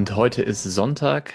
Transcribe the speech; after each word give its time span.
Und 0.00 0.16
heute 0.16 0.40
ist 0.40 0.62
Sonntag, 0.62 1.34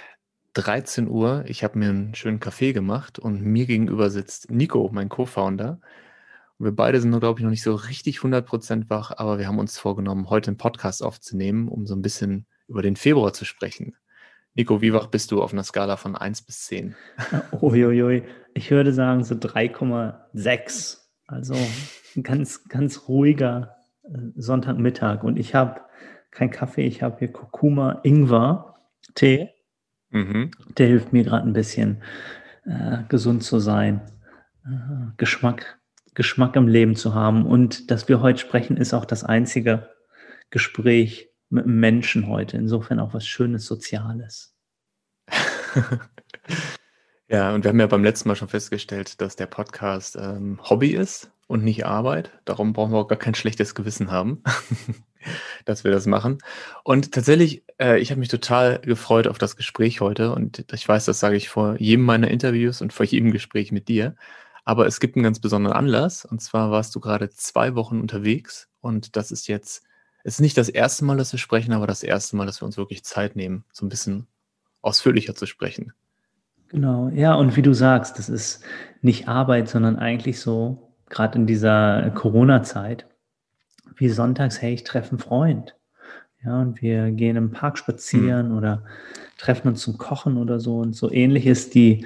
13 0.55 1.07
Uhr. 1.07 1.43
Ich 1.45 1.63
habe 1.63 1.77
mir 1.77 1.89
einen 1.89 2.15
schönen 2.15 2.39
Kaffee 2.39 2.73
gemacht 2.73 3.19
und 3.19 3.43
mir 3.43 3.67
gegenüber 3.67 4.09
sitzt 4.09 4.49
Nico, 4.49 4.89
mein 4.91 5.07
Co-Founder. 5.07 5.79
Wir 6.57 6.71
beide 6.71 6.99
sind, 6.99 7.11
glaube 7.19 7.39
ich, 7.39 7.43
noch 7.43 7.51
nicht 7.51 7.61
so 7.61 7.75
richtig 7.75 8.21
100% 8.21 8.89
wach, 8.89 9.11
aber 9.15 9.37
wir 9.37 9.47
haben 9.47 9.59
uns 9.59 9.77
vorgenommen, 9.77 10.31
heute 10.31 10.47
einen 10.47 10.57
Podcast 10.57 11.03
aufzunehmen, 11.03 11.67
um 11.67 11.85
so 11.85 11.93
ein 11.93 12.01
bisschen 12.01 12.47
über 12.67 12.81
den 12.81 12.95
Februar 12.95 13.33
zu 13.33 13.45
sprechen. 13.45 13.97
Nico, 14.55 14.81
wie 14.81 14.93
wach 14.93 15.05
bist 15.05 15.29
du 15.29 15.43
auf 15.43 15.53
einer 15.53 15.63
Skala 15.63 15.95
von 15.95 16.15
1 16.15 16.41
bis 16.41 16.65
10? 16.65 16.95
Uiuiui, 17.61 18.23
ich 18.55 18.71
würde 18.71 18.93
sagen 18.93 19.23
so 19.23 19.35
3,6. 19.35 21.01
Also 21.27 21.53
ein 22.15 22.23
ganz, 22.23 22.67
ganz 22.67 23.07
ruhiger 23.07 23.75
äh, 24.05 24.17
Sonntagmittag. 24.35 25.21
Und 25.23 25.37
ich 25.37 25.53
habe 25.53 25.84
kein 26.35 26.51
Kaffee, 26.51 26.85
ich 26.85 27.01
habe 27.01 27.17
hier 27.19 27.31
Kurkuma, 27.31 28.01
Ingwer, 28.03 28.75
Tee. 29.15 29.49
Mhm. 30.09 30.51
Der 30.77 30.87
hilft 30.87 31.13
mir 31.13 31.23
gerade 31.23 31.47
ein 31.47 31.53
bisschen 31.53 32.03
äh, 32.65 32.97
gesund 33.07 33.43
zu 33.43 33.59
sein, 33.59 34.01
äh, 34.65 35.13
Geschmack, 35.17 35.79
Geschmack 36.13 36.57
im 36.57 36.67
Leben 36.67 36.95
zu 36.95 37.15
haben. 37.15 37.45
Und 37.45 37.89
dass 37.89 38.09
wir 38.09 38.21
heute 38.21 38.39
sprechen, 38.39 38.75
ist 38.77 38.93
auch 38.93 39.05
das 39.05 39.23
einzige 39.23 39.89
Gespräch 40.49 41.29
mit 41.49 41.65
einem 41.65 41.79
Menschen 41.79 42.27
heute. 42.27 42.57
Insofern 42.57 42.99
auch 42.99 43.13
was 43.13 43.25
Schönes, 43.25 43.65
Soziales. 43.65 44.55
ja, 47.29 47.55
und 47.55 47.63
wir 47.63 47.69
haben 47.69 47.79
ja 47.79 47.87
beim 47.87 48.03
letzten 48.03 48.27
Mal 48.27 48.35
schon 48.35 48.49
festgestellt, 48.49 49.21
dass 49.21 49.37
der 49.37 49.47
Podcast 49.47 50.17
ähm, 50.17 50.59
Hobby 50.69 50.89
ist 50.89 51.31
und 51.47 51.63
nicht 51.63 51.85
Arbeit. 51.85 52.31
Darum 52.45 52.73
brauchen 52.73 52.91
wir 52.91 52.99
auch 52.99 53.07
gar 53.07 53.19
kein 53.19 53.35
schlechtes 53.35 53.75
Gewissen 53.75 54.11
haben, 54.11 54.43
dass 55.65 55.83
wir 55.83 55.91
das 55.91 56.05
machen. 56.05 56.39
Und 56.83 57.11
tatsächlich, 57.11 57.63
äh, 57.79 57.99
ich 57.99 58.11
habe 58.11 58.19
mich 58.19 58.29
total 58.29 58.79
gefreut 58.79 59.27
auf 59.27 59.37
das 59.37 59.55
Gespräch 59.55 60.01
heute. 60.01 60.33
Und 60.33 60.65
ich 60.73 60.87
weiß, 60.87 61.05
das 61.05 61.19
sage 61.19 61.35
ich 61.35 61.49
vor 61.49 61.75
jedem 61.79 62.05
meiner 62.05 62.29
Interviews 62.29 62.81
und 62.81 62.93
vor 62.93 63.05
jedem 63.05 63.31
Gespräch 63.31 63.71
mit 63.71 63.87
dir. 63.87 64.15
Aber 64.63 64.87
es 64.87 64.99
gibt 64.99 65.15
einen 65.15 65.23
ganz 65.23 65.39
besonderen 65.39 65.77
Anlass. 65.77 66.25
Und 66.25 66.41
zwar 66.41 66.71
warst 66.71 66.95
du 66.95 66.99
gerade 66.99 67.29
zwei 67.29 67.75
Wochen 67.75 67.99
unterwegs. 67.99 68.67
Und 68.81 69.15
das 69.15 69.31
ist 69.31 69.47
jetzt, 69.47 69.83
es 70.23 70.35
ist 70.35 70.41
nicht 70.41 70.57
das 70.57 70.69
erste 70.69 71.05
Mal, 71.05 71.17
dass 71.17 71.31
wir 71.31 71.39
sprechen, 71.39 71.73
aber 71.73 71.85
das 71.85 72.01
erste 72.01 72.35
Mal, 72.35 72.47
dass 72.47 72.61
wir 72.61 72.65
uns 72.65 72.77
wirklich 72.77 73.03
Zeit 73.03 73.35
nehmen, 73.35 73.65
so 73.71 73.85
ein 73.85 73.89
bisschen 73.89 74.27
ausführlicher 74.81 75.35
zu 75.35 75.45
sprechen. 75.45 75.93
Genau, 76.69 77.09
ja, 77.09 77.35
und 77.35 77.55
wie 77.55 77.61
du 77.61 77.73
sagst, 77.73 78.17
das 78.17 78.27
ist 78.27 78.63
nicht 79.01 79.27
Arbeit, 79.27 79.69
sondern 79.69 79.97
eigentlich 79.97 80.39
so 80.39 80.84
gerade 81.09 81.37
in 81.37 81.47
dieser 81.47 82.11
Corona-Zeit, 82.11 83.05
wie 83.95 84.09
sonntags, 84.09 84.61
hey, 84.61 84.73
ich 84.73 84.83
treffe 84.83 85.11
einen 85.11 85.19
Freund. 85.19 85.75
Ja, 86.43 86.61
und 86.61 86.81
wir 86.81 87.11
gehen 87.11 87.37
im 87.37 87.51
Park 87.51 87.77
spazieren 87.77 88.49
mhm. 88.49 88.57
oder 88.57 88.83
treffen 89.37 89.69
uns 89.69 89.81
zum 89.81 89.97
Kochen 89.97 90.37
oder 90.37 90.59
so. 90.59 90.79
Und 90.79 90.95
so 90.95 91.11
ähnlich 91.11 91.47
ist 91.47 91.73
die 91.73 92.05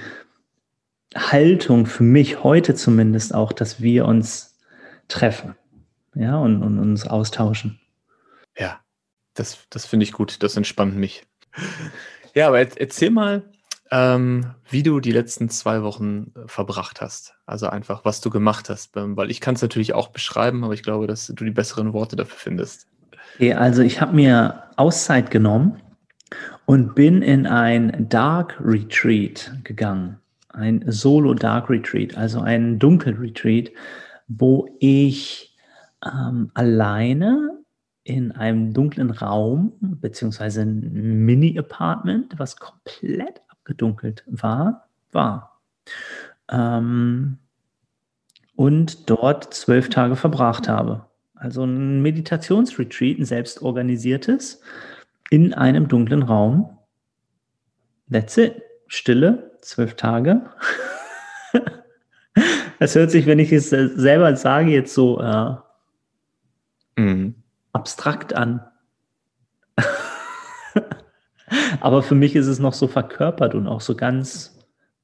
Haltung 1.15 1.85
für 1.85 2.03
mich 2.03 2.43
heute 2.43 2.75
zumindest 2.75 3.33
auch, 3.33 3.51
dass 3.51 3.81
wir 3.81 4.05
uns 4.05 4.57
treffen. 5.07 5.55
Ja, 6.15 6.37
und, 6.37 6.63
und 6.63 6.79
uns 6.79 7.05
austauschen. 7.05 7.79
Ja, 8.57 8.79
das, 9.33 9.59
das 9.69 9.85
finde 9.85 10.05
ich 10.05 10.11
gut. 10.11 10.41
Das 10.43 10.57
entspannt 10.57 10.95
mich. 10.95 11.25
Ja, 12.33 12.47
aber 12.47 12.59
erzähl 12.59 13.09
mal, 13.09 13.43
ähm, 13.91 14.45
wie 14.69 14.83
du 14.83 14.99
die 14.99 15.11
letzten 15.11 15.49
zwei 15.49 15.81
Wochen 15.81 16.31
äh, 16.35 16.47
verbracht 16.47 17.01
hast. 17.01 17.35
Also 17.45 17.67
einfach, 17.67 18.05
was 18.05 18.21
du 18.21 18.29
gemacht 18.29 18.69
hast. 18.69 18.95
Ähm, 18.97 19.17
weil 19.17 19.31
ich 19.31 19.41
kann 19.41 19.55
es 19.55 19.61
natürlich 19.61 19.93
auch 19.93 20.09
beschreiben, 20.09 20.63
aber 20.63 20.73
ich 20.73 20.83
glaube, 20.83 21.07
dass 21.07 21.27
du 21.27 21.43
die 21.43 21.51
besseren 21.51 21.93
Worte 21.93 22.15
dafür 22.15 22.37
findest. 22.37 22.87
Okay, 23.35 23.53
also 23.53 23.81
ich 23.81 24.01
habe 24.01 24.15
mir 24.15 24.63
Auszeit 24.75 25.31
genommen 25.31 25.81
und 26.65 26.93
bin 26.93 27.21
in 27.21 27.47
ein 27.47 28.07
Dark 28.09 28.59
Retreat 28.63 29.51
gegangen. 29.63 30.19
Ein 30.49 30.83
Solo 30.87 31.33
Dark 31.33 31.69
Retreat, 31.69 32.17
also 32.17 32.41
ein 32.41 32.79
Dunkel 32.79 33.15
Retreat, 33.15 33.71
wo 34.27 34.67
ich 34.79 35.55
ähm, 36.05 36.51
alleine 36.53 37.59
in 38.03 38.31
einem 38.31 38.73
dunklen 38.73 39.11
Raum, 39.11 39.73
beziehungsweise 39.79 40.61
ein 40.61 41.25
Mini-Apartment, 41.25 42.33
was 42.37 42.57
komplett 42.57 43.41
gedunkelt 43.69 44.23
war, 44.27 44.89
war. 45.11 45.61
Ähm, 46.49 47.37
und 48.55 49.09
dort 49.09 49.53
zwölf 49.53 49.87
Tage 49.89 50.17
verbracht 50.17 50.67
habe. 50.67 51.05
Also 51.35 51.63
ein 51.63 52.01
Meditationsretreat, 52.01 53.19
ein 53.19 53.25
selbstorganisiertes, 53.25 54.61
in 55.29 55.53
einem 55.53 55.87
dunklen 55.87 56.23
Raum. 56.23 56.77
That's 58.11 58.35
it. 58.37 58.61
Stille, 58.87 59.57
zwölf 59.61 59.95
Tage. 59.95 60.41
Das 62.79 62.95
hört 62.95 63.11
sich, 63.11 63.25
wenn 63.25 63.39
ich 63.39 63.51
es 63.51 63.71
selber 63.71 64.33
sage, 64.37 64.71
jetzt 64.71 64.93
so 64.93 65.19
äh, 65.19 65.55
mhm. 66.95 67.35
abstrakt 67.73 68.33
an. 68.33 68.68
Aber 71.79 72.03
für 72.03 72.15
mich 72.15 72.35
ist 72.35 72.47
es 72.47 72.59
noch 72.59 72.73
so 72.73 72.87
verkörpert 72.87 73.55
und 73.55 73.67
auch 73.67 73.81
so 73.81 73.95
ganz 73.95 74.57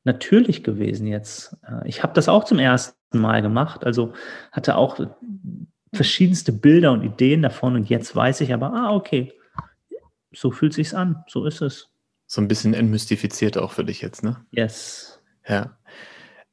natürlich 0.03 0.63
gewesen 0.63 1.07
jetzt. 1.07 1.57
Äh, 1.67 1.88
ich 1.88 2.03
habe 2.03 2.13
das 2.13 2.29
auch 2.29 2.44
zum 2.44 2.59
ersten 2.59 3.19
Mal 3.19 3.41
gemacht, 3.41 3.85
also 3.85 4.13
hatte 4.51 4.75
auch 4.75 5.00
verschiedenste 5.94 6.51
Bilder 6.51 6.91
und 6.91 7.03
Ideen 7.03 7.41
davon 7.41 7.75
und 7.75 7.89
jetzt 7.89 8.16
weiß 8.16 8.41
ich 8.41 8.53
aber, 8.53 8.73
ah, 8.73 8.94
okay, 8.94 9.34
so 10.34 10.51
fühlt 10.51 10.73
sich's 10.73 10.94
an, 10.94 11.23
so 11.28 11.45
ist 11.45 11.61
es. 11.61 11.89
So 12.28 12.41
ein 12.41 12.47
bisschen 12.47 12.73
entmystifiziert 12.73 13.57
auch 13.57 13.72
für 13.72 13.85
dich 13.85 14.01
jetzt, 14.01 14.23
ne? 14.23 14.38
Yes. 14.51 15.22
Ja. 15.47 15.78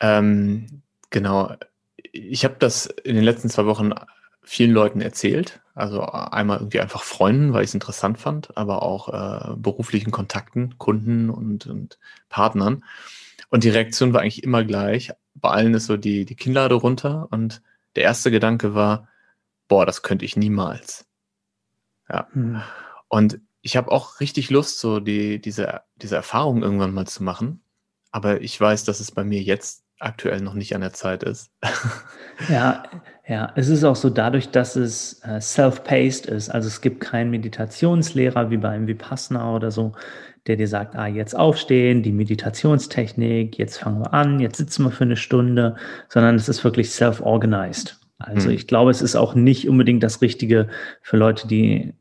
Ähm, 0.01 0.83
genau. 1.11 1.55
Ich 2.13 2.45
habe 2.45 2.57
das 2.59 2.87
in 2.87 3.17
den 3.17 3.25
letzten 3.25 3.49
zwei 3.49 3.65
Wochen 3.65 3.93
vielen 4.43 4.73
Leuten 4.73 5.01
erzählt. 5.01 5.61
Also 5.75 6.03
einmal 6.03 6.59
irgendwie 6.59 6.81
einfach 6.81 7.03
Freunden, 7.03 7.53
weil 7.53 7.65
ich 7.65 7.71
es 7.71 7.75
interessant 7.75 8.19
fand, 8.19 8.57
aber 8.57 8.83
auch 8.83 9.09
äh, 9.09 9.55
beruflichen 9.57 10.11
Kontakten, 10.11 10.77
Kunden 10.79 11.31
und, 11.31 11.67
und 11.67 11.99
Partnern. 12.29 12.85
Und 13.49 13.65
die 13.65 13.71
Reaktion 13.71 14.13
war 14.13 14.21
eigentlich 14.21 14.43
immer 14.43 14.65
gleich. 14.65 15.13
Bei 15.35 15.51
allen 15.51 15.75
ist 15.75 15.87
so 15.87 15.97
die, 15.97 16.25
die 16.25 16.37
Kinnlade 16.37 16.75
runter 16.75 17.29
und 17.31 17.63
der 17.97 18.05
erste 18.05 18.31
Gedanke 18.31 18.75
war, 18.75 19.09
boah, 19.69 19.87
das 19.87 20.03
könnte 20.03 20.25
ich 20.25 20.37
niemals. 20.37 21.07
Ja. 22.09 22.29
Hm. 22.33 22.63
Und 23.09 23.41
ich 23.63 23.77
habe 23.77 23.91
auch 23.91 24.21
richtig 24.21 24.51
Lust, 24.51 24.81
so 24.81 25.01
die, 25.01 25.41
diese, 25.41 25.83
diese 25.97 26.17
Erfahrung 26.17 26.63
irgendwann 26.63 26.93
mal 26.93 27.07
zu 27.07 27.23
machen. 27.23 27.63
Aber 28.11 28.43
ich 28.43 28.61
weiß, 28.61 28.85
dass 28.85 29.01
es 29.01 29.13
bei 29.13 29.25
mir 29.25 29.41
jetzt 29.41 29.85
aktuell 29.99 30.41
noch 30.41 30.55
nicht 30.55 30.75
an 30.75 30.81
der 30.81 30.93
Zeit 30.93 31.23
ist. 31.23 31.51
Ja, 32.49 32.83
ja, 33.27 33.53
es 33.55 33.69
ist 33.69 33.85
auch 33.85 33.97
so 33.97 34.11
dadurch, 34.11 34.51
dass 34.51 34.75
es 34.75 35.21
äh, 35.25 35.41
self-paced 35.41 36.27
ist. 36.27 36.51
Also 36.51 36.67
es 36.67 36.81
gibt 36.81 37.01
keinen 37.01 37.31
Meditationslehrer 37.31 38.51
wie 38.51 38.57
beim 38.57 38.89
Vipassana 38.89 39.55
oder 39.55 39.71
so, 39.71 39.93
der 40.49 40.57
dir 40.57 40.67
sagt, 40.67 40.97
ah, 40.97 41.07
jetzt 41.07 41.37
aufstehen, 41.37 42.03
die 42.03 42.11
Meditationstechnik, 42.11 43.59
jetzt 43.59 43.79
fangen 43.79 44.01
wir 44.01 44.13
an, 44.13 44.41
jetzt 44.41 44.57
sitzen 44.57 44.85
wir 44.85 44.91
für 44.91 45.05
eine 45.05 45.17
Stunde, 45.17 45.77
sondern 46.09 46.35
es 46.35 46.49
ist 46.49 46.65
wirklich 46.65 46.91
self-organized. 46.91 48.01
Also 48.19 48.49
hm. 48.49 48.57
ich 48.57 48.67
glaube, 48.67 48.91
es 48.91 49.03
ist 49.03 49.15
auch 49.15 49.35
nicht 49.35 49.69
unbedingt 49.69 50.03
das 50.03 50.21
Richtige 50.21 50.69
für 51.01 51.17
Leute, 51.17 51.47
die 51.47 51.95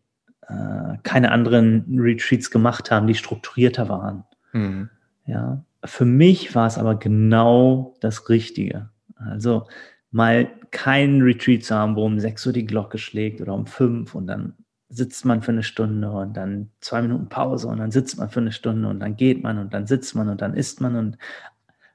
äh, 0.48 0.98
keine 1.04 1.32
anderen 1.32 1.86
Retreats 2.00 2.50
gemacht 2.50 2.90
haben, 2.90 3.06
die 3.06 3.16
strukturierter 3.16 3.90
waren. 3.90 4.24
Hm. 4.52 4.90
Ja, 5.28 5.64
für 5.86 6.06
mich 6.06 6.56
war 6.56 6.66
es 6.66 6.80
aber 6.80 6.96
genau 6.96 7.96
das 8.02 8.28
Richtige. 8.30 8.90
Also 9.16 9.68
mal 10.10 10.50
keinen 10.72 11.22
Retreat 11.22 11.64
zu 11.64 11.76
haben, 11.76 11.96
wo 11.96 12.06
um 12.06 12.20
6 12.20 12.48
Uhr 12.48 12.54
die 12.54 12.66
Glocke 12.66 12.98
schlägt 12.98 13.42
oder 13.42 13.54
um 13.54 13.66
5 13.66 14.16
und 14.16 14.28
dann 14.28 14.56
sitzt 14.90 15.26
man 15.26 15.42
für 15.42 15.52
eine 15.52 15.64
Stunde 15.64 16.12
und 16.12 16.36
dann 16.36 16.70
zwei 16.82 17.02
Minuten 17.02 17.30
Pause 17.30 17.68
und 17.68 17.78
dann 17.78 17.92
sitzt 17.92 18.18
man 18.18 18.30
für 18.30 18.42
eine 18.42 18.52
Stunde 18.52 18.90
und 18.90 19.00
dann 19.00 19.16
geht 19.16 19.42
man 19.42 19.58
und 19.58 19.74
dann 19.74 19.88
sitzt 19.88 20.16
man 20.16 20.28
und 20.28 20.42
dann 20.42 20.54
isst 20.54 20.82
man 20.82 20.96
und 20.96 21.18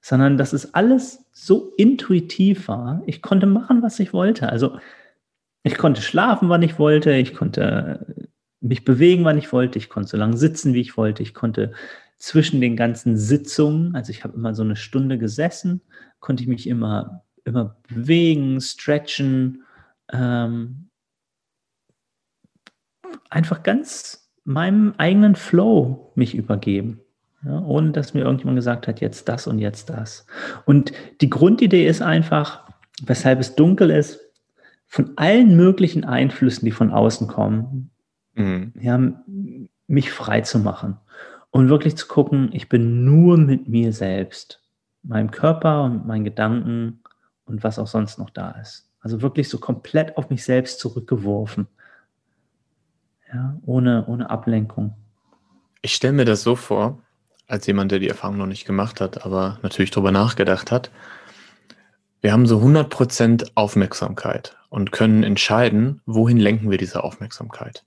sondern 0.00 0.38
dass 0.38 0.52
es 0.52 0.72
alles 0.72 1.24
so 1.32 1.72
intuitiv 1.76 2.68
war. 2.68 3.02
Ich 3.06 3.22
konnte 3.22 3.46
machen, 3.46 3.82
was 3.82 3.98
ich 3.98 4.12
wollte. 4.12 4.48
Also 4.48 4.78
ich 5.64 5.76
konnte 5.76 6.00
schlafen, 6.00 6.48
wann 6.48 6.62
ich 6.62 6.78
wollte. 6.78 7.12
Ich 7.12 7.34
konnte 7.34 8.06
mich 8.60 8.84
bewegen, 8.84 9.24
wann 9.24 9.36
ich 9.36 9.52
wollte. 9.52 9.78
Ich 9.78 9.88
konnte 9.88 10.08
so 10.08 10.16
lange 10.16 10.36
sitzen, 10.36 10.74
wie 10.74 10.80
ich 10.80 10.96
wollte. 10.96 11.24
Ich 11.24 11.34
konnte 11.34 11.72
zwischen 12.18 12.60
den 12.60 12.76
ganzen 12.76 13.16
Sitzungen, 13.16 13.94
also 13.94 14.10
ich 14.10 14.24
habe 14.24 14.36
immer 14.36 14.54
so 14.54 14.62
eine 14.62 14.76
Stunde 14.76 15.18
gesessen, 15.18 15.82
konnte 16.20 16.42
ich 16.42 16.48
mich 16.48 16.68
immer, 16.68 17.24
immer 17.46 17.76
bewegen, 17.88 18.60
stretchen, 18.60 19.62
ähm, 20.12 20.88
einfach 23.30 23.62
ganz 23.62 24.30
meinem 24.44 24.94
eigenen 24.98 25.34
Flow 25.34 26.12
mich 26.14 26.34
übergeben. 26.34 27.00
Ja, 27.44 27.60
ohne 27.60 27.92
dass 27.92 28.14
mir 28.14 28.22
irgendjemand 28.22 28.56
gesagt 28.56 28.88
hat, 28.88 29.00
jetzt 29.00 29.28
das 29.28 29.46
und 29.46 29.58
jetzt 29.58 29.90
das. 29.90 30.26
Und 30.64 30.92
die 31.20 31.30
Grundidee 31.30 31.86
ist 31.86 32.02
einfach, 32.02 32.64
weshalb 33.04 33.40
es 33.40 33.54
dunkel 33.54 33.90
ist, 33.90 34.20
von 34.86 35.12
allen 35.16 35.56
möglichen 35.56 36.04
Einflüssen, 36.04 36.64
die 36.64 36.72
von 36.72 36.90
außen 36.90 37.28
kommen. 37.28 37.90
Mhm. 38.34 38.72
Ja, 38.80 39.00
mich 39.86 40.10
frei 40.10 40.40
zu 40.40 40.58
machen 40.58 40.96
und 41.50 41.68
wirklich 41.68 41.96
zu 41.96 42.08
gucken, 42.08 42.50
ich 42.52 42.68
bin 42.68 43.04
nur 43.04 43.36
mit 43.36 43.68
mir 43.68 43.92
selbst, 43.92 44.62
meinem 45.02 45.30
Körper 45.30 45.84
und 45.84 46.06
meinen 46.06 46.24
Gedanken 46.24 47.00
und 47.46 47.64
was 47.64 47.78
auch 47.78 47.86
sonst 47.86 48.18
noch 48.18 48.30
da 48.30 48.50
ist. 48.52 48.88
Also 49.00 49.22
wirklich 49.22 49.48
so 49.48 49.58
komplett 49.58 50.16
auf 50.16 50.30
mich 50.30 50.44
selbst 50.44 50.80
zurückgeworfen. 50.80 51.68
Ja, 53.32 53.56
ohne, 53.64 54.06
ohne 54.06 54.30
Ablenkung. 54.30 54.94
Ich 55.82 55.94
stelle 55.94 56.12
mir 56.12 56.24
das 56.24 56.42
so 56.42 56.56
vor, 56.56 57.02
als 57.46 57.66
jemand, 57.66 57.92
der 57.92 57.98
die 57.98 58.08
Erfahrung 58.08 58.38
noch 58.38 58.46
nicht 58.46 58.64
gemacht 58.64 59.00
hat, 59.00 59.24
aber 59.24 59.58
natürlich 59.62 59.90
darüber 59.90 60.10
nachgedacht 60.12 60.70
hat. 60.70 60.90
Wir 62.20 62.32
haben 62.32 62.46
so 62.46 62.58
100% 62.58 63.52
Aufmerksamkeit 63.54 64.56
und 64.68 64.90
können 64.90 65.22
entscheiden, 65.22 66.00
wohin 66.06 66.38
lenken 66.38 66.70
wir 66.70 66.78
diese 66.78 67.04
Aufmerksamkeit. 67.04 67.84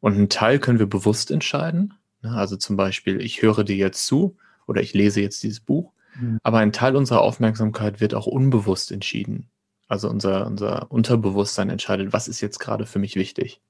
Und 0.00 0.14
einen 0.14 0.28
Teil 0.28 0.58
können 0.58 0.78
wir 0.78 0.88
bewusst 0.88 1.30
entscheiden. 1.30 1.94
Also 2.22 2.56
zum 2.56 2.76
Beispiel, 2.76 3.20
ich 3.20 3.42
höre 3.42 3.64
dir 3.64 3.76
jetzt 3.76 4.06
zu 4.06 4.36
oder 4.66 4.80
ich 4.80 4.94
lese 4.94 5.20
jetzt 5.20 5.42
dieses 5.42 5.60
Buch. 5.60 5.92
Mhm. 6.18 6.38
Aber 6.42 6.58
ein 6.58 6.72
Teil 6.72 6.96
unserer 6.96 7.20
Aufmerksamkeit 7.20 8.00
wird 8.00 8.14
auch 8.14 8.26
unbewusst 8.26 8.92
entschieden. 8.92 9.50
Also 9.88 10.08
unser, 10.08 10.46
unser 10.46 10.90
Unterbewusstsein 10.90 11.70
entscheidet, 11.70 12.12
was 12.12 12.28
ist 12.28 12.40
jetzt 12.40 12.58
gerade 12.58 12.86
für 12.86 12.98
mich 12.98 13.16
wichtig. 13.16 13.60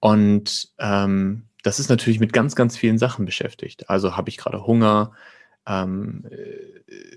Und 0.00 0.70
ähm, 0.78 1.48
das 1.62 1.80
ist 1.80 1.88
natürlich 1.88 2.20
mit 2.20 2.32
ganz, 2.32 2.54
ganz 2.54 2.76
vielen 2.76 2.98
Sachen 2.98 3.24
beschäftigt. 3.24 3.90
Also 3.90 4.16
habe 4.16 4.28
ich 4.28 4.36
gerade 4.36 4.64
Hunger? 4.66 5.12
Ähm, 5.66 6.24
äh, 6.30 7.16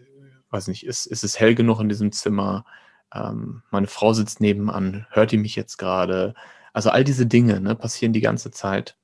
weiß 0.50 0.68
nicht, 0.68 0.86
ist, 0.86 1.06
ist 1.06 1.24
es 1.24 1.40
hell 1.40 1.56
genug 1.56 1.80
in 1.80 1.90
diesem 1.90 2.12
Zimmer? 2.12 2.66
Ähm, 3.14 3.64
meine 3.72 3.88
Frau 3.88 4.14
sitzt 4.14 4.42
nebenan, 4.42 5.06
hört 5.12 5.32
die 5.32 5.38
mich 5.38 5.56
jetzt 5.56 5.78
gerade? 5.78 6.34
Also 6.74 6.90
all 6.90 7.04
diese 7.04 7.26
Dinge 7.26 7.62
ne, 7.62 7.76
passieren 7.76 8.14
die 8.14 8.22
ganze 8.22 8.52
Zeit. 8.52 8.98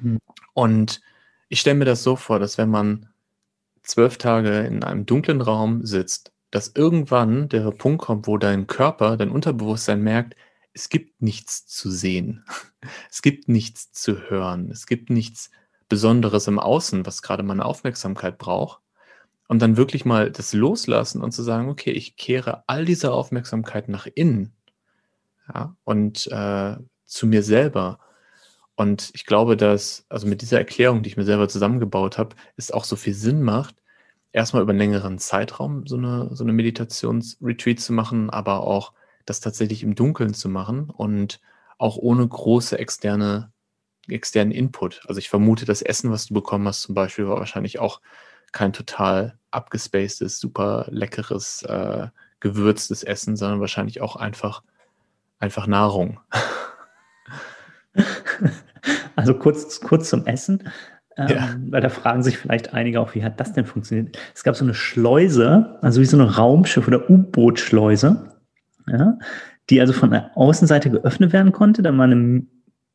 Mhm. 0.00 0.18
Und 0.52 1.00
ich 1.48 1.60
stelle 1.60 1.78
mir 1.78 1.84
das 1.84 2.02
so 2.02 2.16
vor, 2.16 2.38
dass 2.38 2.58
wenn 2.58 2.68
man 2.68 3.08
zwölf 3.82 4.18
Tage 4.18 4.60
in 4.60 4.84
einem 4.84 5.06
dunklen 5.06 5.40
Raum 5.40 5.84
sitzt, 5.84 6.32
dass 6.50 6.72
irgendwann 6.74 7.48
der 7.48 7.70
Punkt 7.70 8.02
kommt, 8.02 8.26
wo 8.26 8.38
dein 8.38 8.66
Körper, 8.66 9.16
dein 9.16 9.30
Unterbewusstsein 9.30 10.02
merkt, 10.02 10.36
es 10.74 10.88
gibt 10.88 11.20
nichts 11.22 11.66
zu 11.66 11.90
sehen. 11.90 12.44
Es 13.08 13.22
gibt 13.22 13.48
nichts 13.48 13.92
zu 13.92 14.28
hören. 14.28 14.68
Es 14.68 14.86
gibt 14.86 15.08
nichts 15.08 15.52
Besonderes 15.88 16.48
im 16.48 16.58
Außen, 16.58 17.06
was 17.06 17.22
gerade 17.22 17.44
meine 17.44 17.64
Aufmerksamkeit 17.64 18.38
braucht. 18.38 18.80
Und 19.46 19.62
dann 19.62 19.76
wirklich 19.76 20.04
mal 20.04 20.32
das 20.32 20.52
loslassen 20.52 21.22
und 21.22 21.30
zu 21.30 21.44
sagen, 21.44 21.68
okay, 21.68 21.92
ich 21.92 22.16
kehre 22.16 22.64
all 22.66 22.84
diese 22.84 23.12
Aufmerksamkeit 23.12 23.88
nach 23.88 24.08
innen 24.12 24.56
ja, 25.52 25.76
und 25.84 26.26
äh, 26.32 26.76
zu 27.04 27.26
mir 27.26 27.42
selber. 27.42 27.98
Und 28.74 29.10
ich 29.14 29.26
glaube, 29.26 29.56
dass, 29.56 30.06
also 30.08 30.26
mit 30.26 30.42
dieser 30.42 30.58
Erklärung, 30.58 31.02
die 31.02 31.10
ich 31.10 31.16
mir 31.16 31.24
selber 31.24 31.48
zusammengebaut 31.48 32.18
habe, 32.18 32.36
es 32.56 32.70
auch 32.70 32.84
so 32.84 32.96
viel 32.96 33.14
Sinn 33.14 33.42
macht, 33.42 33.76
erstmal 34.32 34.62
über 34.62 34.70
einen 34.70 34.78
längeren 34.78 35.18
Zeitraum 35.18 35.86
so 35.86 35.96
eine, 35.96 36.34
so 36.34 36.44
eine 36.44 36.52
Meditationsretreat 36.52 37.80
zu 37.80 37.92
machen, 37.92 38.30
aber 38.30 38.62
auch 38.62 38.92
das 39.26 39.40
tatsächlich 39.40 39.82
im 39.82 39.94
Dunkeln 39.94 40.34
zu 40.34 40.48
machen 40.48 40.90
und 40.90 41.40
auch 41.78 41.96
ohne 41.96 42.26
große 42.26 42.78
externe, 42.78 43.52
externen 44.08 44.52
Input. 44.52 45.02
Also 45.06 45.18
ich 45.18 45.28
vermute, 45.28 45.64
das 45.64 45.82
Essen, 45.82 46.10
was 46.10 46.26
du 46.26 46.34
bekommen 46.34 46.66
hast, 46.66 46.82
zum 46.82 46.94
Beispiel, 46.94 47.28
war 47.28 47.38
wahrscheinlich 47.38 47.78
auch 47.78 48.00
kein 48.52 48.72
total 48.72 49.38
abgespacedes, 49.50 50.38
super 50.38 50.86
leckeres, 50.90 51.62
äh, 51.62 52.08
gewürztes 52.40 53.02
Essen, 53.02 53.36
sondern 53.36 53.60
wahrscheinlich 53.60 54.00
auch 54.00 54.16
einfach, 54.16 54.62
einfach 55.38 55.66
Nahrung. 55.66 56.20
Also 59.16 59.34
kurz, 59.34 59.80
kurz 59.80 60.08
zum 60.08 60.26
Essen. 60.26 60.68
Ähm, 61.16 61.28
ja. 61.28 61.54
Weil 61.68 61.80
da 61.82 61.88
fragen 61.90 62.22
sich 62.22 62.38
vielleicht 62.38 62.72
einige 62.72 63.00
auch, 63.00 63.14
wie 63.14 63.22
hat 63.22 63.38
das 63.38 63.52
denn 63.52 63.66
funktioniert? 63.66 64.18
Es 64.34 64.44
gab 64.44 64.56
so 64.56 64.64
eine 64.64 64.74
Schleuse, 64.74 65.78
also 65.82 66.00
wie 66.00 66.06
so 66.06 66.18
eine 66.18 66.36
Raumschiff- 66.36 66.88
oder 66.88 67.10
U-Boot-Schleuse 67.10 68.32
ja, 68.90 69.18
die 69.70 69.80
also 69.80 69.92
von 69.92 70.10
der 70.10 70.36
Außenseite 70.36 70.90
geöffnet 70.90 71.32
werden 71.32 71.52
konnte. 71.52 71.82
Da 71.82 71.96
war 71.96 72.04
eine 72.04 72.46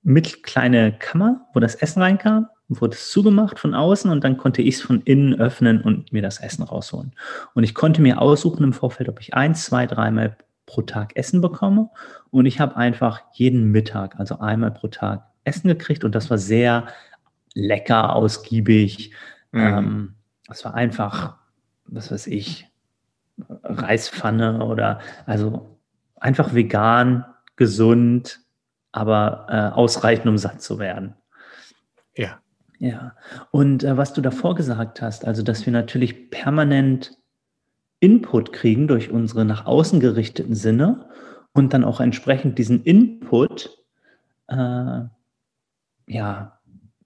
mittelkleine 0.04 0.94
Kammer, 0.98 1.48
wo 1.54 1.60
das 1.60 1.76
Essen 1.76 2.02
reinkam, 2.02 2.48
wurde 2.70 2.96
es 2.96 3.10
zugemacht 3.10 3.60
von 3.60 3.74
außen 3.74 4.12
und 4.12 4.24
dann 4.24 4.38
konnte 4.38 4.62
ich 4.62 4.76
es 4.76 4.82
von 4.82 5.02
innen 5.02 5.40
öffnen 5.40 5.82
und 5.82 6.12
mir 6.12 6.22
das 6.22 6.40
Essen 6.40 6.64
rausholen. 6.64 7.14
Und 7.54 7.64
ich 7.64 7.74
konnte 7.74 8.02
mir 8.02 8.22
aussuchen 8.22 8.64
im 8.64 8.74
Vorfeld, 8.74 9.10
ob 9.10 9.20
ich 9.22 9.34
ein, 9.34 9.56
zwei, 9.56 9.88
dreimal 9.88 10.38
pro 10.66 10.82
Tag 10.82 11.16
Essen 11.16 11.40
bekomme. 11.40 11.90
Und 12.30 12.46
ich 12.46 12.60
habe 12.60 12.76
einfach 12.76 13.22
jeden 13.34 13.72
Mittag, 13.72 14.20
also 14.20 14.40
einmal 14.40 14.72
pro 14.72 14.90
Tag, 14.90 15.27
Essen 15.48 15.68
gekriegt 15.68 16.04
und 16.04 16.14
das 16.14 16.30
war 16.30 16.38
sehr 16.38 16.88
lecker, 17.54 18.16
ausgiebig. 18.16 19.12
Mhm. 19.52 19.62
Ähm, 19.62 20.16
das 20.48 20.64
war 20.64 20.76
einfach, 20.76 21.38
was 21.86 22.12
weiß 22.12 22.28
ich, 22.28 22.68
Reispfanne 23.64 24.64
oder 24.64 25.00
also 25.26 25.78
einfach 26.16 26.54
vegan, 26.54 27.26
gesund, 27.56 28.40
aber 28.92 29.48
äh, 29.50 29.76
ausreichend, 29.76 30.28
um 30.28 30.38
satt 30.38 30.62
zu 30.62 30.80
werden. 30.80 31.16
Ja. 32.16 32.40
Ja. 32.80 33.14
Und 33.52 33.84
äh, 33.84 33.98
was 33.98 34.14
du 34.14 34.22
davor 34.22 34.56
gesagt 34.56 35.02
hast, 35.02 35.26
also 35.26 35.44
dass 35.44 35.66
wir 35.66 35.74
natürlich 35.74 36.30
permanent 36.30 37.18
Input 38.00 38.54
kriegen 38.54 38.88
durch 38.88 39.10
unsere 39.10 39.46
nach 39.46 39.66
außen 39.66 40.00
gerichteten 40.00 40.56
Sinne 40.56 41.10
und 41.54 41.74
dann 41.74 41.84
auch 41.84 42.00
entsprechend 42.00 42.60
diesen 42.60 42.84
Input 42.84 43.78
äh, 44.48 45.02
ja, 46.08 46.58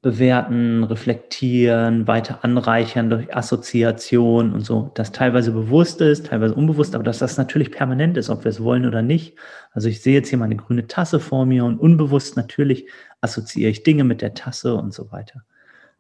bewerten, 0.01 0.83
reflektieren, 0.83 2.07
weiter 2.07 2.44
anreichern 2.44 3.12
durch 3.12 3.36
Assoziation 3.36 4.51
und 4.51 4.62
so, 4.62 4.89
das 4.95 5.12
teilweise 5.12 5.51
bewusst 5.51 6.01
ist, 6.01 6.25
teilweise 6.27 6.56
unbewusst, 6.56 6.95
aber 6.95 7.03
dass 7.03 7.19
das 7.19 7.38
natürlich 7.38 7.71
permanent 7.71 8.18
ist, 8.18 8.31
ob 8.31 8.44
wir 8.44 8.50
es 8.50 8.63
wollen 8.63 8.88
oder 8.88 9.03
nicht. 9.03 9.38
Also 9.74 9.89
ich 9.89 10.01
sehe 10.01 10.15
jetzt 10.15 10.30
hier 10.30 10.39
meine 10.39 10.56
grüne 10.56 10.88
Tasse 10.88 11.19
vor 11.19 11.45
mir 11.45 11.65
und 11.65 11.80
unbewusst 11.80 12.36
natürlich 12.36 12.88
assoziiere 13.21 13.69
ich 13.69 13.83
Dinge 13.83 14.03
mit 14.03 14.21
der 14.21 14.33
Tasse 14.33 14.74
und 14.75 14.92
so 14.92 15.12
weiter. 15.12 15.44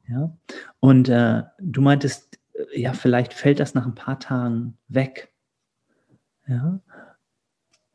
Ja, 0.07 0.35
und 0.79 1.07
äh, 1.07 1.43
du 1.59 1.81
meintest, 1.81 2.39
äh, 2.53 2.81
ja, 2.81 2.93
vielleicht 2.93 3.33
fällt 3.33 3.59
das 3.59 3.75
nach 3.75 3.85
ein 3.85 3.95
paar 3.95 4.19
Tagen 4.19 4.77
weg. 4.87 5.31
Ja, 6.47 6.79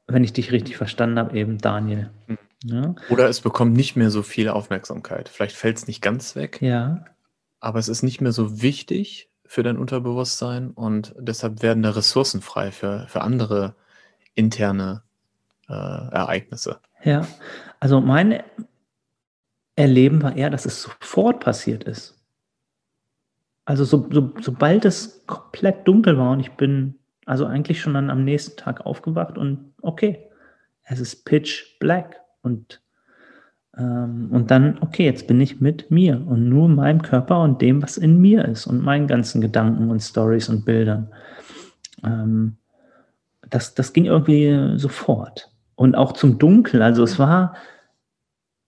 wenn 0.06 0.22
ich 0.22 0.32
dich 0.32 0.52
richtig 0.52 0.76
verstanden 0.76 1.18
habe, 1.18 1.36
eben 1.36 1.58
Daniel. 1.58 2.10
Mhm. 2.28 2.38
Ja. 2.68 2.94
Oder 3.10 3.28
es 3.28 3.40
bekommt 3.40 3.74
nicht 3.74 3.96
mehr 3.96 4.10
so 4.10 4.22
viel 4.22 4.48
Aufmerksamkeit. 4.48 5.28
Vielleicht 5.28 5.56
fällt 5.56 5.78
es 5.78 5.86
nicht 5.86 6.02
ganz 6.02 6.34
weg. 6.34 6.60
Ja. 6.60 7.04
Aber 7.60 7.78
es 7.78 7.88
ist 7.88 8.02
nicht 8.02 8.20
mehr 8.20 8.32
so 8.32 8.60
wichtig 8.60 9.30
für 9.44 9.62
dein 9.62 9.78
Unterbewusstsein 9.78 10.70
und 10.70 11.14
deshalb 11.18 11.62
werden 11.62 11.82
da 11.82 11.90
Ressourcen 11.90 12.40
frei 12.40 12.72
für, 12.72 13.06
für 13.08 13.20
andere 13.20 13.76
interne 14.34 15.02
äh, 15.68 15.72
Ereignisse. 15.72 16.80
Ja, 17.04 17.26
also 17.78 18.00
mein 18.00 18.42
Erleben 19.76 20.22
war 20.22 20.36
eher, 20.36 20.50
dass 20.50 20.66
es 20.66 20.82
sofort 20.82 21.40
passiert 21.40 21.84
ist. 21.84 22.18
Also 23.64 23.84
so, 23.84 24.08
so, 24.10 24.32
sobald 24.40 24.84
es 24.84 25.24
komplett 25.26 25.86
dunkel 25.86 26.18
war 26.18 26.32
und 26.32 26.40
ich 26.40 26.52
bin 26.52 26.98
also 27.24 27.46
eigentlich 27.46 27.80
schon 27.80 27.94
dann 27.94 28.10
am 28.10 28.24
nächsten 28.24 28.56
Tag 28.56 28.86
aufgewacht 28.86 29.38
und 29.38 29.72
okay, 29.82 30.30
es 30.84 31.00
ist 31.00 31.24
pitch 31.24 31.78
black 31.78 32.20
und, 32.46 32.80
ähm, 33.76 34.28
und 34.30 34.50
dann, 34.50 34.78
okay, 34.80 35.04
jetzt 35.04 35.26
bin 35.26 35.40
ich 35.40 35.60
mit 35.60 35.90
mir 35.90 36.24
und 36.26 36.48
nur 36.48 36.68
meinem 36.68 37.02
Körper 37.02 37.42
und 37.42 37.60
dem, 37.60 37.82
was 37.82 37.98
in 37.98 38.20
mir 38.20 38.44
ist 38.46 38.66
und 38.66 38.82
meinen 38.82 39.08
ganzen 39.08 39.40
Gedanken 39.40 39.90
und 39.90 40.00
Stories 40.00 40.48
und 40.48 40.64
Bildern. 40.64 41.12
Ähm, 42.04 42.56
das, 43.50 43.74
das 43.74 43.92
ging 43.92 44.06
irgendwie 44.06 44.78
sofort. 44.78 45.50
Und 45.74 45.94
auch 45.94 46.12
zum 46.12 46.38
Dunkel. 46.38 46.82
Also 46.82 47.02
es 47.02 47.18
war 47.18 47.56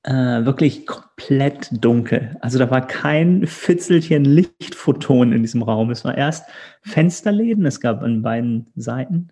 äh, 0.03 0.45
wirklich 0.45 0.87
komplett 0.87 1.69
dunkel. 1.85 2.37
Also 2.41 2.59
da 2.59 2.71
war 2.71 2.87
kein 2.87 3.47
Fitzelchen 3.47 4.25
Lichtphoton 4.25 5.33
in 5.33 5.43
diesem 5.43 5.63
Raum. 5.63 5.91
Es 5.91 6.05
war 6.05 6.17
erst 6.19 6.49
Fensterläden. 6.83 7.65
Es 7.65 7.81
gab 7.81 8.03
an 8.03 8.23
beiden 8.23 8.67
Seiten 8.77 9.31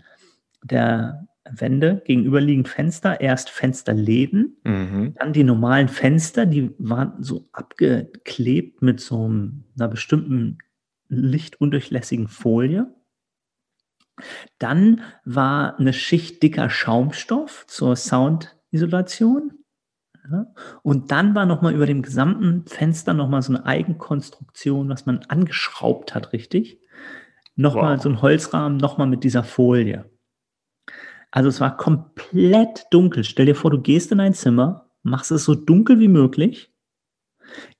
der 0.62 1.26
Wände, 1.50 2.02
gegenüberliegend 2.04 2.68
Fenster, 2.68 3.20
erst 3.20 3.50
Fensterläden, 3.50 4.56
mhm. 4.64 5.14
dann 5.18 5.32
die 5.32 5.44
normalen 5.44 5.88
Fenster, 5.88 6.46
die 6.46 6.74
waren 6.78 7.22
so 7.22 7.48
abgeklebt 7.52 8.82
mit 8.82 9.00
so 9.00 9.24
einer 9.26 9.88
bestimmten 9.88 10.58
lichtundurchlässigen 11.08 12.28
Folie. 12.28 12.92
Dann 14.58 15.02
war 15.24 15.78
eine 15.78 15.92
Schicht 15.92 16.42
dicker 16.42 16.70
Schaumstoff 16.70 17.66
zur 17.66 17.96
Soundisolation. 17.96 19.52
Ja. 20.30 20.46
Und 20.82 21.12
dann 21.12 21.34
war 21.34 21.46
nochmal 21.46 21.74
über 21.74 21.86
dem 21.86 22.02
gesamten 22.02 22.66
Fenster 22.66 23.14
nochmal 23.14 23.42
so 23.42 23.52
eine 23.54 23.64
Eigenkonstruktion, 23.64 24.88
was 24.88 25.06
man 25.06 25.18
angeschraubt 25.28 26.14
hat, 26.14 26.32
richtig. 26.32 26.80
Nochmal 27.54 27.96
wow. 27.96 28.02
so 28.02 28.08
ein 28.08 28.22
Holzrahmen, 28.22 28.78
nochmal 28.78 29.06
mit 29.06 29.22
dieser 29.22 29.44
Folie. 29.44 30.10
Also 31.30 31.48
es 31.48 31.60
war 31.60 31.76
komplett 31.76 32.86
dunkel. 32.90 33.24
Stell 33.24 33.46
dir 33.46 33.54
vor, 33.54 33.70
du 33.70 33.80
gehst 33.80 34.12
in 34.12 34.20
ein 34.20 34.34
Zimmer, 34.34 34.90
machst 35.02 35.30
es 35.30 35.44
so 35.44 35.54
dunkel 35.54 35.98
wie 36.00 36.08
möglich 36.08 36.72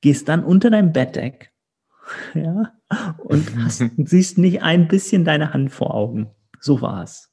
gehst 0.01 0.29
dann 0.29 0.45
unter 0.45 0.71
dein 0.71 0.93
Bettdeck 0.93 1.53
ja, 2.35 2.73
und 3.19 3.57
hast, 3.65 3.85
siehst 3.97 4.39
nicht 4.39 4.63
ein 4.63 4.89
bisschen 4.89 5.25
deine 5.25 5.53
Hand 5.53 5.73
vor 5.73 5.95
Augen. 5.95 6.31
So 6.61 6.81
war 6.81 7.03
es. 7.03 7.33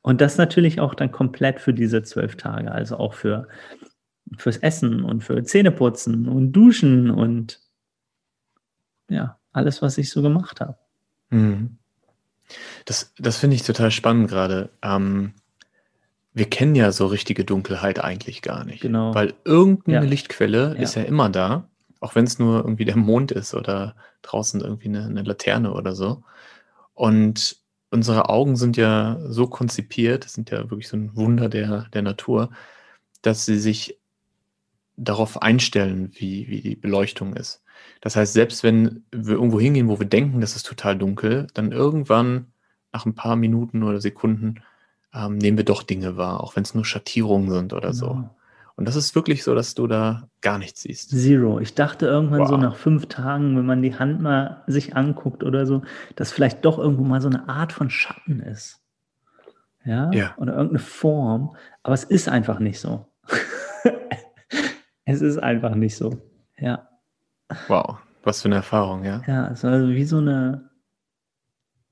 Und 0.00 0.20
das 0.20 0.38
natürlich 0.38 0.80
auch 0.80 0.94
dann 0.94 1.10
komplett 1.10 1.60
für 1.60 1.74
diese 1.74 2.02
zwölf 2.02 2.36
Tage, 2.36 2.70
also 2.70 2.96
auch 2.96 3.14
für 3.14 3.48
fürs 4.38 4.56
Essen 4.58 5.02
und 5.02 5.22
für 5.22 5.42
Zähneputzen 5.42 6.28
und 6.28 6.52
Duschen 6.52 7.10
und 7.10 7.60
ja, 9.08 9.38
alles, 9.52 9.82
was 9.82 9.98
ich 9.98 10.08
so 10.10 10.22
gemacht 10.22 10.60
habe. 10.60 10.78
Mhm. 11.30 11.78
Das, 12.86 13.12
das 13.18 13.36
finde 13.36 13.56
ich 13.56 13.62
total 13.62 13.90
spannend 13.90 14.28
gerade. 14.28 14.70
Ähm, 14.80 15.34
wir 16.34 16.48
kennen 16.48 16.74
ja 16.74 16.92
so 16.92 17.06
richtige 17.06 17.44
Dunkelheit 17.44 18.02
eigentlich 18.02 18.42
gar 18.42 18.64
nicht. 18.64 18.80
Genau. 18.80 19.14
Weil 19.14 19.34
irgendeine 19.44 19.98
ja. 19.98 20.02
Lichtquelle 20.02 20.74
ja. 20.76 20.82
ist 20.82 20.94
ja 20.94 21.02
immer 21.02 21.28
da, 21.28 21.68
auch 22.00 22.14
wenn 22.14 22.24
es 22.24 22.38
nur 22.38 22.58
irgendwie 22.58 22.84
der 22.84 22.96
Mond 22.96 23.32
ist 23.32 23.54
oder 23.54 23.94
draußen 24.22 24.60
irgendwie 24.60 24.88
eine, 24.88 25.04
eine 25.04 25.22
Laterne 25.22 25.72
oder 25.72 25.94
so. 25.94 26.22
Und 26.94 27.56
unsere 27.90 28.28
Augen 28.30 28.56
sind 28.56 28.76
ja 28.76 29.18
so 29.28 29.46
konzipiert, 29.46 30.24
sind 30.24 30.50
ja 30.50 30.70
wirklich 30.70 30.88
so 30.88 30.96
ein 30.96 31.14
Wunder 31.14 31.48
der, 31.48 31.86
der 31.92 32.02
Natur, 32.02 32.50
dass 33.20 33.44
sie 33.44 33.58
sich 33.58 33.98
darauf 34.96 35.42
einstellen, 35.42 36.10
wie, 36.14 36.48
wie 36.48 36.60
die 36.60 36.76
Beleuchtung 36.76 37.34
ist. 37.34 37.62
Das 38.00 38.16
heißt, 38.16 38.32
selbst 38.32 38.62
wenn 38.62 39.04
wir 39.12 39.34
irgendwo 39.34 39.60
hingehen, 39.60 39.88
wo 39.88 39.98
wir 39.98 40.06
denken, 40.06 40.40
das 40.40 40.56
ist 40.56 40.66
total 40.66 40.96
dunkel, 40.96 41.46
dann 41.54 41.72
irgendwann 41.72 42.52
nach 42.92 43.06
ein 43.06 43.14
paar 43.14 43.36
Minuten 43.36 43.82
oder 43.82 44.00
Sekunden 44.00 44.62
ähm, 45.14 45.38
nehmen 45.38 45.56
wir 45.56 45.64
doch 45.64 45.82
Dinge 45.82 46.16
wahr, 46.16 46.42
auch 46.42 46.56
wenn 46.56 46.62
es 46.62 46.74
nur 46.74 46.84
Schattierungen 46.84 47.50
sind 47.50 47.72
oder 47.72 47.90
genau. 47.90 47.92
so. 47.92 48.28
Und 48.74 48.88
das 48.88 48.96
ist 48.96 49.14
wirklich 49.14 49.44
so, 49.44 49.54
dass 49.54 49.74
du 49.74 49.86
da 49.86 50.28
gar 50.40 50.58
nichts 50.58 50.82
siehst. 50.82 51.10
Zero. 51.10 51.60
Ich 51.60 51.74
dachte 51.74 52.06
irgendwann 52.06 52.40
wow. 52.40 52.48
so 52.48 52.56
nach 52.56 52.76
fünf 52.76 53.06
Tagen, 53.06 53.56
wenn 53.56 53.66
man 53.66 53.82
die 53.82 53.98
Hand 53.98 54.22
mal 54.22 54.64
sich 54.66 54.96
anguckt 54.96 55.44
oder 55.44 55.66
so, 55.66 55.82
dass 56.16 56.32
vielleicht 56.32 56.64
doch 56.64 56.78
irgendwo 56.78 57.04
mal 57.04 57.20
so 57.20 57.28
eine 57.28 57.48
Art 57.48 57.72
von 57.72 57.90
Schatten 57.90 58.40
ist. 58.40 58.80
Ja? 59.84 60.10
ja. 60.12 60.34
Oder 60.38 60.54
irgendeine 60.54 60.78
Form. 60.78 61.54
Aber 61.82 61.94
es 61.94 62.04
ist 62.04 62.28
einfach 62.28 62.60
nicht 62.60 62.80
so. 62.80 63.06
es 65.04 65.20
ist 65.20 65.38
einfach 65.38 65.74
nicht 65.74 65.96
so. 65.96 66.18
Ja. 66.56 66.88
Wow, 67.68 67.98
was 68.22 68.40
für 68.40 68.48
eine 68.48 68.56
Erfahrung, 68.56 69.04
ja. 69.04 69.20
Ja, 69.26 69.48
es 69.48 69.64
war 69.64 69.72
also 69.72 69.88
wie 69.88 70.04
so 70.04 70.18
eine, 70.18 70.70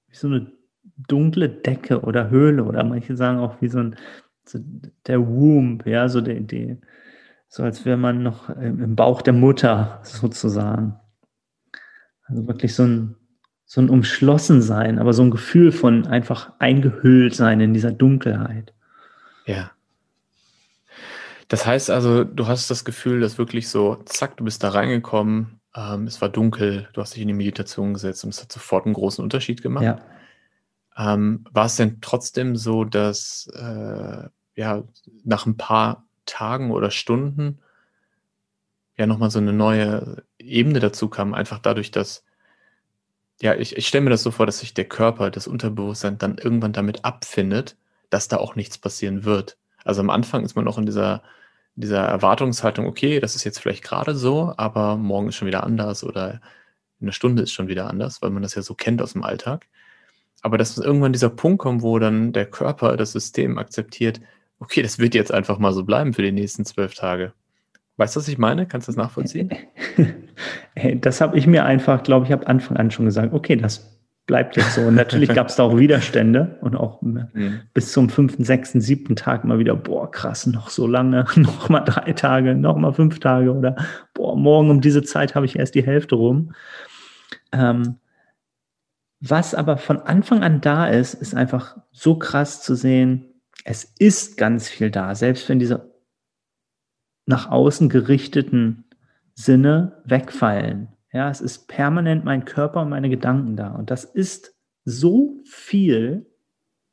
wie 0.09 0.17
so 0.17 0.29
eine 0.29 0.51
dunkle 1.09 1.49
Decke 1.49 2.01
oder 2.01 2.31
Höhle 2.31 2.65
oder 2.65 2.85
manche 2.85 3.17
sagen 3.17 3.39
auch 3.39 3.61
wie 3.61 3.69
so 3.69 3.79
ein 3.79 3.97
so 4.45 4.59
der 5.07 5.27
Womb, 5.27 5.87
ja, 5.87 6.09
so 6.09 6.21
der, 6.21 6.41
die, 6.41 6.77
so 7.49 7.63
als 7.63 7.85
wäre 7.85 7.97
man 7.97 8.23
noch 8.23 8.49
im 8.49 8.97
Bauch 8.97 9.23
der 9.23 9.33
Mutter 9.33 10.01
sozusagen. 10.03 10.97
Also 12.27 12.47
wirklich 12.47 12.75
so 12.75 12.85
ein, 12.85 13.17
so 13.65 13.81
ein 13.81 13.91
Umschlossensein, 13.91 14.99
aber 14.99 15.13
so 15.13 15.23
ein 15.23 15.31
Gefühl 15.31 15.73
von 15.73 16.07
einfach 16.07 16.53
eingehüllt 16.59 17.35
sein 17.35 17.61
in 17.61 17.75
dieser 17.75 17.93
Dunkelheit. 17.93 18.75
Ja. 19.47 19.71
Das 21.49 21.67
heißt 21.67 21.91
also, 21.91 22.23
du 22.23 22.47
hast 22.47 22.71
das 22.71 22.85
Gefühl, 22.85 23.21
dass 23.21 23.39
wirklich 23.39 23.69
so, 23.69 23.97
zack, 24.05 24.37
du 24.37 24.45
bist 24.45 24.63
da 24.63 24.71
reingekommen, 24.71 25.61
ähm, 25.75 26.05
es 26.05 26.21
war 26.21 26.29
dunkel, 26.29 26.89
du 26.93 27.01
hast 27.01 27.15
dich 27.15 27.23
in 27.23 27.29
die 27.29 27.35
Meditation 27.35 27.93
gesetzt 27.93 28.25
und 28.25 28.31
es 28.31 28.41
hat 28.41 28.53
sofort 28.53 28.87
einen 28.87 28.95
großen 28.95 29.23
Unterschied 29.23 29.63
gemacht. 29.63 29.85
Ja. 29.85 30.01
Ähm, 31.01 31.45
war 31.51 31.67
es 31.67 31.77
denn 31.77 32.01
trotzdem 32.03 32.57
so, 32.57 32.85
dass 32.85 33.49
äh, 33.55 34.29
ja 34.57 34.85
nach 35.25 35.47
ein 35.47 35.57
paar 35.57 36.07
Tagen 36.27 36.71
oder 36.73 36.91
Stunden 36.91 37.61
ja 38.99 39.07
nochmal 39.07 39.31
so 39.31 39.39
eine 39.39 39.55
neue 39.55 40.25
Ebene 40.39 40.79
dazu 40.81 41.09
kam, 41.09 41.33
einfach 41.33 41.59
dadurch, 41.59 41.91
dass 41.91 42.25
ja, 43.41 43.55
ich, 43.55 43.77
ich 43.77 43.89
stelle 43.89 44.05
mir 44.05 44.11
das 44.11 44.23
so 44.23 44.31
vor, 44.31 44.45
dass 44.45 44.59
sich 44.59 44.75
der 44.75 44.85
Körper, 44.85 45.31
das 45.31 45.49
Unterbewusstsein 45.49 46.19
dann 46.19 46.37
irgendwann 46.37 46.75
damit 46.75 47.05
abfindet, 47.07 47.77
dass 48.11 48.29
da 48.29 48.37
auch 48.37 48.55
nichts 48.55 48.77
passieren 48.77 49.25
wird. 49.25 49.57
Also 49.85 50.03
am 50.03 50.11
Anfang 50.11 50.45
ist 50.45 50.57
man 50.57 50.67
noch 50.67 50.77
in 50.77 50.85
dieser 50.85 51.23
dieser 51.77 52.03
Erwartungshaltung, 52.03 52.87
okay, 52.87 53.21
das 53.21 53.37
ist 53.37 53.45
jetzt 53.45 53.59
vielleicht 53.59 53.85
gerade 53.85 54.15
so, 54.15 54.53
aber 54.57 54.97
morgen 54.97 55.29
ist 55.29 55.37
schon 55.37 55.49
wieder 55.49 55.65
anders 55.65 56.05
oder 56.05 56.41
in 57.01 57.07
einer 57.07 57.13
Stunde 57.13 57.43
ist 57.43 57.53
schon 57.53 57.69
wieder 57.69 57.89
anders, 57.89 58.23
weil 58.23 58.31
man 58.31 58.43
das 58.43 58.55
ja 58.55 58.63
so 58.63 58.75
kennt 58.75 59.01
aus 59.03 59.13
dem 59.15 59.25
Alltag. 59.25 59.67
Aber 60.43 60.59
dass 60.59 60.79
irgendwann 60.79 61.13
dieser 61.13 61.31
Punkt 61.31 61.59
kommt, 61.59 61.83
wo 61.83 61.99
dann 61.99 62.33
der 62.33 62.47
Körper, 62.47 62.97
das 62.97 63.13
System 63.13 63.59
akzeptiert, 63.59 64.21
okay, 64.59 64.83
das 64.83 64.99
wird 64.99 65.15
jetzt 65.15 65.33
einfach 65.33 65.59
mal 65.59 65.73
so 65.73 65.85
bleiben 65.85 66.15
für 66.15 66.23
die 66.23 66.33
nächsten 66.33 66.65
zwölf 66.65 66.95
Tage. 66.95 67.33
Weißt 67.97 68.17
du, 68.17 68.21
was 68.21 68.29
ich 68.29 68.39
meine? 68.39 68.67
Kannst 68.67 68.89
du 68.89 68.93
das 68.93 68.97
nachvollziehen? 68.97 69.51
das 71.01 71.21
habe 71.21 71.37
ich 71.37 71.47
mir 71.47 71.65
einfach, 71.65 72.03
glaube 72.03 72.27
ich, 72.27 72.33
habe 72.33 72.47
Anfang 72.47 72.77
an 72.79 72.91
schon 72.91 73.05
gesagt, 73.05 73.35
okay, 73.35 73.57
das 73.57 74.01
bleibt 74.27 74.57
jetzt 74.57 74.75
so. 74.75 74.83
Und 74.83 74.95
natürlich 74.95 75.29
gab 75.35 75.49
es 75.49 75.57
da 75.57 75.65
auch 75.65 75.77
Widerstände 75.77 76.57
und 76.63 76.77
auch 76.77 77.03
mhm. 77.03 77.61
bis 77.75 77.93
zum 77.93 78.09
fünften, 78.09 78.45
sechsten, 78.45 78.81
siebten 78.81 79.17
Tag 79.17 79.45
mal 79.45 79.59
wieder, 79.59 79.75
boah, 79.77 80.11
krass, 80.11 80.47
noch 80.47 80.71
so 80.71 80.87
lange, 80.87 81.27
noch 81.37 81.69
mal 81.69 81.81
drei 81.81 82.13
Tage, 82.13 82.55
noch 82.55 82.77
mal 82.77 82.93
fünf 82.93 83.19
Tage 83.19 83.53
oder 83.53 83.77
boah, 84.15 84.37
morgen 84.37 84.71
um 84.71 84.81
diese 84.81 85.03
Zeit 85.03 85.35
habe 85.35 85.47
ich 85.47 85.59
erst 85.59 85.75
die 85.75 85.85
Hälfte 85.85 86.15
rum. 86.15 86.55
Ähm, 87.53 87.97
was 89.21 89.55
aber 89.55 89.77
von 89.77 89.99
Anfang 89.99 90.43
an 90.43 90.61
da 90.61 90.87
ist, 90.89 91.15
ist 91.15 91.35
einfach 91.35 91.79
so 91.93 92.19
krass 92.19 92.63
zu 92.63 92.75
sehen, 92.75 93.27
es 93.65 93.85
ist 93.85 94.37
ganz 94.37 94.69
viel 94.69 94.91
da, 94.91 95.15
selbst 95.15 95.49
wenn 95.49 95.59
diese 95.59 95.95
nach 97.27 97.51
außen 97.51 97.89
gerichteten 97.89 98.85
Sinne 99.35 100.03
wegfallen 100.05 100.89
ja, 101.13 101.29
es 101.29 101.41
ist 101.41 101.67
permanent 101.67 102.25
mein 102.25 102.45
Körper 102.45 102.83
und 102.83 102.91
meine 102.91 103.11
Gedanken 103.11 103.57
da. 103.57 103.71
Und 103.73 103.91
das 103.91 104.05
ist 104.05 104.55
so 104.85 105.41
viel, 105.45 106.27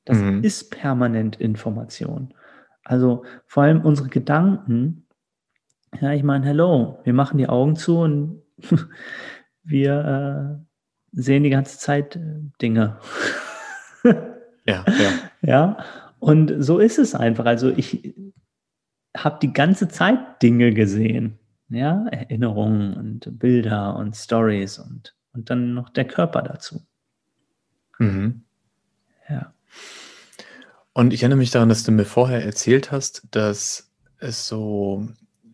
das 0.05 0.17
mhm. 0.17 0.43
ist 0.43 0.71
permanent 0.71 1.39
Information. 1.39 2.33
Also 2.83 3.23
vor 3.45 3.63
allem 3.63 3.81
unsere 3.81 4.09
Gedanken, 4.09 5.05
ja, 6.01 6.13
ich 6.13 6.23
meine, 6.23 6.45
hello, 6.45 6.99
wir 7.03 7.13
machen 7.13 7.37
die 7.37 7.47
Augen 7.47 7.75
zu 7.75 7.99
und 7.99 8.41
wir 9.63 10.59
äh, 10.59 10.66
sehen 11.19 11.43
die 11.43 11.49
ganze 11.49 11.77
Zeit 11.77 12.15
äh, 12.15 12.19
Dinge. 12.61 12.97
ja, 14.03 14.13
ja. 14.65 14.85
Ja, 15.41 15.77
und 16.19 16.55
so 16.59 16.79
ist 16.79 16.97
es 16.97 17.15
einfach. 17.15 17.45
Also 17.45 17.69
ich 17.69 18.13
habe 19.15 19.37
die 19.41 19.53
ganze 19.53 19.87
Zeit 19.87 20.41
Dinge 20.41 20.73
gesehen 20.73 21.39
ja, 21.69 22.05
Erinnerungen 22.07 22.93
und 22.93 23.39
Bilder 23.39 23.95
und 23.97 24.15
Stories 24.15 24.79
und, 24.79 25.15
und 25.33 25.49
dann 25.49 25.73
noch 25.73 25.89
der 25.89 26.05
Körper 26.05 26.41
dazu. 26.41 26.85
Mhm. 27.99 28.43
Ja. 29.29 29.53
Und 30.93 31.13
ich 31.13 31.21
erinnere 31.21 31.39
mich 31.39 31.51
daran, 31.51 31.69
dass 31.69 31.83
du 31.83 31.91
mir 31.91 32.05
vorher 32.05 32.43
erzählt 32.43 32.91
hast, 32.91 33.27
dass 33.31 33.91
es 34.19 34.47
so 34.47 35.07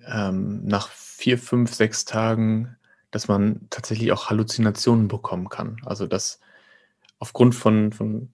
ähm, 0.05 0.65
nach 0.65 0.89
vier, 0.89 1.37
fünf, 1.37 1.73
sechs 1.73 2.05
Tagen, 2.05 2.77
dass 3.13 3.27
man 3.27 3.67
tatsächlich 3.69 4.11
auch 4.11 4.29
Halluzinationen 4.29 5.07
bekommen 5.07 5.47
kann. 5.47 5.77
Also 5.85 6.07
dass 6.07 6.39
aufgrund 7.19 7.55
von, 7.55 7.93
von 7.93 8.33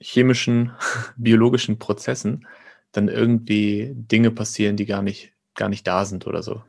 chemischen, 0.00 0.72
biologischen 1.16 1.78
Prozessen 1.78 2.46
dann 2.92 3.08
irgendwie 3.08 3.92
Dinge 3.94 4.30
passieren, 4.30 4.76
die 4.76 4.86
gar 4.86 5.02
nicht, 5.02 5.32
gar 5.54 5.68
nicht 5.68 5.86
da 5.86 6.04
sind 6.04 6.26
oder 6.26 6.42
so. 6.42 6.62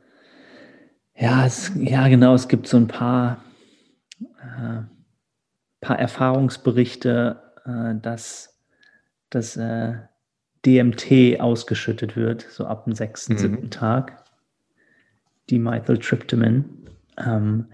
Ja, 1.16 1.46
es, 1.46 1.72
ja, 1.76 2.08
genau. 2.08 2.34
Es 2.34 2.48
gibt 2.48 2.66
so 2.66 2.76
ein 2.76 2.88
paar, 2.88 3.42
äh, 4.20 4.82
paar 5.80 5.98
Erfahrungsberichte, 5.98 7.42
äh, 7.64 7.94
dass 8.00 8.58
das 9.30 9.56
äh, 9.56 9.94
DMT 10.66 11.40
ausgeschüttet 11.40 12.16
wird, 12.16 12.46
so 12.50 12.66
ab 12.66 12.84
dem 12.84 12.94
sechsten, 12.94 13.34
mhm. 13.34 13.38
siebten 13.38 13.70
Tag. 13.70 14.24
Dimethyltryptamin. 15.50 16.80
Ähm, 17.24 17.66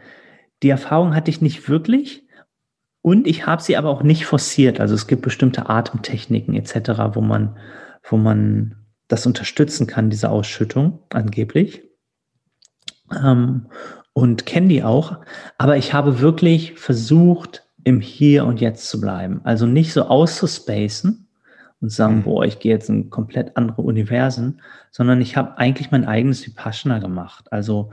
die 0.62 0.70
Erfahrung 0.70 1.14
hatte 1.14 1.30
ich 1.30 1.40
nicht 1.40 1.68
wirklich 1.68 2.26
und 3.02 3.26
ich 3.26 3.46
habe 3.46 3.62
sie 3.62 3.76
aber 3.76 3.90
auch 3.90 4.02
nicht 4.02 4.26
forciert. 4.26 4.80
Also 4.80 4.94
es 4.94 5.06
gibt 5.06 5.22
bestimmte 5.22 5.68
Atemtechniken 5.68 6.54
etc., 6.54 7.14
wo 7.14 7.20
man, 7.20 7.56
wo 8.02 8.16
man 8.16 8.76
das 9.08 9.26
unterstützen 9.26 9.86
kann, 9.86 10.10
diese 10.10 10.30
Ausschüttung 10.30 11.00
angeblich 11.10 11.82
ähm, 13.22 13.66
und 14.12 14.46
kenne 14.46 14.68
die 14.68 14.82
auch. 14.82 15.18
Aber 15.58 15.76
ich 15.76 15.92
habe 15.92 16.20
wirklich 16.20 16.74
versucht, 16.74 17.62
im 17.84 18.00
Hier 18.00 18.44
und 18.44 18.60
Jetzt 18.60 18.88
zu 18.88 19.00
bleiben. 19.00 19.40
Also 19.44 19.66
nicht 19.66 19.92
so 19.92 20.02
auszuspacen 20.02 21.28
und 21.80 21.92
sagen, 21.92 22.16
mhm. 22.16 22.22
boah, 22.24 22.44
ich 22.44 22.58
gehe 22.58 22.72
jetzt 22.72 22.88
in 22.88 23.10
komplett 23.10 23.56
andere 23.56 23.82
Universen, 23.82 24.60
sondern 24.90 25.20
ich 25.20 25.36
habe 25.36 25.56
eigentlich 25.58 25.92
mein 25.92 26.04
eigenes 26.04 26.44
Vipassana 26.44 26.98
gemacht. 26.98 27.52
Also 27.52 27.90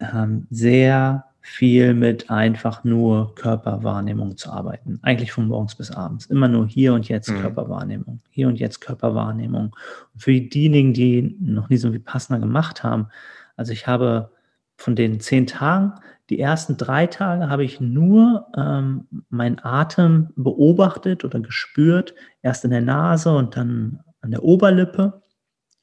ähm, 0.00 0.46
sehr 0.50 1.24
viel 1.46 1.94
mit 1.94 2.28
einfach 2.28 2.82
nur 2.82 3.34
Körperwahrnehmung 3.36 4.36
zu 4.36 4.50
arbeiten. 4.50 4.98
Eigentlich 5.02 5.30
von 5.30 5.46
morgens 5.46 5.76
bis 5.76 5.92
abends. 5.92 6.26
Immer 6.26 6.48
nur 6.48 6.66
hier 6.66 6.92
und 6.92 7.08
jetzt 7.08 7.30
mhm. 7.30 7.40
Körperwahrnehmung. 7.40 8.20
Hier 8.30 8.48
und 8.48 8.58
jetzt 8.58 8.80
Körperwahrnehmung. 8.80 9.72
Und 10.12 10.20
für 10.20 10.32
diejenigen, 10.32 10.92
die 10.92 11.36
noch 11.40 11.68
nie 11.68 11.76
so 11.76 11.90
wie 11.90 11.98
Vipassana 11.98 12.40
gemacht 12.40 12.82
haben, 12.82 13.08
also 13.56 13.72
ich 13.72 13.86
habe 13.86 14.32
von 14.76 14.96
den 14.96 15.20
zehn 15.20 15.46
Tagen, 15.46 15.94
die 16.30 16.40
ersten 16.40 16.76
drei 16.76 17.06
Tage 17.06 17.48
habe 17.48 17.62
ich 17.62 17.80
nur 17.80 18.48
ähm, 18.56 19.06
meinen 19.30 19.60
Atem 19.62 20.30
beobachtet 20.34 21.24
oder 21.24 21.38
gespürt, 21.38 22.14
erst 22.42 22.64
in 22.64 22.72
der 22.72 22.80
Nase 22.80 23.34
und 23.34 23.56
dann 23.56 24.00
an 24.20 24.32
der 24.32 24.42
Oberlippe 24.42 25.22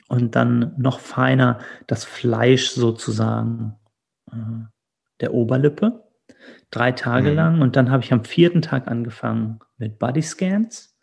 und 0.10 0.36
dann 0.36 0.74
noch 0.78 1.00
feiner 1.00 1.60
das 1.88 2.04
Fleisch 2.04 2.72
sozusagen 2.72 3.76
der 5.22 5.34
Oberlippe. 5.34 6.04
Drei 6.72 6.92
Tage 6.92 7.32
mhm. 7.32 7.36
lang 7.36 7.62
und 7.62 7.76
dann 7.76 7.92
habe 7.92 8.04
ich 8.04 8.12
am 8.12 8.24
vierten 8.24 8.62
Tag 8.62 8.88
angefangen 8.88 9.60
mit 9.78 10.00
Bodyscans. 10.00 10.98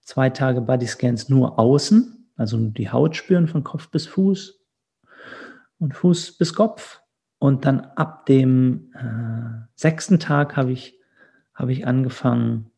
Zwei 0.00 0.30
Tage 0.30 0.60
Bodyscans 0.60 1.28
nur 1.28 1.58
außen, 1.58 2.30
also 2.36 2.58
die 2.58 2.90
Haut 2.90 3.16
spüren 3.16 3.48
von 3.48 3.64
Kopf 3.64 3.90
bis 3.90 4.06
Fuß 4.06 4.60
und 5.78 5.94
Fuß 5.94 6.38
bis 6.38 6.54
Kopf. 6.54 7.00
Und 7.38 7.64
dann 7.64 7.80
ab 7.80 8.26
dem 8.26 8.92
äh, 8.94 9.66
sechsten 9.74 10.18
Tag 10.18 10.56
habe 10.56 10.72
ich, 10.72 10.98
hab 11.54 11.68
ich 11.68 11.86
angefangen, 11.86 12.70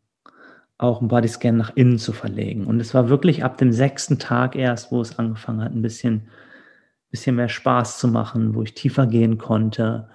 auch 0.79 1.01
einen 1.01 1.09
Bodyscan 1.09 1.57
nach 1.57 1.77
innen 1.77 1.99
zu 1.99 2.13
verlegen. 2.13 2.67
Und 2.67 2.81
es 2.81 2.95
war 2.95 3.09
wirklich 3.09 3.45
ab 3.45 3.57
dem 3.59 3.73
sechsten 3.73 4.19
Tag 4.19 4.57
erst, 4.57 4.91
wo 4.91 5.01
es 5.01 5.19
angefangen 5.19 5.63
hat, 5.63 5.73
ein 5.73 5.83
bisschen, 5.83 6.29
bisschen 7.11 7.37
mehr 7.37 7.49
Spaß 7.49 7.99
zu 7.99 8.09
machen, 8.09 8.55
wo 8.55 8.63
ich 8.63 8.75
tiefer 8.75 9.07
gehen 9.07 9.39
konnte. 9.39 10.09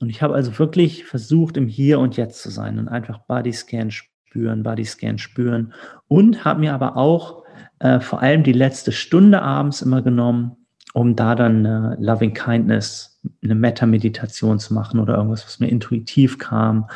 Und 0.00 0.08
ich 0.08 0.22
habe 0.22 0.34
also 0.34 0.58
wirklich 0.58 1.04
versucht, 1.04 1.56
im 1.56 1.68
Hier 1.68 1.98
und 1.98 2.16
Jetzt 2.16 2.42
zu 2.42 2.50
sein 2.50 2.78
und 2.78 2.88
einfach 2.88 3.18
Bodyscan 3.18 3.90
spüren, 3.90 4.62
Bodyscan 4.62 5.18
spüren. 5.18 5.72
Und 6.08 6.44
habe 6.44 6.60
mir 6.60 6.74
aber 6.74 6.96
auch 6.96 7.44
äh, 7.80 8.00
vor 8.00 8.20
allem 8.20 8.42
die 8.42 8.52
letzte 8.52 8.92
Stunde 8.92 9.42
abends 9.42 9.82
immer 9.82 10.02
genommen, 10.02 10.56
um 10.92 11.16
da 11.16 11.34
dann 11.34 11.64
äh, 11.64 11.96
Loving 12.00 12.34
Kindness, 12.34 13.20
eine 13.44 13.54
Meta-Meditation 13.54 14.58
zu 14.58 14.72
machen 14.72 14.98
oder 14.98 15.16
irgendwas, 15.16 15.44
was 15.44 15.60
mir 15.60 15.68
intuitiv 15.68 16.38
kam, 16.38 16.88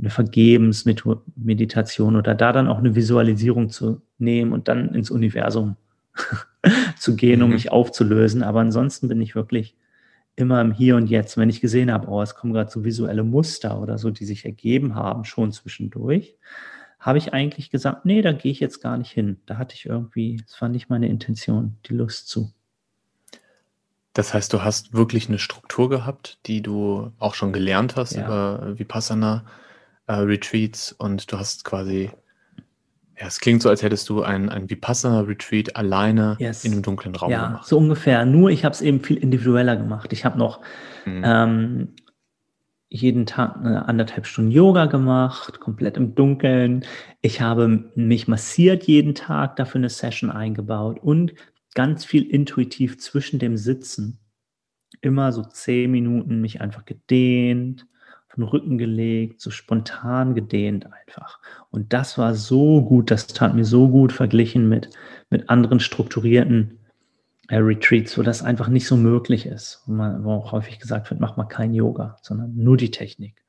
eine 0.00 0.08
Vergebensmeditation 0.08 2.16
oder 2.16 2.34
da 2.34 2.52
dann 2.52 2.68
auch 2.68 2.78
eine 2.78 2.94
Visualisierung 2.94 3.68
zu 3.68 4.00
nehmen 4.18 4.52
und 4.52 4.68
dann 4.68 4.94
ins 4.94 5.10
Universum 5.10 5.76
zu 6.98 7.16
gehen, 7.16 7.42
um 7.42 7.48
mhm. 7.48 7.54
mich 7.54 7.72
aufzulösen. 7.72 8.42
Aber 8.42 8.60
ansonsten 8.60 9.08
bin 9.08 9.20
ich 9.20 9.34
wirklich 9.34 9.76
immer 10.36 10.60
im 10.60 10.72
Hier 10.72 10.96
und 10.96 11.08
Jetzt. 11.08 11.36
Wenn 11.36 11.50
ich 11.50 11.60
gesehen 11.60 11.90
habe, 11.90 12.08
oh, 12.08 12.22
es 12.22 12.34
kommen 12.34 12.52
gerade 12.52 12.70
so 12.70 12.84
visuelle 12.84 13.24
Muster 13.24 13.80
oder 13.80 13.98
so, 13.98 14.10
die 14.10 14.24
sich 14.24 14.44
ergeben 14.44 14.94
haben, 14.94 15.24
schon 15.24 15.52
zwischendurch, 15.52 16.36
habe 17.00 17.18
ich 17.18 17.32
eigentlich 17.32 17.70
gesagt, 17.70 18.04
nee, 18.04 18.22
da 18.22 18.32
gehe 18.32 18.52
ich 18.52 18.60
jetzt 18.60 18.80
gar 18.80 18.98
nicht 18.98 19.10
hin. 19.10 19.38
Da 19.46 19.58
hatte 19.58 19.74
ich 19.74 19.86
irgendwie, 19.86 20.42
das 20.46 20.60
war 20.60 20.68
nicht 20.68 20.90
meine 20.90 21.08
Intention, 21.08 21.76
die 21.86 21.94
Lust 21.94 22.28
zu. 22.28 22.52
Das 24.12 24.32
heißt, 24.32 24.52
du 24.52 24.62
hast 24.62 24.94
wirklich 24.94 25.28
eine 25.28 25.38
Struktur 25.38 25.90
gehabt, 25.90 26.38
die 26.46 26.62
du 26.62 27.12
auch 27.18 27.34
schon 27.34 27.52
gelernt 27.52 27.96
hast 27.96 28.14
ja. 28.14 28.24
über 28.24 28.78
Vipassana 28.78 29.44
äh, 30.06 30.14
Retreats 30.14 30.92
und 30.92 31.30
du 31.30 31.38
hast 31.38 31.64
quasi, 31.64 32.10
ja, 33.18 33.26
es 33.26 33.40
klingt 33.40 33.62
so, 33.62 33.70
als 33.70 33.82
hättest 33.82 34.08
du 34.08 34.22
ein, 34.22 34.50
ein 34.50 34.68
Vipassana 34.68 35.20
Retreat 35.20 35.74
alleine 35.74 36.36
yes. 36.38 36.64
in 36.64 36.72
einem 36.72 36.82
dunklen 36.82 37.14
Raum 37.14 37.30
ja, 37.30 37.46
gemacht. 37.46 37.66
so 37.66 37.78
ungefähr. 37.78 38.26
Nur 38.26 38.50
ich 38.50 38.64
habe 38.64 38.74
es 38.74 38.82
eben 38.82 39.00
viel 39.00 39.16
individueller 39.16 39.76
gemacht. 39.76 40.12
Ich 40.12 40.24
habe 40.24 40.38
noch 40.38 40.60
mhm. 41.06 41.22
ähm, 41.24 41.88
jeden 42.88 43.24
Tag 43.24 43.56
eine 43.56 43.88
anderthalb 43.88 44.26
Stunden 44.26 44.50
Yoga 44.50 44.84
gemacht, 44.86 45.60
komplett 45.60 45.96
im 45.96 46.14
Dunkeln. 46.14 46.84
Ich 47.22 47.40
habe 47.40 47.90
mich 47.94 48.28
massiert 48.28 48.84
jeden 48.84 49.14
Tag, 49.14 49.56
dafür 49.56 49.78
eine 49.78 49.88
Session 49.88 50.30
eingebaut 50.30 50.98
und 51.02 51.34
ganz 51.74 52.04
viel 52.04 52.22
intuitiv 52.22 52.98
zwischen 52.98 53.38
dem 53.38 53.56
Sitzen. 53.56 54.18
Immer 55.00 55.32
so 55.32 55.42
zehn 55.42 55.90
Minuten 55.90 56.40
mich 56.40 56.60
einfach 56.60 56.84
gedehnt, 56.84 57.86
den 58.36 58.44
Rücken 58.44 58.78
gelegt, 58.78 59.40
so 59.40 59.50
spontan 59.50 60.34
gedehnt 60.34 60.86
einfach. 60.86 61.40
Und 61.70 61.92
das 61.92 62.18
war 62.18 62.34
so 62.34 62.82
gut, 62.82 63.10
das 63.10 63.26
tat 63.26 63.54
mir 63.54 63.64
so 63.64 63.88
gut 63.88 64.12
verglichen 64.12 64.68
mit, 64.68 64.90
mit 65.30 65.48
anderen 65.50 65.80
strukturierten 65.80 66.78
äh, 67.48 67.56
Retreats, 67.56 68.18
wo 68.18 68.22
das 68.22 68.42
einfach 68.42 68.68
nicht 68.68 68.86
so 68.86 68.96
möglich 68.96 69.46
ist. 69.46 69.82
Wo, 69.86 69.92
man, 69.92 70.24
wo 70.24 70.32
auch 70.32 70.52
häufig 70.52 70.78
gesagt 70.78 71.10
wird, 71.10 71.20
mach 71.20 71.36
mal 71.36 71.44
kein 71.44 71.74
Yoga, 71.74 72.18
sondern 72.22 72.54
nur 72.56 72.76
die 72.76 72.90
Technik. 72.90 73.42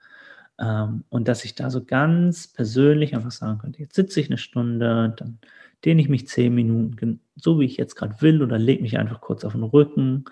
Ähm, 0.60 1.04
und 1.10 1.28
dass 1.28 1.46
ich 1.46 1.56
da 1.56 1.70
so 1.70 1.84
ganz 1.84 2.48
persönlich 2.48 3.16
einfach 3.16 3.32
sagen 3.32 3.60
könnte, 3.60 3.80
jetzt 3.80 3.96
sitze 3.96 4.20
ich 4.20 4.28
eine 4.28 4.38
Stunde, 4.38 5.14
dann 5.18 5.40
dehne 5.86 6.02
ich 6.02 6.10
mich 6.10 6.28
zehn 6.28 6.54
Minuten, 6.56 7.20
so 7.36 7.60
wie 7.60 7.66
ich 7.66 7.78
jetzt 7.78 7.96
gerade 7.96 8.22
will, 8.22 8.42
oder 8.42 8.58
lege 8.58 8.82
mich 8.82 8.98
einfach 8.98 9.22
kurz 9.22 9.46
auf 9.46 9.54
den 9.54 9.64
Rücken 9.64 10.26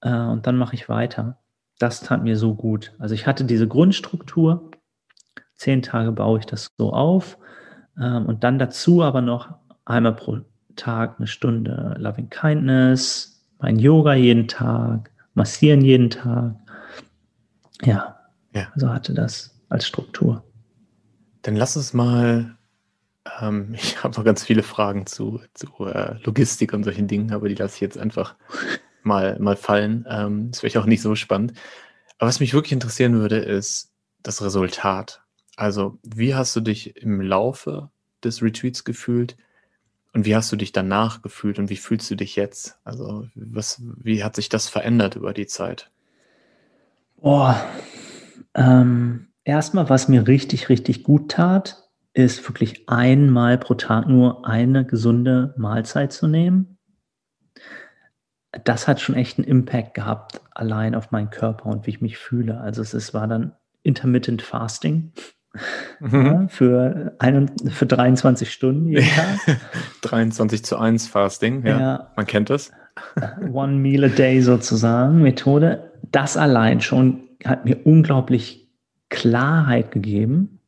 äh, 0.00 0.10
und 0.10 0.46
dann 0.46 0.56
mache 0.56 0.74
ich 0.74 0.88
weiter. 0.88 1.38
Das 1.80 2.00
tat 2.00 2.22
mir 2.22 2.36
so 2.36 2.54
gut. 2.54 2.92
Also 2.98 3.14
ich 3.14 3.26
hatte 3.26 3.44
diese 3.46 3.66
Grundstruktur, 3.66 4.70
zehn 5.54 5.80
Tage 5.80 6.12
baue 6.12 6.38
ich 6.38 6.44
das 6.44 6.68
so 6.76 6.92
auf 6.92 7.38
ähm, 7.98 8.26
und 8.26 8.44
dann 8.44 8.58
dazu 8.58 9.02
aber 9.02 9.22
noch 9.22 9.54
einmal 9.86 10.14
pro 10.14 10.40
Tag 10.76 11.16
eine 11.18 11.26
Stunde 11.26 11.96
Loving 11.98 12.28
Kindness, 12.28 13.42
mein 13.60 13.78
Yoga 13.78 14.12
jeden 14.12 14.46
Tag, 14.46 15.10
massieren 15.32 15.80
jeden 15.80 16.10
Tag. 16.10 16.54
Ja, 17.82 18.16
ja. 18.54 18.68
so 18.76 18.90
hatte 18.90 19.14
das 19.14 19.58
als 19.70 19.86
Struktur. 19.86 20.44
Dann 21.40 21.56
lass 21.56 21.78
uns 21.78 21.94
mal 21.94 22.58
ähm, 23.40 23.70
ich 23.74 24.04
habe 24.04 24.14
noch 24.14 24.24
ganz 24.24 24.44
viele 24.44 24.62
Fragen 24.62 25.06
zu, 25.06 25.40
zu 25.54 25.86
äh, 25.86 26.16
Logistik 26.24 26.74
und 26.74 26.84
solchen 26.84 27.08
Dingen, 27.08 27.32
aber 27.32 27.48
die 27.48 27.54
lasse 27.54 27.76
ich 27.76 27.80
jetzt 27.80 27.96
einfach 27.96 28.36
mal, 29.02 29.38
mal 29.38 29.56
fallen. 29.56 30.06
Ähm, 30.08 30.50
das 30.50 30.62
wäre 30.62 30.80
auch 30.80 30.86
nicht 30.86 31.02
so 31.02 31.14
spannend. 31.14 31.52
Aber 32.18 32.28
was 32.28 32.40
mich 32.40 32.54
wirklich 32.54 32.72
interessieren 32.72 33.14
würde, 33.14 33.38
ist 33.38 33.92
das 34.22 34.42
Resultat. 34.42 35.22
Also, 35.56 35.98
wie 36.02 36.34
hast 36.34 36.54
du 36.56 36.60
dich 36.60 36.96
im 36.96 37.20
Laufe 37.20 37.90
des 38.22 38.42
Retreats 38.42 38.84
gefühlt 38.84 39.36
und 40.12 40.24
wie 40.24 40.34
hast 40.34 40.50
du 40.52 40.56
dich 40.56 40.72
danach 40.72 41.22
gefühlt 41.22 41.58
und 41.58 41.70
wie 41.70 41.76
fühlst 41.76 42.10
du 42.10 42.14
dich 42.14 42.36
jetzt? 42.36 42.78
Also, 42.84 43.26
was, 43.34 43.82
wie 43.96 44.24
hat 44.24 44.36
sich 44.36 44.48
das 44.48 44.68
verändert 44.68 45.16
über 45.16 45.32
die 45.32 45.46
Zeit? 45.46 45.90
Boah, 47.16 47.62
ähm, 48.54 49.28
erstmal, 49.44 49.88
was 49.88 50.08
mir 50.08 50.26
richtig, 50.26 50.68
richtig 50.68 51.04
gut 51.04 51.30
tat, 51.30 51.88
ist 52.12 52.46
wirklich 52.48 52.88
einmal 52.88 53.58
pro 53.58 53.74
Tag 53.74 54.08
nur 54.08 54.46
eine 54.46 54.84
gesunde 54.84 55.54
Mahlzeit 55.56 56.12
zu 56.12 56.26
nehmen. 56.26 56.78
Das 58.64 58.88
hat 58.88 59.00
schon 59.00 59.14
echt 59.14 59.38
einen 59.38 59.46
Impact 59.46 59.94
gehabt, 59.94 60.40
allein 60.52 60.94
auf 60.94 61.10
meinen 61.10 61.30
Körper 61.30 61.66
und 61.66 61.86
wie 61.86 61.90
ich 61.90 62.00
mich 62.00 62.18
fühle. 62.18 62.60
Also 62.60 62.82
es 62.82 62.94
ist, 62.94 63.14
war 63.14 63.28
dann 63.28 63.52
Intermittent 63.82 64.42
Fasting 64.42 65.12
mhm. 66.00 66.26
ja, 66.26 66.48
für, 66.48 67.14
ein, 67.18 67.50
für 67.70 67.86
23 67.86 68.52
Stunden 68.52 68.88
jeden 68.88 69.08
Tag. 69.08 69.58
23 70.02 70.64
zu 70.64 70.78
1 70.78 71.08
Fasting, 71.08 71.64
ja. 71.66 71.80
ja. 71.80 72.10
Man 72.16 72.26
kennt 72.26 72.50
das. 72.50 72.72
One 73.52 73.74
Meal 73.74 74.04
a 74.04 74.08
Day 74.08 74.42
sozusagen, 74.42 75.22
Methode. 75.22 75.92
Das 76.10 76.36
allein 76.36 76.80
schon 76.80 77.28
hat 77.44 77.64
mir 77.64 77.86
unglaublich 77.86 78.68
Klarheit 79.08 79.92
gegeben 79.92 80.60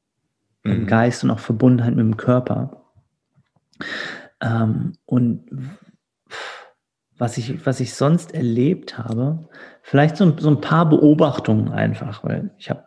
mhm. 0.63 0.73
im 0.73 0.87
Geist 0.87 1.25
und 1.25 1.31
auch 1.31 1.41
Verbundenheit 1.41 1.95
mit 1.95 2.05
dem 2.05 2.17
Körper. 2.17 2.85
Ähm, 4.41 4.93
und 5.05 5.45
was 7.23 7.39
ich, 7.39 7.65
was 7.65 7.81
ich 7.81 7.95
sonst 7.95 8.35
erlebt 8.35 8.99
habe, 8.99 9.49
vielleicht 9.83 10.17
so, 10.17 10.37
so 10.37 10.51
ein 10.51 10.61
paar 10.61 10.89
Beobachtungen 10.89 11.71
einfach, 11.71 12.25
weil 12.25 12.51
ich 12.59 12.69
habe 12.69 12.85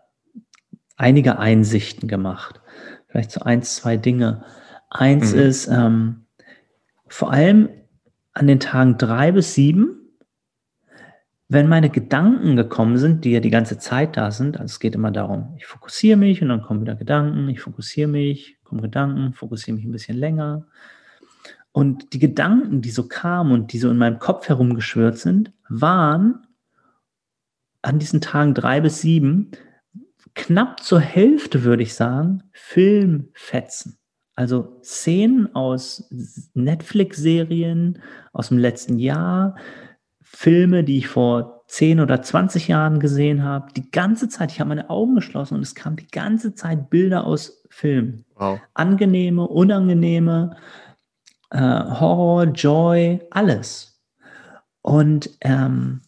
einige 0.98 1.40
Einsichten 1.40 2.08
gemacht. 2.08 2.62
Vielleicht 3.08 3.32
so 3.32 3.42
eins, 3.42 3.76
zwei 3.78 3.98
Dinge. 3.98 4.44
Eins 4.90 5.34
mhm. 5.34 5.40
ist 5.40 5.68
ähm, 5.68 6.26
vor 7.08 7.32
allem 7.32 7.70
an 8.34 8.48
den 8.48 8.60
Tagen 8.60 8.98
drei 8.98 9.32
bis 9.32 9.54
sieben 9.54 10.06
wenn 11.48 11.68
meine 11.68 11.90
Gedanken 11.90 12.56
gekommen 12.56 12.98
sind, 12.98 13.24
die 13.24 13.32
ja 13.32 13.40
die 13.40 13.52
ganze 13.52 13.78
Zeit 13.78 14.18
da 14.18 14.32
sind, 14.32 14.60
also 14.60 14.74
es 14.74 14.80
geht 14.80 14.96
immer 14.96 15.12
darum, 15.12 15.54
ich 15.58 15.68
fokussiere 15.68 16.18
mich 16.18 16.42
und 16.42 16.50
dann 16.50 16.64
kommen 16.64 16.82
wieder 16.82 16.96
Gedanken, 16.96 17.48
ich 17.50 17.62
fokussiere 17.62 18.08
mich, 18.08 18.58
kommen 18.64 18.82
Gedanken, 18.82 19.34
fokussiere 19.34 19.76
mich 19.76 19.86
ein 19.86 19.92
bisschen 19.92 20.18
länger. 20.18 20.66
Und 21.76 22.14
die 22.14 22.20
Gedanken, 22.20 22.82
die 22.82 22.90
so 22.90 23.06
kamen 23.06 23.52
und 23.52 23.74
die 23.74 23.80
so 23.80 23.90
in 23.90 23.98
meinem 23.98 24.18
Kopf 24.18 24.48
herumgeschwört 24.48 25.18
sind, 25.18 25.52
waren 25.68 26.48
an 27.82 28.00
diesen 28.00 28.22
Tagen 28.22 28.54
drei 28.54 28.80
bis 28.80 29.02
sieben 29.02 29.52
knapp 30.36 30.82
zur 30.82 31.02
Hälfte, 31.02 31.66
würde 31.66 31.84
ich 31.84 31.94
sagen, 31.94 32.44
Filmfetzen. 32.54 33.98
Also 34.36 34.80
Szenen 34.84 35.54
aus 35.54 36.10
Netflix-Serien 36.54 38.02
aus 38.32 38.48
dem 38.48 38.58
letzten 38.58 38.98
Jahr, 38.98 39.58
Filme, 40.22 40.86
die 40.86 41.00
ich 41.00 41.10
vor 41.10 41.66
10 41.68 42.00
oder 42.00 42.22
20 42.22 42.70
Jahren 42.70 43.02
gesehen 43.02 43.44
habe, 43.44 43.74
die 43.74 43.92
ganze 43.92 44.30
Zeit, 44.30 44.54
ich 44.54 44.62
habe 44.62 44.70
meine 44.70 44.90
Augen 44.90 45.16
geschlossen 45.16 45.56
und 45.56 45.62
es 45.62 45.76
kamen 45.76 45.98
die 45.98 46.08
ganze 46.08 46.56
Zeit 46.56 46.90
Bilder 46.90 47.26
aus 47.26 47.66
Filmen. 47.70 48.24
Wow. 48.36 48.62
Angenehme, 48.76 49.46
unangenehme, 49.46 50.56
äh, 51.52 51.60
Horror, 51.60 52.46
Joy, 52.46 53.20
alles. 53.32 54.02
Und 54.82 55.30
ähm, 55.42 56.02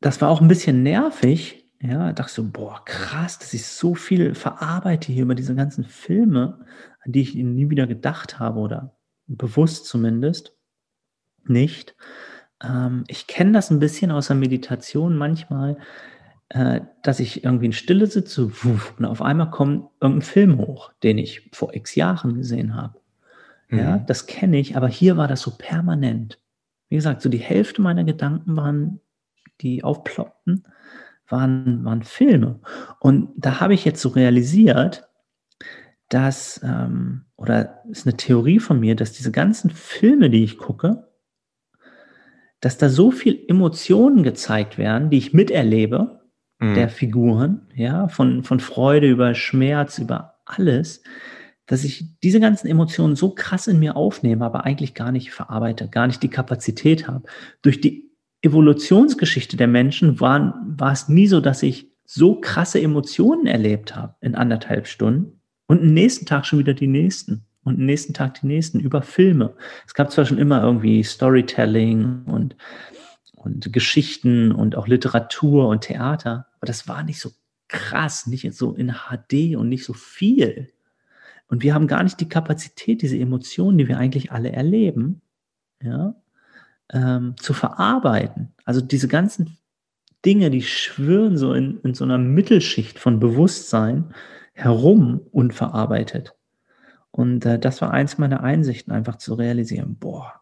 das 0.00 0.20
war 0.20 0.30
auch 0.30 0.40
ein 0.40 0.48
bisschen 0.48 0.82
nervig. 0.82 1.64
Ja, 1.82 2.12
dachte 2.12 2.32
so, 2.32 2.50
boah, 2.50 2.84
krass, 2.84 3.38
dass 3.38 3.54
ich 3.54 3.66
so 3.66 3.94
viel 3.94 4.34
verarbeite 4.34 5.12
hier 5.12 5.22
über 5.22 5.34
diese 5.34 5.54
ganzen 5.54 5.84
Filme, 5.84 6.66
an 7.04 7.12
die 7.12 7.22
ich 7.22 7.34
nie 7.34 7.70
wieder 7.70 7.86
gedacht 7.86 8.38
habe 8.38 8.60
oder 8.60 8.96
bewusst 9.26 9.86
zumindest 9.86 10.56
nicht. 11.44 11.96
Ähm, 12.62 13.04
ich 13.06 13.26
kenne 13.26 13.52
das 13.52 13.70
ein 13.70 13.78
bisschen 13.78 14.10
aus 14.10 14.26
der 14.26 14.36
Meditation 14.36 15.16
manchmal, 15.16 15.78
äh, 16.50 16.80
dass 17.02 17.20
ich 17.20 17.44
irgendwie 17.44 17.66
in 17.66 17.72
Stille 17.72 18.06
sitze 18.06 18.50
und 18.98 19.04
auf 19.04 19.22
einmal 19.22 19.50
kommt 19.50 19.88
irgendein 20.00 20.22
Film 20.22 20.58
hoch, 20.58 20.92
den 21.02 21.16
ich 21.16 21.48
vor 21.52 21.74
x 21.74 21.94
Jahren 21.94 22.34
gesehen 22.34 22.74
habe. 22.74 22.99
Mhm. 23.70 23.78
Ja, 23.78 23.98
das 23.98 24.26
kenne 24.26 24.58
ich, 24.58 24.76
aber 24.76 24.88
hier 24.88 25.16
war 25.16 25.28
das 25.28 25.40
so 25.40 25.52
permanent. 25.56 26.38
Wie 26.88 26.96
gesagt, 26.96 27.22
so 27.22 27.28
die 27.28 27.38
Hälfte 27.38 27.80
meiner 27.82 28.04
Gedanken 28.04 28.56
waren, 28.56 29.00
die 29.60 29.84
aufploppten, 29.84 30.64
waren, 31.28 31.84
waren 31.84 32.02
Filme. 32.02 32.60
Und 32.98 33.30
da 33.36 33.60
habe 33.60 33.74
ich 33.74 33.84
jetzt 33.84 34.02
so 34.02 34.08
realisiert, 34.10 35.08
dass, 36.08 36.60
ähm, 36.64 37.26
oder 37.36 37.84
ist 37.88 38.06
eine 38.06 38.16
Theorie 38.16 38.58
von 38.58 38.80
mir, 38.80 38.96
dass 38.96 39.12
diese 39.12 39.30
ganzen 39.30 39.70
Filme, 39.70 40.28
die 40.28 40.42
ich 40.42 40.58
gucke, 40.58 41.08
dass 42.60 42.76
da 42.76 42.88
so 42.88 43.10
viel 43.10 43.42
Emotionen 43.48 44.22
gezeigt 44.22 44.76
werden, 44.76 45.10
die 45.10 45.18
ich 45.18 45.32
miterlebe, 45.32 46.20
mhm. 46.58 46.74
der 46.74 46.88
Figuren, 46.88 47.68
ja, 47.74 48.08
von, 48.08 48.42
von 48.42 48.60
Freude 48.60 49.08
über 49.08 49.34
Schmerz, 49.34 49.98
über 49.98 50.40
alles, 50.44 51.02
dass 51.70 51.84
ich 51.84 52.04
diese 52.24 52.40
ganzen 52.40 52.66
Emotionen 52.66 53.14
so 53.14 53.30
krass 53.30 53.68
in 53.68 53.78
mir 53.78 53.94
aufnehme, 53.94 54.44
aber 54.44 54.64
eigentlich 54.64 54.92
gar 54.92 55.12
nicht 55.12 55.30
verarbeite, 55.30 55.86
gar 55.86 56.08
nicht 56.08 56.20
die 56.20 56.28
Kapazität 56.28 57.06
habe. 57.06 57.28
Durch 57.62 57.80
die 57.80 58.10
Evolutionsgeschichte 58.42 59.56
der 59.56 59.68
Menschen 59.68 60.18
waren, 60.18 60.52
war 60.66 60.90
es 60.90 61.08
nie 61.08 61.28
so, 61.28 61.40
dass 61.40 61.62
ich 61.62 61.92
so 62.04 62.40
krasse 62.40 62.82
Emotionen 62.82 63.46
erlebt 63.46 63.94
habe 63.94 64.16
in 64.20 64.34
anderthalb 64.34 64.88
Stunden 64.88 65.42
und 65.68 65.80
am 65.80 65.94
nächsten 65.94 66.26
Tag 66.26 66.44
schon 66.44 66.58
wieder 66.58 66.74
die 66.74 66.88
nächsten 66.88 67.46
und 67.62 67.76
am 67.76 67.86
nächsten 67.86 68.14
Tag 68.14 68.40
die 68.40 68.48
nächsten 68.48 68.80
über 68.80 69.00
Filme. 69.00 69.54
Es 69.86 69.94
gab 69.94 70.10
zwar 70.10 70.26
schon 70.26 70.38
immer 70.38 70.64
irgendwie 70.64 71.04
Storytelling 71.04 72.24
und, 72.24 72.56
und 73.36 73.72
Geschichten 73.72 74.50
und 74.50 74.74
auch 74.74 74.88
Literatur 74.88 75.68
und 75.68 75.82
Theater, 75.82 76.48
aber 76.56 76.66
das 76.66 76.88
war 76.88 77.04
nicht 77.04 77.20
so 77.20 77.30
krass, 77.68 78.26
nicht 78.26 78.52
so 78.54 78.74
in 78.74 78.92
HD 78.92 79.54
und 79.54 79.68
nicht 79.68 79.84
so 79.84 79.92
viel. 79.92 80.72
Und 81.50 81.64
wir 81.64 81.74
haben 81.74 81.88
gar 81.88 82.04
nicht 82.04 82.20
die 82.20 82.28
Kapazität, 82.28 83.02
diese 83.02 83.18
Emotionen, 83.18 83.76
die 83.76 83.88
wir 83.88 83.98
eigentlich 83.98 84.30
alle 84.30 84.52
erleben, 84.52 85.20
ja, 85.82 86.14
ähm, 86.92 87.34
zu 87.36 87.54
verarbeiten. 87.54 88.52
Also 88.64 88.80
diese 88.80 89.08
ganzen 89.08 89.58
Dinge, 90.24 90.50
die 90.50 90.62
schwirren 90.62 91.36
so 91.36 91.52
in, 91.52 91.80
in 91.80 91.94
so 91.94 92.04
einer 92.04 92.18
Mittelschicht 92.18 93.00
von 93.00 93.18
Bewusstsein 93.18 94.14
herum 94.52 95.20
unverarbeitet. 95.32 96.36
Und 97.10 97.44
äh, 97.44 97.58
das 97.58 97.82
war 97.82 97.90
eins 97.90 98.16
meiner 98.16 98.44
Einsichten, 98.44 98.92
einfach 98.92 99.16
zu 99.16 99.34
realisieren, 99.34 99.96
boah, 99.96 100.40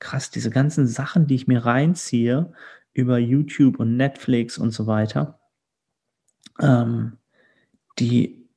krass, 0.00 0.30
diese 0.30 0.50
ganzen 0.50 0.88
Sachen, 0.88 1.28
die 1.28 1.36
ich 1.36 1.46
mir 1.46 1.64
reinziehe 1.64 2.52
über 2.92 3.18
YouTube 3.18 3.78
und 3.78 3.96
Netflix 3.96 4.58
und 4.58 4.72
so 4.72 4.88
weiter, 4.88 5.38
ähm, 6.60 7.18
die, 8.00 8.47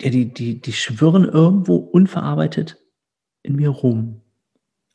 ja, 0.00 0.10
die, 0.10 0.32
die, 0.32 0.60
die 0.60 0.72
schwirren 0.72 1.24
irgendwo 1.24 1.76
unverarbeitet 1.76 2.78
in 3.42 3.56
mir 3.56 3.70
rum. 3.70 4.20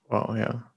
Wow, 0.08 0.36
ja. 0.36 0.72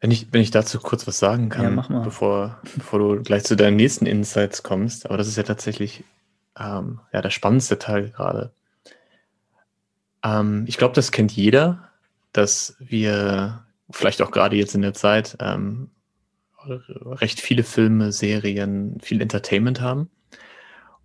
Wenn 0.00 0.10
ich, 0.10 0.32
wenn 0.32 0.42
ich 0.42 0.50
dazu 0.50 0.78
kurz 0.78 1.06
was 1.06 1.18
sagen 1.18 1.48
kann, 1.48 1.76
ja, 1.76 1.98
bevor, 2.00 2.60
bevor 2.76 2.98
du 2.98 3.22
gleich 3.22 3.44
zu 3.44 3.56
deinen 3.56 3.76
nächsten 3.76 4.06
Insights 4.06 4.62
kommst, 4.62 5.06
aber 5.06 5.16
das 5.16 5.26
ist 5.26 5.36
ja 5.36 5.42
tatsächlich 5.42 6.04
ähm, 6.58 7.00
ja, 7.12 7.20
der 7.20 7.30
spannendste 7.30 7.78
Teil 7.78 8.10
gerade. 8.10 8.52
Ähm, 10.22 10.64
ich 10.68 10.76
glaube, 10.76 10.94
das 10.94 11.10
kennt 11.10 11.32
jeder, 11.32 11.88
dass 12.32 12.76
wir 12.78 13.64
vielleicht 13.90 14.22
auch 14.22 14.30
gerade 14.30 14.56
jetzt 14.56 14.74
in 14.74 14.82
der 14.82 14.94
Zeit 14.94 15.36
ähm, 15.40 15.90
recht 16.66 17.40
viele 17.40 17.64
Filme, 17.64 18.12
Serien, 18.12 19.00
viel 19.00 19.20
Entertainment 19.20 19.80
haben. 19.80 20.10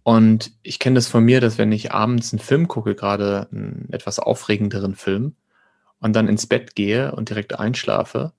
Und 0.04 0.52
ich 0.64 0.80
kenne 0.80 0.96
das 0.96 1.08
von 1.08 1.24
mir, 1.24 1.40
dass 1.40 1.58
wenn 1.58 1.72
ich 1.72 1.92
abends 1.92 2.34
einen 2.34 2.40
Film 2.40 2.68
gucke, 2.68 2.94
gerade 2.94 3.48
einen 3.52 3.88
etwas 3.92 4.20
aufregenderen 4.20 4.96
Film, 4.96 5.36
und 6.04 6.18
dann 6.18 6.28
ins 6.28 6.48
Bett 6.48 6.76
gehe 6.76 7.14
und 7.14 7.30
direkt 7.30 7.58
einschlafe, 7.58 8.34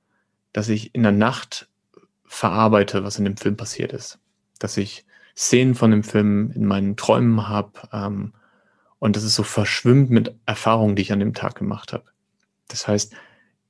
dass 0.53 0.69
ich 0.69 0.95
in 0.95 1.03
der 1.03 1.13
Nacht 1.13 1.67
verarbeite, 2.27 3.05
was 3.05 3.19
in 3.19 3.25
dem 3.25 3.39
Film 3.39 3.57
passiert 3.57 3.95
ist. 3.95 4.19
Dass 4.59 4.77
ich 4.77 5.07
Szenen 5.35 5.75
von 5.75 5.91
dem 5.91 6.05
Film 6.05 6.53
in 6.55 6.67
meinen 6.67 6.97
Träumen 6.97 7.49
habe 7.49 7.73
ähm, 7.91 8.35
und 8.99 9.17
dass 9.17 9.23
es 9.23 9.35
so 9.35 9.45
verschwimmt 9.45 10.11
mit 10.11 10.35
Erfahrungen, 10.45 10.95
die 10.95 11.01
ich 11.01 11.13
an 11.13 11.21
dem 11.21 11.33
Tag 11.33 11.55
gemacht 11.55 11.95
habe. 11.95 12.05
Das 12.69 12.87
heißt, 12.87 13.15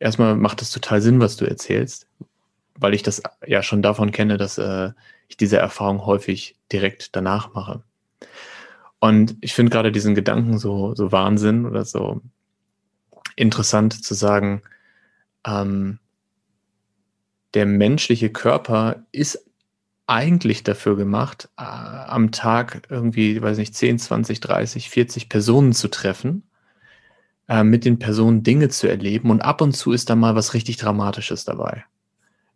erstmal 0.01 0.35
macht 0.35 0.61
es 0.61 0.73
total 0.73 1.01
Sinn, 1.01 1.21
was 1.21 1.37
du 1.37 1.45
erzählst, 1.45 2.09
weil 2.75 2.95
ich 2.95 3.05
das 3.05 3.23
ja 3.47 3.63
schon 3.63 3.81
davon 3.81 4.11
kenne, 4.11 4.39
dass 4.39 4.59
äh, 4.59 4.91
ich 5.29 5.37
diese 5.37 5.59
Erfahrung 5.59 6.07
häufig 6.07 6.57
direkt 6.71 7.17
danach 7.17 7.55
mache. 7.55 7.83
Und 9.01 9.37
ich 9.41 9.55
finde 9.55 9.71
gerade 9.71 9.93
diesen 9.93 10.15
Gedanken 10.15 10.59
so, 10.59 10.95
so 10.95 11.13
Wahnsinn 11.13 11.67
oder 11.67 11.85
so 11.85 12.23
interessant 13.37 14.05
zu 14.05 14.15
sagen, 14.15 14.63
ähm, 15.47 15.99
der 17.55 17.67
menschliche 17.67 18.31
Körper 18.31 19.05
ist 19.13 19.51
eigentlich 20.07 20.65
dafür 20.65 20.97
gemacht, 20.97 21.49
äh, 21.57 21.63
am 21.63 22.31
Tag 22.33 22.83
irgendwie, 22.91 23.41
weiß 23.41 23.59
nicht, 23.59 23.75
10, 23.75 23.99
20, 23.99 24.41
30, 24.41 24.91
40 24.91 25.29
Personen 25.29 25.73
zu 25.73 25.89
treffen, 25.89 26.43
äh, 27.49 27.65
mit 27.65 27.85
den 27.85 27.99
Personen 27.99 28.43
Dinge 28.43 28.69
zu 28.69 28.89
erleben 28.89 29.31
und 29.31 29.43
ab 29.43 29.61
und 29.61 29.75
zu 29.75 29.93
ist 29.93 30.11
da 30.11 30.17
mal 30.17 30.35
was 30.35 30.55
richtig 30.55 30.77
Dramatisches 30.77 31.45
dabei. 31.45 31.85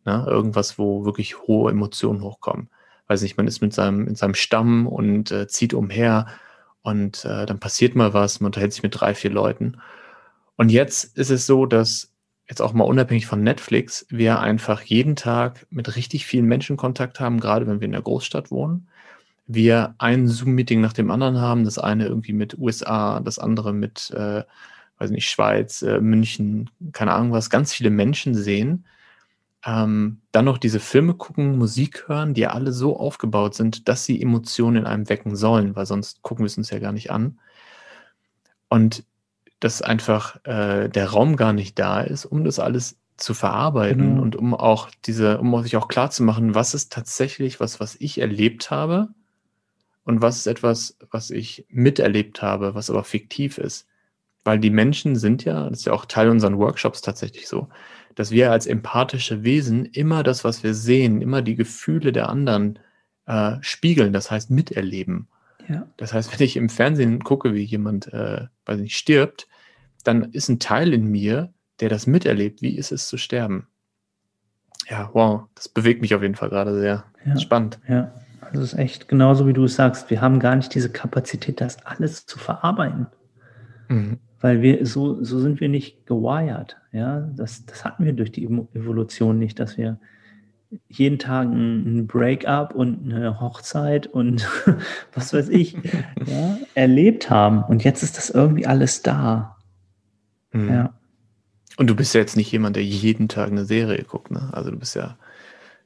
Ne? 0.04 0.24
Irgendwas, 0.26 0.78
wo 0.78 1.04
wirklich 1.04 1.38
hohe 1.46 1.70
Emotionen 1.70 2.22
hochkommen. 2.22 2.68
Weiß 3.06 3.22
nicht, 3.22 3.36
man 3.36 3.46
ist 3.46 3.60
mit 3.60 3.72
seinem, 3.72 4.06
in 4.06 4.14
seinem 4.14 4.34
Stamm 4.34 4.86
und 4.86 5.30
äh, 5.30 5.48
zieht 5.48 5.74
umher 5.74 6.26
und 6.82 7.24
äh, 7.24 7.46
dann 7.46 7.60
passiert 7.60 7.94
mal 7.94 8.14
was, 8.14 8.40
man 8.40 8.46
unterhält 8.48 8.72
sich 8.72 8.82
mit 8.82 8.98
drei, 8.98 9.14
vier 9.14 9.30
Leuten. 9.30 9.80
Und 10.56 10.70
jetzt 10.70 11.16
ist 11.16 11.30
es 11.30 11.46
so, 11.46 11.66
dass 11.66 12.12
jetzt 12.48 12.62
auch 12.62 12.72
mal 12.72 12.84
unabhängig 12.84 13.26
von 13.26 13.42
Netflix, 13.42 14.06
wir 14.08 14.40
einfach 14.40 14.82
jeden 14.82 15.16
Tag 15.16 15.66
mit 15.70 15.96
richtig 15.96 16.26
vielen 16.26 16.46
Menschen 16.46 16.76
Kontakt 16.76 17.20
haben, 17.20 17.40
gerade 17.40 17.66
wenn 17.66 17.80
wir 17.80 17.86
in 17.86 17.92
der 17.92 18.02
Großstadt 18.02 18.50
wohnen. 18.50 18.88
Wir 19.46 19.94
ein 19.98 20.28
Zoom-Meeting 20.28 20.80
nach 20.80 20.92
dem 20.92 21.10
anderen 21.10 21.38
haben, 21.38 21.64
das 21.64 21.78
eine 21.78 22.06
irgendwie 22.06 22.32
mit 22.32 22.58
USA, 22.58 23.20
das 23.20 23.38
andere 23.38 23.72
mit, 23.72 24.10
äh, 24.10 24.44
weiß 24.98 25.10
nicht, 25.10 25.28
Schweiz, 25.28 25.82
äh, 25.82 26.00
München, 26.00 26.70
keine 26.92 27.12
Ahnung 27.12 27.32
was, 27.32 27.50
ganz 27.50 27.72
viele 27.72 27.90
Menschen 27.90 28.34
sehen 28.34 28.84
ähm, 29.64 30.20
dann 30.32 30.44
noch 30.44 30.58
diese 30.58 30.80
Filme 30.80 31.14
gucken, 31.14 31.58
Musik 31.58 32.08
hören, 32.08 32.34
die 32.34 32.42
ja 32.42 32.50
alle 32.50 32.72
so 32.72 32.96
aufgebaut 32.96 33.54
sind, 33.54 33.88
dass 33.88 34.04
sie 34.04 34.20
Emotionen 34.20 34.76
in 34.76 34.86
einem 34.86 35.08
wecken 35.08 35.34
sollen, 35.36 35.74
weil 35.74 35.86
sonst 35.86 36.22
gucken 36.22 36.44
wir 36.44 36.46
es 36.46 36.58
uns 36.58 36.70
ja 36.70 36.78
gar 36.78 36.92
nicht 36.92 37.10
an. 37.10 37.38
Und 38.68 39.04
dass 39.60 39.82
einfach 39.82 40.44
äh, 40.44 40.88
der 40.88 41.08
Raum 41.10 41.36
gar 41.36 41.52
nicht 41.52 41.78
da 41.78 42.00
ist, 42.00 42.24
um 42.24 42.44
das 42.44 42.58
alles 42.60 42.98
zu 43.16 43.34
verarbeiten 43.34 44.10
genau. 44.10 44.22
und 44.22 44.36
um 44.36 44.54
auch 44.54 44.90
diese, 45.04 45.38
um 45.38 45.60
sich 45.64 45.76
auch 45.76 45.88
klar 45.88 46.10
zu 46.10 46.22
machen, 46.22 46.54
was 46.54 46.74
ist 46.74 46.92
tatsächlich 46.92 47.58
was, 47.58 47.80
was 47.80 47.96
ich 47.98 48.20
erlebt 48.20 48.70
habe 48.70 49.08
und 50.04 50.22
was 50.22 50.36
ist 50.38 50.46
etwas, 50.46 50.96
was 51.10 51.30
ich 51.30 51.66
miterlebt 51.68 52.42
habe, 52.42 52.76
was 52.76 52.90
aber 52.90 53.02
fiktiv 53.02 53.58
ist. 53.58 53.88
Weil 54.44 54.60
die 54.60 54.70
Menschen 54.70 55.16
sind 55.16 55.44
ja, 55.44 55.68
das 55.68 55.80
ist 55.80 55.86
ja 55.86 55.92
auch 55.92 56.06
Teil 56.06 56.28
unserer 56.30 56.56
Workshops 56.56 57.00
tatsächlich 57.00 57.48
so, 57.48 57.68
dass 58.18 58.32
wir 58.32 58.50
als 58.50 58.66
empathische 58.66 59.44
Wesen 59.44 59.84
immer 59.84 60.24
das, 60.24 60.42
was 60.42 60.64
wir 60.64 60.74
sehen, 60.74 61.22
immer 61.22 61.40
die 61.40 61.54
Gefühle 61.54 62.10
der 62.10 62.28
anderen 62.28 62.80
äh, 63.26 63.52
spiegeln, 63.60 64.12
das 64.12 64.28
heißt 64.28 64.50
miterleben. 64.50 65.28
Ja. 65.68 65.86
Das 65.98 66.12
heißt, 66.12 66.32
wenn 66.32 66.44
ich 66.44 66.56
im 66.56 66.68
Fernsehen 66.68 67.22
gucke, 67.22 67.54
wie 67.54 67.62
jemand, 67.62 68.12
äh, 68.12 68.46
weiß 68.66 68.80
nicht, 68.80 68.96
stirbt, 68.96 69.46
dann 70.02 70.32
ist 70.32 70.48
ein 70.48 70.58
Teil 70.58 70.92
in 70.94 71.06
mir, 71.06 71.52
der 71.78 71.90
das 71.90 72.08
miterlebt. 72.08 72.60
Wie 72.60 72.76
ist 72.76 72.90
es 72.90 73.06
zu 73.06 73.18
sterben? 73.18 73.68
Ja, 74.88 75.10
wow, 75.12 75.42
das 75.54 75.68
bewegt 75.68 76.00
mich 76.00 76.12
auf 76.12 76.22
jeden 76.22 76.34
Fall 76.34 76.48
gerade 76.48 76.76
sehr. 76.76 77.04
Ja. 77.24 77.38
Spannend. 77.38 77.78
Ja, 77.86 78.12
also 78.40 78.62
es 78.62 78.72
ist 78.72 78.78
echt 78.80 79.06
genauso, 79.06 79.46
wie 79.46 79.52
du 79.52 79.62
es 79.62 79.76
sagst. 79.76 80.10
Wir 80.10 80.20
haben 80.20 80.40
gar 80.40 80.56
nicht 80.56 80.74
diese 80.74 80.90
Kapazität, 80.90 81.60
das 81.60 81.86
alles 81.86 82.26
zu 82.26 82.36
verarbeiten. 82.40 83.06
Mhm 83.86 84.18
weil 84.40 84.62
wir 84.62 84.86
so, 84.86 85.22
so 85.22 85.40
sind 85.40 85.60
wir 85.60 85.68
nicht 85.68 86.06
gewired. 86.06 86.76
Ja, 86.92 87.28
das, 87.36 87.66
das 87.66 87.84
hatten 87.84 88.04
wir 88.04 88.12
durch 88.12 88.32
die 88.32 88.44
Evolution 88.44 89.38
nicht, 89.38 89.58
dass 89.58 89.76
wir 89.76 89.98
jeden 90.88 91.18
Tag 91.18 91.48
ein 91.48 92.06
Breakup 92.06 92.74
und 92.74 93.12
eine 93.12 93.40
Hochzeit 93.40 94.06
und 94.06 94.46
was 95.14 95.32
weiß 95.32 95.48
ich 95.48 95.74
ja, 96.26 96.58
erlebt 96.74 97.30
haben. 97.30 97.62
Und 97.62 97.84
jetzt 97.84 98.02
ist 98.02 98.18
das 98.18 98.30
irgendwie 98.30 98.66
alles 98.66 99.02
da. 99.02 99.56
Mhm. 100.52 100.68
Ja. 100.68 100.94
Und 101.76 101.88
du 101.88 101.94
bist 101.94 102.14
ja 102.14 102.20
jetzt 102.20 102.36
nicht 102.36 102.52
jemand, 102.52 102.76
der 102.76 102.84
jeden 102.84 103.28
Tag 103.28 103.50
eine 103.50 103.64
Serie 103.64 104.02
guckt. 104.02 104.30
Ne? 104.30 104.50
Also 104.52 104.70
du 104.70 104.78
bist 104.78 104.94
ja, 104.94 105.16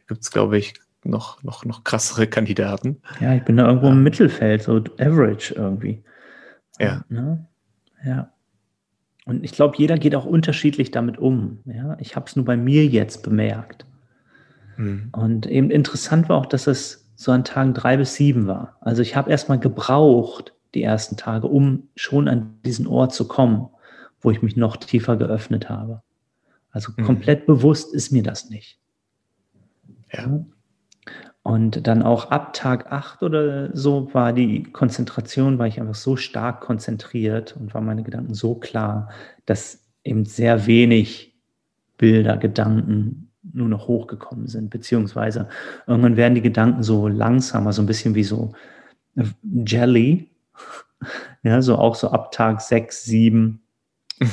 gibt 0.08 0.22
es 0.22 0.30
glaube 0.30 0.58
ich 0.58 0.74
noch, 1.04 1.42
noch, 1.42 1.64
noch 1.64 1.84
krassere 1.84 2.26
Kandidaten. 2.26 3.00
Ja, 3.20 3.34
ich 3.34 3.42
bin 3.42 3.56
da 3.56 3.66
irgendwo 3.66 3.88
im 3.88 4.02
Mittelfeld, 4.02 4.62
so 4.62 4.82
average 4.98 5.54
irgendwie. 5.54 6.02
Ja. 6.78 7.04
Ne? 7.08 7.46
Ja. 8.04 8.31
Und 9.24 9.44
ich 9.44 9.52
glaube, 9.52 9.76
jeder 9.78 9.98
geht 9.98 10.14
auch 10.14 10.24
unterschiedlich 10.24 10.90
damit 10.90 11.18
um. 11.18 11.60
Ja? 11.64 11.96
Ich 12.00 12.16
habe 12.16 12.26
es 12.26 12.36
nur 12.36 12.44
bei 12.44 12.56
mir 12.56 12.84
jetzt 12.86 13.22
bemerkt. 13.22 13.86
Mhm. 14.76 15.10
Und 15.12 15.46
eben 15.46 15.70
interessant 15.70 16.28
war 16.28 16.38
auch, 16.38 16.46
dass 16.46 16.66
es 16.66 17.08
so 17.14 17.30
an 17.30 17.44
Tagen 17.44 17.74
drei 17.74 17.96
bis 17.96 18.14
sieben 18.14 18.46
war. 18.46 18.76
Also 18.80 19.02
ich 19.02 19.14
habe 19.14 19.30
erstmal 19.30 19.58
gebraucht, 19.58 20.54
die 20.74 20.82
ersten 20.82 21.16
Tage, 21.16 21.46
um 21.46 21.88
schon 21.94 22.28
an 22.28 22.58
diesen 22.64 22.86
Ort 22.86 23.14
zu 23.14 23.28
kommen, 23.28 23.68
wo 24.20 24.30
ich 24.30 24.42
mich 24.42 24.56
noch 24.56 24.76
tiefer 24.76 25.16
geöffnet 25.16 25.68
habe. 25.68 26.02
Also 26.70 26.92
mhm. 26.96 27.04
komplett 27.04 27.46
bewusst 27.46 27.94
ist 27.94 28.10
mir 28.10 28.22
das 28.22 28.50
nicht. 28.50 28.78
Ja. 30.12 30.44
Und 31.44 31.88
dann 31.88 32.02
auch 32.02 32.30
ab 32.30 32.52
Tag 32.52 32.92
8 32.92 33.22
oder 33.24 33.76
so 33.76 34.14
war 34.14 34.32
die 34.32 34.62
Konzentration, 34.62 35.58
war 35.58 35.66
ich 35.66 35.80
einfach 35.80 35.96
so 35.96 36.16
stark 36.16 36.60
konzentriert 36.60 37.56
und 37.56 37.74
war 37.74 37.80
meine 37.80 38.04
Gedanken 38.04 38.34
so 38.34 38.54
klar, 38.54 39.10
dass 39.44 39.82
eben 40.04 40.24
sehr 40.24 40.66
wenig 40.66 41.34
Bilder, 41.98 42.36
Gedanken 42.36 43.30
nur 43.52 43.68
noch 43.68 43.88
hochgekommen 43.88 44.46
sind, 44.46 44.70
beziehungsweise 44.70 45.48
irgendwann 45.86 46.16
werden 46.16 46.34
die 46.36 46.42
Gedanken 46.42 46.84
so 46.84 47.08
langsamer, 47.08 47.72
so 47.72 47.82
ein 47.82 47.86
bisschen 47.86 48.14
wie 48.14 48.24
so 48.24 48.52
Jelly, 49.42 50.30
ja, 51.42 51.60
so 51.60 51.76
auch 51.76 51.96
so 51.96 52.10
ab 52.10 52.30
Tag 52.30 52.60
6, 52.60 53.04
7, 53.04 53.60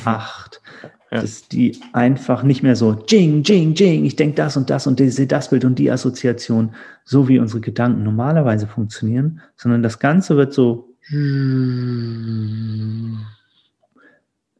8, 0.06 0.62
ja. 1.12 1.22
Dass 1.22 1.48
die 1.48 1.80
einfach 1.94 2.44
nicht 2.44 2.62
mehr 2.62 2.76
so 2.76 3.04
Jing, 3.08 3.44
Jing, 3.44 3.74
Jing, 3.74 4.06
ich 4.06 4.16
denke 4.16 4.36
das 4.36 4.58
und 4.58 4.70
das 4.70 4.86
und 4.86 5.00
sehe 5.00 5.28
das 5.28 5.50
Bild 5.50 5.66
und 5.66 5.80
die 5.80 5.90
Assoziation, 5.90 6.76
so 7.04 7.28
wie 7.28 7.40
unsere 7.40 7.62
Gedanken 7.62 8.04
normalerweise 8.04 8.68
funktionieren, 8.68 9.42
sondern 9.56 9.82
das 9.82 10.00
Ganze 10.00 10.38
wird 10.38 10.54
so 10.54 10.94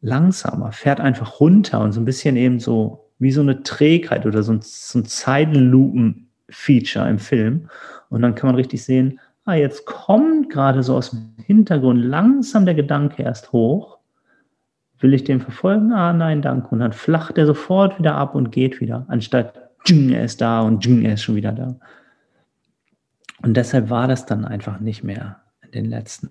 langsamer, 0.00 0.72
fährt 0.72 1.00
einfach 1.00 1.40
runter 1.40 1.80
und 1.80 1.92
so 1.92 2.00
ein 2.00 2.04
bisschen 2.04 2.36
eben 2.36 2.58
so 2.58 3.10
wie 3.20 3.30
so 3.30 3.42
eine 3.42 3.62
Trägheit 3.62 4.26
oder 4.26 4.42
so 4.42 4.52
ein, 4.52 4.60
so 4.62 4.98
ein 4.98 5.04
Zeitenlupen-Feature 5.04 7.08
im 7.08 7.18
Film. 7.18 7.68
Und 8.08 8.22
dann 8.22 8.34
kann 8.34 8.48
man 8.48 8.56
richtig 8.56 8.82
sehen, 8.82 9.20
ah, 9.44 9.54
jetzt 9.54 9.86
kommt 9.86 10.50
gerade 10.50 10.82
so 10.82 10.96
aus 10.96 11.10
dem 11.10 11.34
Hintergrund 11.44 12.02
langsam 12.02 12.64
der 12.64 12.74
Gedanke 12.74 13.22
erst 13.22 13.52
hoch 13.52 13.99
Will 15.00 15.14
ich 15.14 15.24
den 15.24 15.40
verfolgen? 15.40 15.92
Ah, 15.92 16.12
nein, 16.12 16.42
danke. 16.42 16.68
Und 16.68 16.80
dann 16.80 16.92
flacht 16.92 17.38
er 17.38 17.46
sofort 17.46 17.98
wieder 17.98 18.14
ab 18.14 18.34
und 18.34 18.52
geht 18.52 18.80
wieder, 18.80 19.06
anstatt 19.08 19.70
er 19.88 20.24
ist 20.24 20.40
da 20.40 20.60
und 20.60 20.86
er 20.86 21.14
ist 21.14 21.22
schon 21.22 21.36
wieder 21.36 21.52
da. 21.52 21.80
Und 23.42 23.56
deshalb 23.56 23.88
war 23.88 24.06
das 24.06 24.26
dann 24.26 24.44
einfach 24.44 24.78
nicht 24.80 25.02
mehr 25.02 25.42
in 25.62 25.72
den 25.72 25.84
letzten, 25.86 26.30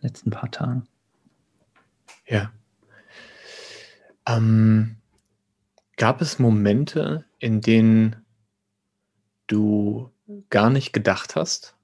letzten 0.00 0.30
paar 0.30 0.50
Tagen. 0.50 0.84
Ja. 2.26 2.52
Ähm, 4.26 4.96
gab 5.96 6.20
es 6.20 6.38
Momente, 6.38 7.24
in 7.38 7.62
denen 7.62 8.16
du 9.46 10.10
gar 10.50 10.68
nicht 10.68 10.92
gedacht 10.92 11.36
hast? 11.36 11.76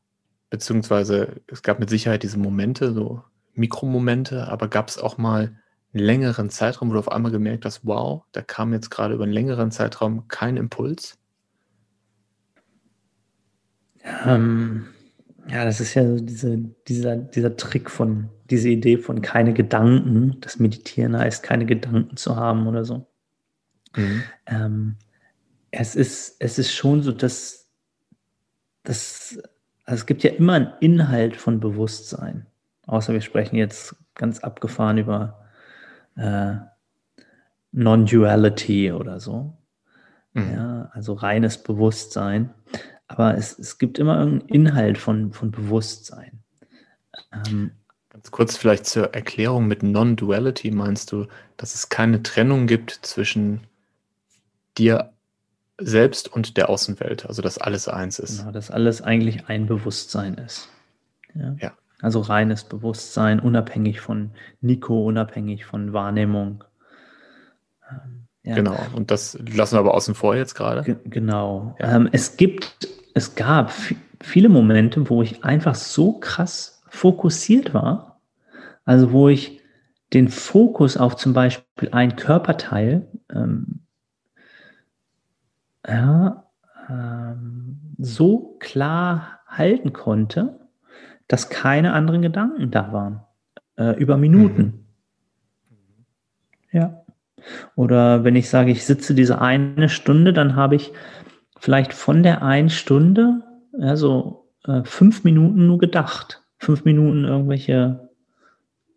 Beziehungsweise 0.50 1.40
es 1.46 1.62
gab 1.62 1.80
mit 1.80 1.88
Sicherheit 1.88 2.22
diese 2.22 2.38
Momente, 2.38 2.92
so 2.92 3.24
Mikromomente, 3.54 4.48
aber 4.48 4.68
gab 4.68 4.88
es 4.88 4.98
auch 4.98 5.16
mal 5.16 5.58
längeren 5.98 6.50
Zeitraum, 6.50 6.88
wo 6.88 6.94
du 6.94 6.98
auf 6.98 7.12
einmal 7.12 7.32
gemerkt 7.32 7.64
hast, 7.64 7.80
wow, 7.84 8.24
da 8.32 8.42
kam 8.42 8.72
jetzt 8.72 8.90
gerade 8.90 9.14
über 9.14 9.24
einen 9.24 9.32
längeren 9.32 9.70
Zeitraum 9.70 10.28
kein 10.28 10.56
Impuls? 10.56 11.18
Ähm, 14.24 14.86
ja, 15.48 15.64
das 15.64 15.80
ist 15.80 15.94
ja 15.94 16.04
diese, 16.16 16.58
dieser, 16.88 17.16
dieser 17.16 17.56
Trick 17.56 17.90
von, 17.90 18.28
diese 18.50 18.68
Idee 18.68 18.98
von 18.98 19.22
keine 19.22 19.52
Gedanken. 19.52 20.36
Das 20.40 20.58
Meditieren 20.58 21.16
heißt, 21.16 21.42
keine 21.42 21.66
Gedanken 21.66 22.16
zu 22.16 22.36
haben 22.36 22.66
oder 22.66 22.84
so. 22.84 23.06
Mhm. 23.96 24.22
Ähm, 24.46 24.96
es, 25.70 25.94
ist, 25.94 26.36
es 26.40 26.58
ist 26.58 26.72
schon 26.72 27.02
so, 27.02 27.12
dass, 27.12 27.70
dass 28.82 29.38
also 29.84 30.00
es 30.00 30.06
gibt 30.06 30.24
ja 30.24 30.30
immer 30.32 30.54
einen 30.54 30.72
Inhalt 30.80 31.36
von 31.36 31.60
Bewusstsein. 31.60 32.46
Außer 32.86 33.12
wir 33.12 33.20
sprechen 33.20 33.56
jetzt 33.56 33.96
ganz 34.14 34.40
abgefahren 34.40 34.98
über 34.98 35.45
äh, 36.16 36.56
Non-Duality 37.72 38.92
oder 38.92 39.20
so. 39.20 39.56
Mhm. 40.32 40.52
Ja, 40.52 40.90
also 40.92 41.14
reines 41.14 41.62
Bewusstsein. 41.62 42.54
Aber 43.08 43.36
es, 43.36 43.58
es 43.58 43.78
gibt 43.78 43.98
immer 43.98 44.18
irgendeinen 44.18 44.48
Inhalt 44.48 44.98
von, 44.98 45.32
von 45.32 45.50
Bewusstsein. 45.50 46.42
Ähm, 47.32 47.72
Ganz 48.10 48.30
kurz 48.30 48.56
vielleicht 48.56 48.86
zur 48.86 49.14
Erklärung 49.14 49.66
mit 49.66 49.82
Non-Duality 49.82 50.70
meinst 50.70 51.12
du, 51.12 51.26
dass 51.58 51.74
es 51.74 51.90
keine 51.90 52.22
Trennung 52.22 52.66
gibt 52.66 52.90
zwischen 53.02 53.60
dir 54.78 55.12
selbst 55.78 56.32
und 56.32 56.56
der 56.56 56.70
Außenwelt, 56.70 57.26
also 57.26 57.42
dass 57.42 57.58
alles 57.58 57.88
eins 57.88 58.18
ist. 58.18 58.38
Genau, 58.38 58.52
dass 58.52 58.70
alles 58.70 59.02
eigentlich 59.02 59.48
ein 59.48 59.66
Bewusstsein 59.66 60.34
ist. 60.34 60.70
Ja. 61.34 61.56
ja. 61.60 61.72
Also 62.02 62.20
reines 62.20 62.64
Bewusstsein, 62.64 63.40
unabhängig 63.40 64.00
von 64.00 64.30
Nico, 64.60 65.06
unabhängig 65.06 65.64
von 65.64 65.92
Wahrnehmung. 65.92 66.64
Ähm, 67.90 68.26
ja. 68.42 68.54
Genau, 68.54 68.78
und 68.94 69.10
das 69.10 69.38
lassen 69.54 69.76
wir 69.76 69.80
aber 69.80 69.94
außen 69.94 70.14
vor 70.14 70.36
jetzt 70.36 70.54
gerade. 70.54 70.82
G 70.82 70.96
genau. 71.04 71.74
Ja. 71.80 71.96
Ähm, 71.96 72.08
es 72.12 72.36
gibt, 72.36 72.88
es 73.14 73.34
gab 73.34 73.72
viele 74.20 74.48
Momente, 74.48 75.08
wo 75.08 75.22
ich 75.22 75.44
einfach 75.44 75.74
so 75.74 76.18
krass 76.18 76.82
fokussiert 76.88 77.74
war, 77.74 78.20
also 78.84 79.12
wo 79.12 79.28
ich 79.28 79.60
den 80.12 80.28
Fokus 80.28 80.96
auf 80.96 81.16
zum 81.16 81.32
Beispiel 81.32 81.88
ein 81.90 82.14
Körperteil 82.14 83.08
ähm, 83.32 83.80
ja, 85.86 86.44
ähm, 86.88 87.80
so 87.98 88.56
klar 88.58 89.40
halten 89.46 89.92
konnte, 89.92 90.65
dass 91.28 91.48
keine 91.48 91.92
anderen 91.92 92.22
Gedanken 92.22 92.70
da 92.70 92.92
waren. 92.92 93.20
Äh, 93.76 93.98
über 93.98 94.16
Minuten. 94.16 94.86
Mhm. 95.70 96.06
Ja. 96.72 97.02
Oder 97.74 98.24
wenn 98.24 98.36
ich 98.36 98.48
sage, 98.48 98.70
ich 98.70 98.84
sitze 98.84 99.14
diese 99.14 99.40
eine 99.40 99.88
Stunde, 99.88 100.32
dann 100.32 100.56
habe 100.56 100.76
ich 100.76 100.92
vielleicht 101.58 101.92
von 101.92 102.22
der 102.22 102.42
einen 102.42 102.70
Stunde, 102.70 103.42
also 103.80 104.48
äh, 104.64 104.82
fünf 104.84 105.24
Minuten 105.24 105.66
nur 105.66 105.78
gedacht. 105.78 106.42
Fünf 106.58 106.84
Minuten 106.84 107.24
irgendwelche 107.24 108.08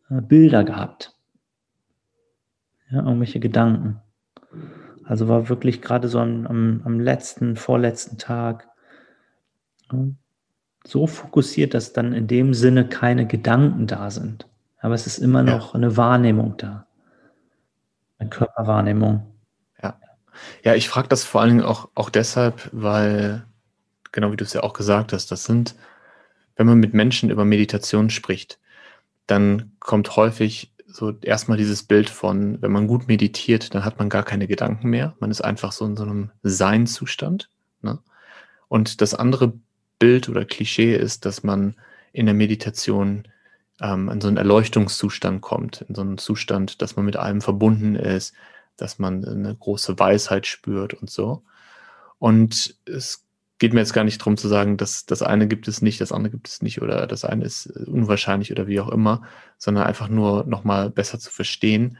äh, 0.09 0.21
Bilder 0.21 0.63
gehabt. 0.63 1.15
Ja, 2.89 3.03
irgendwelche 3.03 3.39
Gedanken. 3.39 4.01
Also 5.03 5.27
war 5.27 5.49
wirklich 5.49 5.81
gerade 5.81 6.07
so 6.07 6.19
am, 6.19 6.47
am, 6.47 6.81
am 6.85 6.99
letzten, 6.99 7.55
vorletzten 7.55 8.17
Tag 8.17 8.67
so 10.85 11.07
fokussiert, 11.07 11.73
dass 11.73 11.93
dann 11.93 12.13
in 12.13 12.27
dem 12.27 12.53
Sinne 12.53 12.87
keine 12.87 13.27
Gedanken 13.27 13.87
da 13.87 14.09
sind. 14.11 14.47
Aber 14.79 14.93
es 14.93 15.07
ist 15.07 15.17
immer 15.17 15.43
noch 15.43 15.69
ja. 15.69 15.75
eine 15.75 15.97
Wahrnehmung 15.97 16.55
da. 16.57 16.85
Eine 18.17 18.29
Körperwahrnehmung. 18.29 19.25
Ja. 19.81 19.99
Ja, 20.63 20.75
ich 20.75 20.89
frage 20.89 21.09
das 21.09 21.23
vor 21.23 21.41
allen 21.41 21.57
Dingen 21.57 21.63
auch, 21.63 21.89
auch 21.95 22.09
deshalb, 22.09 22.69
weil, 22.71 23.45
genau 24.11 24.31
wie 24.31 24.37
du 24.37 24.43
es 24.43 24.53
ja 24.53 24.63
auch 24.63 24.73
gesagt 24.73 25.13
hast, 25.13 25.31
das 25.31 25.43
sind, 25.43 25.75
wenn 26.55 26.67
man 26.67 26.79
mit 26.79 26.93
Menschen 26.93 27.29
über 27.29 27.45
Meditation 27.45 28.09
spricht, 28.09 28.59
dann 29.27 29.73
kommt 29.79 30.15
häufig 30.15 30.73
so 30.87 31.13
erstmal 31.21 31.57
dieses 31.57 31.83
Bild 31.83 32.09
von, 32.09 32.61
wenn 32.61 32.71
man 32.71 32.87
gut 32.87 33.07
meditiert, 33.07 33.75
dann 33.75 33.85
hat 33.85 33.99
man 33.99 34.09
gar 34.09 34.23
keine 34.23 34.47
Gedanken 34.47 34.89
mehr. 34.89 35.15
Man 35.19 35.29
ist 35.29 35.41
einfach 35.41 35.71
so 35.71 35.85
in 35.85 35.95
so 35.95 36.03
einem 36.03 36.31
Seinzustand. 36.41 37.49
Ne? 37.81 37.99
Und 38.67 39.01
das 39.01 39.13
andere 39.13 39.53
Bild 39.99 40.29
oder 40.29 40.45
Klischee 40.45 40.95
ist, 40.95 41.25
dass 41.25 41.43
man 41.43 41.75
in 42.13 42.25
der 42.25 42.35
Meditation 42.35 43.27
ähm, 43.81 44.09
in 44.09 44.21
so 44.21 44.27
einen 44.27 44.37
Erleuchtungszustand 44.37 45.41
kommt, 45.41 45.81
in 45.81 45.95
so 45.95 46.01
einen 46.01 46.17
Zustand, 46.17 46.81
dass 46.81 46.95
man 46.95 47.05
mit 47.05 47.17
allem 47.17 47.41
verbunden 47.41 47.95
ist, 47.95 48.33
dass 48.77 48.99
man 48.99 49.25
eine 49.25 49.55
große 49.55 49.99
Weisheit 49.99 50.47
spürt 50.47 50.93
und 50.93 51.09
so. 51.09 51.43
Und 52.17 52.77
es 52.85 53.25
geht 53.59 53.73
mir 53.73 53.81
jetzt 53.81 53.93
gar 53.93 54.05
nicht 54.05 54.21
darum 54.21 54.37
zu 54.37 54.47
sagen, 54.47 54.77
dass 54.77 55.05
das 55.05 55.21
eine 55.21 55.47
gibt 55.47 55.67
es 55.67 55.81
nicht, 55.81 55.99
das 55.99 56.11
andere 56.11 56.31
gibt 56.31 56.47
es 56.47 56.61
nicht 56.61 56.81
oder 56.81 57.07
das 57.07 57.25
eine 57.25 57.43
ist 57.43 57.67
unwahrscheinlich 57.67 58.51
oder 58.51 58.67
wie 58.67 58.79
auch 58.79 58.89
immer, 58.89 59.23
sondern 59.57 59.83
einfach 59.83 60.07
nur 60.07 60.45
nochmal 60.45 60.89
besser 60.89 61.19
zu 61.19 61.29
verstehen. 61.29 61.97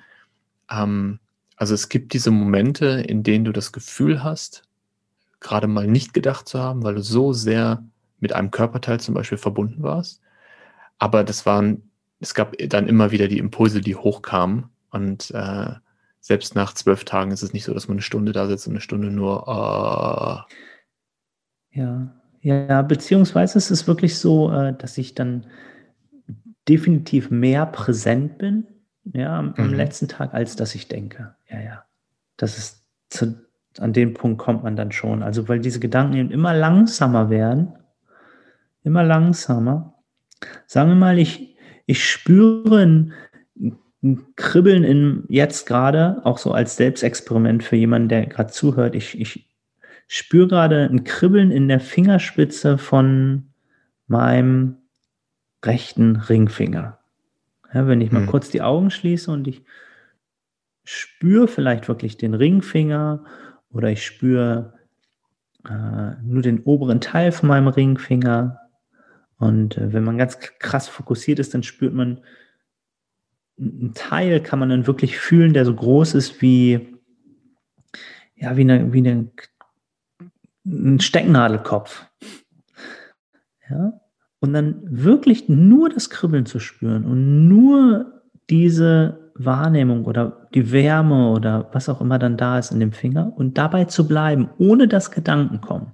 Ähm, 0.71 1.19
also 1.57 1.73
es 1.73 1.89
gibt 1.89 2.13
diese 2.13 2.31
Momente, 2.31 3.03
in 3.07 3.23
denen 3.23 3.43
du 3.43 3.51
das 3.51 3.73
Gefühl 3.73 4.23
hast, 4.23 4.63
gerade 5.41 5.67
mal 5.67 5.87
nicht 5.87 6.13
gedacht 6.13 6.47
zu 6.47 6.59
haben, 6.59 6.83
weil 6.83 6.95
du 6.95 7.01
so 7.01 7.33
sehr 7.33 7.83
mit 8.19 8.33
einem 8.33 8.51
Körperteil 8.51 8.99
zum 8.99 9.15
Beispiel 9.15 9.37
verbunden 9.37 9.83
warst. 9.83 10.21
Aber 10.97 11.23
das 11.23 11.45
waren, 11.45 11.89
es 12.19 12.33
gab 12.33 12.55
dann 12.57 12.87
immer 12.87 13.11
wieder 13.11 13.27
die 13.27 13.37
Impulse, 13.39 13.81
die 13.81 13.95
hochkamen. 13.95 14.65
Und 14.91 15.31
äh, 15.31 15.71
selbst 16.19 16.55
nach 16.55 16.73
zwölf 16.73 17.05
Tagen 17.05 17.31
ist 17.31 17.43
es 17.43 17.53
nicht 17.53 17.63
so, 17.63 17.73
dass 17.73 17.87
man 17.87 17.95
eine 17.95 18.01
Stunde 18.01 18.31
da 18.33 18.47
sitzt 18.47 18.67
und 18.67 18.73
eine 18.73 18.81
Stunde 18.81 19.09
nur. 19.11 19.47
Uh 19.47 20.43
ja, 21.71 22.13
Ja, 22.41 22.81
beziehungsweise 22.81 23.57
es 23.57 23.69
ist 23.71 23.87
wirklich 23.87 24.17
so, 24.17 24.51
äh, 24.51 24.73
dass 24.77 24.97
ich 24.97 25.13
dann 25.15 25.45
definitiv 26.67 27.31
mehr 27.31 27.65
präsent 27.65 28.37
bin, 28.37 28.65
ja, 29.13 29.37
am, 29.39 29.53
am 29.57 29.69
Mhm. 29.69 29.73
letzten 29.75 30.07
Tag, 30.07 30.33
als 30.33 30.55
dass 30.55 30.75
ich 30.75 30.87
denke. 30.87 31.35
Ja, 31.49 31.59
ja. 31.59 31.83
Das 32.37 32.57
ist 32.57 32.83
zu, 33.09 33.45
an 33.79 33.93
den 33.93 34.13
Punkt 34.13 34.39
kommt 34.39 34.63
man 34.63 34.75
dann 34.75 34.91
schon. 34.91 35.23
Also, 35.23 35.47
weil 35.47 35.59
diese 35.59 35.79
Gedanken 35.79 36.15
eben 36.15 36.31
immer 36.31 36.53
langsamer 36.53 37.29
werden, 37.29 37.73
immer 38.83 39.03
langsamer. 39.03 39.93
Sagen 40.67 40.89
wir 40.89 40.95
mal, 40.95 41.19
ich, 41.19 41.55
ich 41.85 42.05
spüre 42.07 42.81
ein, 42.81 43.13
ein 44.01 44.21
Kribbeln 44.35 44.83
in 44.83 45.23
jetzt 45.27 45.65
gerade, 45.67 46.21
auch 46.23 46.37
so 46.37 46.51
als 46.51 46.77
Selbstexperiment 46.77 47.63
für 47.63 47.75
jemanden, 47.75 48.09
der 48.09 48.25
gerade 48.27 48.51
zuhört. 48.51 48.95
Ich, 48.95 49.19
ich 49.19 49.49
spüre 50.07 50.47
gerade 50.47 50.85
ein 50.91 51.03
Kribbeln 51.03 51.51
in 51.51 51.67
der 51.67 51.79
Fingerspitze 51.79 52.77
von 52.77 53.49
meinem 54.07 54.77
rechten 55.63 56.15
Ringfinger. 56.15 56.99
Ja, 57.73 57.87
wenn 57.87 58.01
ich 58.01 58.11
mal 58.11 58.21
Mhm. 58.21 58.27
kurz 58.27 58.49
die 58.49 58.61
Augen 58.61 58.89
schließe 58.89 59.29
und 59.31 59.47
ich 59.47 59.63
spüre 60.83 61.47
vielleicht 61.47 61.87
wirklich 61.87 62.17
den 62.17 62.33
Ringfinger 62.33 63.23
oder 63.71 63.89
ich 63.89 64.05
spüre 64.05 64.73
äh, 65.67 66.21
nur 66.23 66.41
den 66.41 66.61
oberen 66.63 67.01
Teil 67.01 67.31
von 67.31 67.49
meinem 67.49 67.67
Ringfinger. 67.67 68.59
Und 69.37 69.77
äh, 69.77 69.93
wenn 69.93 70.03
man 70.03 70.17
ganz 70.17 70.39
krass 70.39 70.87
fokussiert 70.87 71.39
ist, 71.39 71.53
dann 71.53 71.63
spürt 71.63 71.93
man 71.93 72.21
einen 73.59 73.93
Teil, 73.93 74.41
kann 74.41 74.59
man 74.59 74.69
dann 74.69 74.87
wirklich 74.87 75.17
fühlen, 75.17 75.53
der 75.53 75.65
so 75.65 75.75
groß 75.75 76.13
ist 76.13 76.41
wie, 76.41 76.95
ja, 78.35 78.55
wie, 78.55 78.61
eine, 78.61 78.93
wie 78.93 78.99
eine, 78.99 79.29
ein 80.65 80.99
Stecknadelkopf. 80.99 82.05
Ja, 83.69 83.99
und 84.39 84.53
dann 84.53 84.81
wirklich 84.83 85.49
nur 85.49 85.89
das 85.89 86.09
Kribbeln 86.09 86.45
zu 86.45 86.59
spüren 86.59 87.05
und 87.05 87.47
nur 87.47 88.23
diese 88.49 89.31
Wahrnehmung 89.35 90.05
oder 90.05 90.38
die 90.53 90.71
Wärme 90.71 91.29
oder 91.29 91.69
was 91.73 91.89
auch 91.89 92.01
immer 92.01 92.19
dann 92.19 92.37
da 92.37 92.57
ist 92.57 92.71
in 92.71 92.79
dem 92.79 92.91
Finger 92.91 93.33
und 93.35 93.57
dabei 93.57 93.85
zu 93.85 94.07
bleiben, 94.07 94.49
ohne 94.57 94.87
dass 94.87 95.11
Gedanken 95.11 95.61
kommen. 95.61 95.91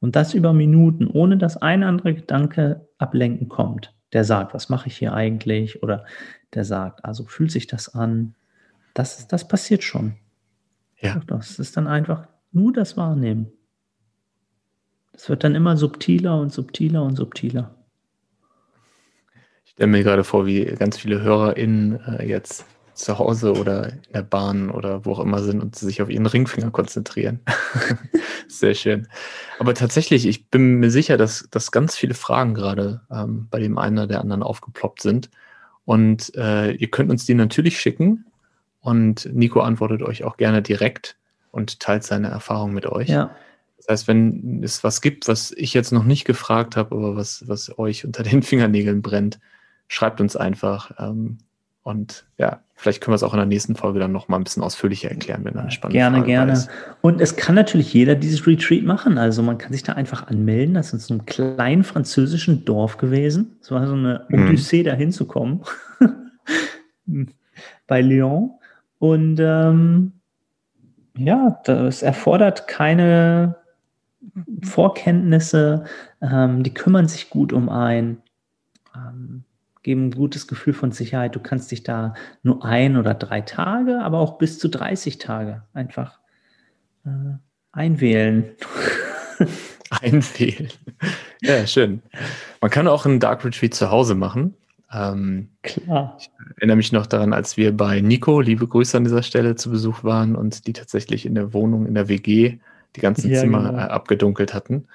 Und 0.00 0.16
das 0.16 0.34
über 0.34 0.52
Minuten, 0.52 1.06
ohne 1.06 1.38
dass 1.38 1.56
ein 1.56 1.82
anderer 1.82 2.12
Gedanke 2.12 2.88
ablenken 2.98 3.48
kommt, 3.48 3.94
der 4.12 4.24
sagt, 4.24 4.52
was 4.52 4.68
mache 4.68 4.88
ich 4.88 4.96
hier 4.96 5.14
eigentlich? 5.14 5.82
Oder 5.82 6.04
der 6.54 6.64
sagt, 6.64 7.04
also 7.04 7.24
fühlt 7.24 7.52
sich 7.52 7.66
das 7.66 7.94
an? 7.94 8.34
Das, 8.94 9.26
das 9.28 9.48
passiert 9.48 9.82
schon. 9.84 10.16
Ja. 11.00 11.20
Das 11.26 11.58
ist 11.58 11.76
dann 11.76 11.86
einfach 11.86 12.28
nur 12.50 12.72
das 12.72 12.96
Wahrnehmen. 12.96 13.52
Das 15.12 15.28
wird 15.28 15.44
dann 15.44 15.54
immer 15.54 15.76
subtiler 15.76 16.38
und 16.40 16.52
subtiler 16.52 17.02
und 17.02 17.16
subtiler. 17.16 17.74
Ich 19.64 19.72
stelle 19.72 19.90
mir 19.90 20.02
gerade 20.02 20.24
vor, 20.24 20.46
wie 20.46 20.64
ganz 20.64 20.98
viele 20.98 21.22
HörerInnen 21.22 22.00
äh, 22.00 22.26
jetzt 22.26 22.66
zu 22.94 23.18
Hause 23.18 23.54
oder 23.54 23.92
in 23.92 24.12
der 24.14 24.22
Bahn 24.22 24.70
oder 24.70 25.04
wo 25.04 25.12
auch 25.12 25.20
immer 25.20 25.42
sind 25.42 25.60
und 25.60 25.76
sich 25.76 26.02
auf 26.02 26.10
ihren 26.10 26.26
Ringfinger 26.26 26.70
konzentrieren. 26.70 27.40
Sehr 28.48 28.74
schön. 28.74 29.08
Aber 29.58 29.74
tatsächlich, 29.74 30.26
ich 30.26 30.48
bin 30.48 30.76
mir 30.76 30.90
sicher, 30.90 31.16
dass, 31.16 31.48
dass 31.50 31.72
ganz 31.72 31.96
viele 31.96 32.14
Fragen 32.14 32.54
gerade 32.54 33.00
ähm, 33.10 33.48
bei 33.50 33.58
dem 33.60 33.78
einen 33.78 33.98
oder 33.98 34.06
der 34.06 34.20
anderen 34.20 34.42
aufgeploppt 34.42 35.02
sind. 35.02 35.30
Und 35.84 36.34
äh, 36.36 36.72
ihr 36.72 36.90
könnt 36.90 37.10
uns 37.10 37.24
die 37.24 37.34
natürlich 37.34 37.80
schicken. 37.80 38.26
Und 38.80 39.28
Nico 39.32 39.60
antwortet 39.60 40.02
euch 40.02 40.24
auch 40.24 40.36
gerne 40.36 40.62
direkt 40.62 41.16
und 41.50 41.80
teilt 41.80 42.04
seine 42.04 42.28
Erfahrung 42.28 42.72
mit 42.72 42.86
euch. 42.86 43.08
Ja, 43.08 43.34
Das 43.76 43.88
heißt, 43.88 44.08
wenn 44.08 44.62
es 44.62 44.82
was 44.84 45.00
gibt, 45.00 45.28
was 45.28 45.52
ich 45.52 45.74
jetzt 45.74 45.92
noch 45.92 46.04
nicht 46.04 46.24
gefragt 46.24 46.76
habe, 46.76 46.94
aber 46.96 47.16
was, 47.16 47.46
was 47.46 47.78
euch 47.78 48.04
unter 48.04 48.22
den 48.22 48.42
Fingernägeln 48.42 49.02
brennt, 49.02 49.38
schreibt 49.88 50.20
uns 50.20 50.36
einfach. 50.36 50.92
Ähm, 50.98 51.38
und 51.82 52.26
ja, 52.38 52.62
vielleicht 52.82 53.00
können 53.00 53.12
wir 53.12 53.16
es 53.16 53.22
auch 53.22 53.32
in 53.32 53.38
der 53.38 53.46
nächsten 53.46 53.76
Folge 53.76 54.00
dann 54.00 54.10
noch 54.10 54.26
mal 54.28 54.36
ein 54.36 54.44
bisschen 54.44 54.62
ausführlicher 54.62 55.08
erklären, 55.08 55.44
wenn 55.44 55.54
da 55.54 55.60
eine 55.60 55.70
spannende 55.70 55.98
gerne, 55.98 56.16
Frage 56.18 56.26
gerne. 56.28 56.52
ist. 56.52 56.68
Und 57.00 57.20
es 57.20 57.36
kann 57.36 57.54
natürlich 57.54 57.94
jeder 57.94 58.16
dieses 58.16 58.44
Retreat 58.46 58.82
machen. 58.82 59.18
Also 59.18 59.42
man 59.42 59.56
kann 59.56 59.72
sich 59.72 59.84
da 59.84 59.92
einfach 59.92 60.26
anmelden. 60.26 60.74
Das 60.74 60.88
ist 60.88 60.92
in 60.94 60.98
so 61.00 61.14
einem 61.14 61.26
kleinen 61.26 61.84
französischen 61.84 62.64
Dorf 62.64 62.96
gewesen. 62.96 63.56
Es 63.60 63.70
war 63.70 63.86
so 63.86 63.94
eine 63.94 64.26
Mhm. 64.28 64.48
Odyssee, 64.48 64.82
da 64.82 64.94
hinzukommen. 64.94 65.60
Bei 67.86 68.00
Lyon. 68.00 68.50
Und 68.98 69.38
ähm, 69.40 70.12
ja, 71.16 71.60
das 71.64 72.02
erfordert 72.02 72.66
keine 72.66 73.56
Vorkenntnisse. 74.62 75.84
Ähm, 76.20 76.62
die 76.62 76.74
kümmern 76.74 77.06
sich 77.08 77.30
gut 77.30 77.52
um 77.52 77.68
einen. 77.68 78.22
Ähm, 78.94 79.44
geben 79.82 80.06
ein 80.06 80.10
gutes 80.12 80.46
Gefühl 80.46 80.74
von 80.74 80.92
Sicherheit. 80.92 81.34
Du 81.34 81.40
kannst 81.40 81.70
dich 81.70 81.82
da 81.82 82.14
nur 82.42 82.64
ein 82.64 82.96
oder 82.96 83.14
drei 83.14 83.40
Tage, 83.40 84.00
aber 84.00 84.18
auch 84.18 84.38
bis 84.38 84.58
zu 84.58 84.68
30 84.68 85.18
Tage 85.18 85.62
einfach 85.72 86.20
äh, 87.04 87.36
einwählen. 87.72 88.50
Einwählen. 90.00 90.68
Ja, 91.42 91.66
schön. 91.66 92.02
Man 92.62 92.70
kann 92.70 92.88
auch 92.88 93.04
einen 93.04 93.20
Dark 93.20 93.44
Retreat 93.44 93.74
zu 93.74 93.90
Hause 93.90 94.14
machen. 94.14 94.54
Ähm, 94.90 95.48
Klar. 95.62 96.16
ich 96.18 96.30
erinnere 96.56 96.76
mich 96.76 96.92
noch 96.92 97.06
daran, 97.06 97.32
als 97.32 97.56
wir 97.56 97.76
bei 97.76 98.00
Nico, 98.00 98.40
liebe 98.40 98.66
Grüße 98.66 98.96
an 98.96 99.04
dieser 99.04 99.22
Stelle, 99.22 99.54
zu 99.54 99.70
Besuch 99.70 100.04
waren 100.04 100.34
und 100.36 100.66
die 100.66 100.72
tatsächlich 100.72 101.26
in 101.26 101.34
der 101.34 101.52
Wohnung, 101.52 101.86
in 101.86 101.94
der 101.94 102.08
WG, 102.08 102.58
die 102.96 103.00
ganzen 103.00 103.30
Ja, 103.30 103.40
Zimmer 103.40 103.70
genau. 103.70 103.78
äh, 103.78 103.82
abgedunkelt 103.82 104.54
hatten. 104.54 104.86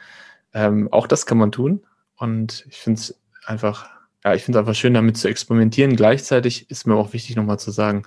Ähm, 0.53 0.91
auch 0.91 1.07
das 1.07 1.25
kann 1.25 1.37
man 1.37 1.51
tun. 1.51 1.81
Und 2.15 2.65
ich 2.69 2.77
finde 2.77 2.99
es 2.99 3.19
einfach, 3.45 3.89
ja, 4.27 4.35
ich 4.35 4.43
finde 4.43 4.59
es 4.59 4.61
einfach 4.61 4.75
schön, 4.75 4.93
damit 4.93 5.17
zu 5.17 5.29
experimentieren. 5.29 5.95
Gleichzeitig 5.95 6.69
ist 6.69 6.85
mir 6.85 6.95
auch 6.95 7.13
wichtig, 7.13 7.35
nochmal 7.37 7.59
zu 7.59 7.71
sagen, 7.71 8.03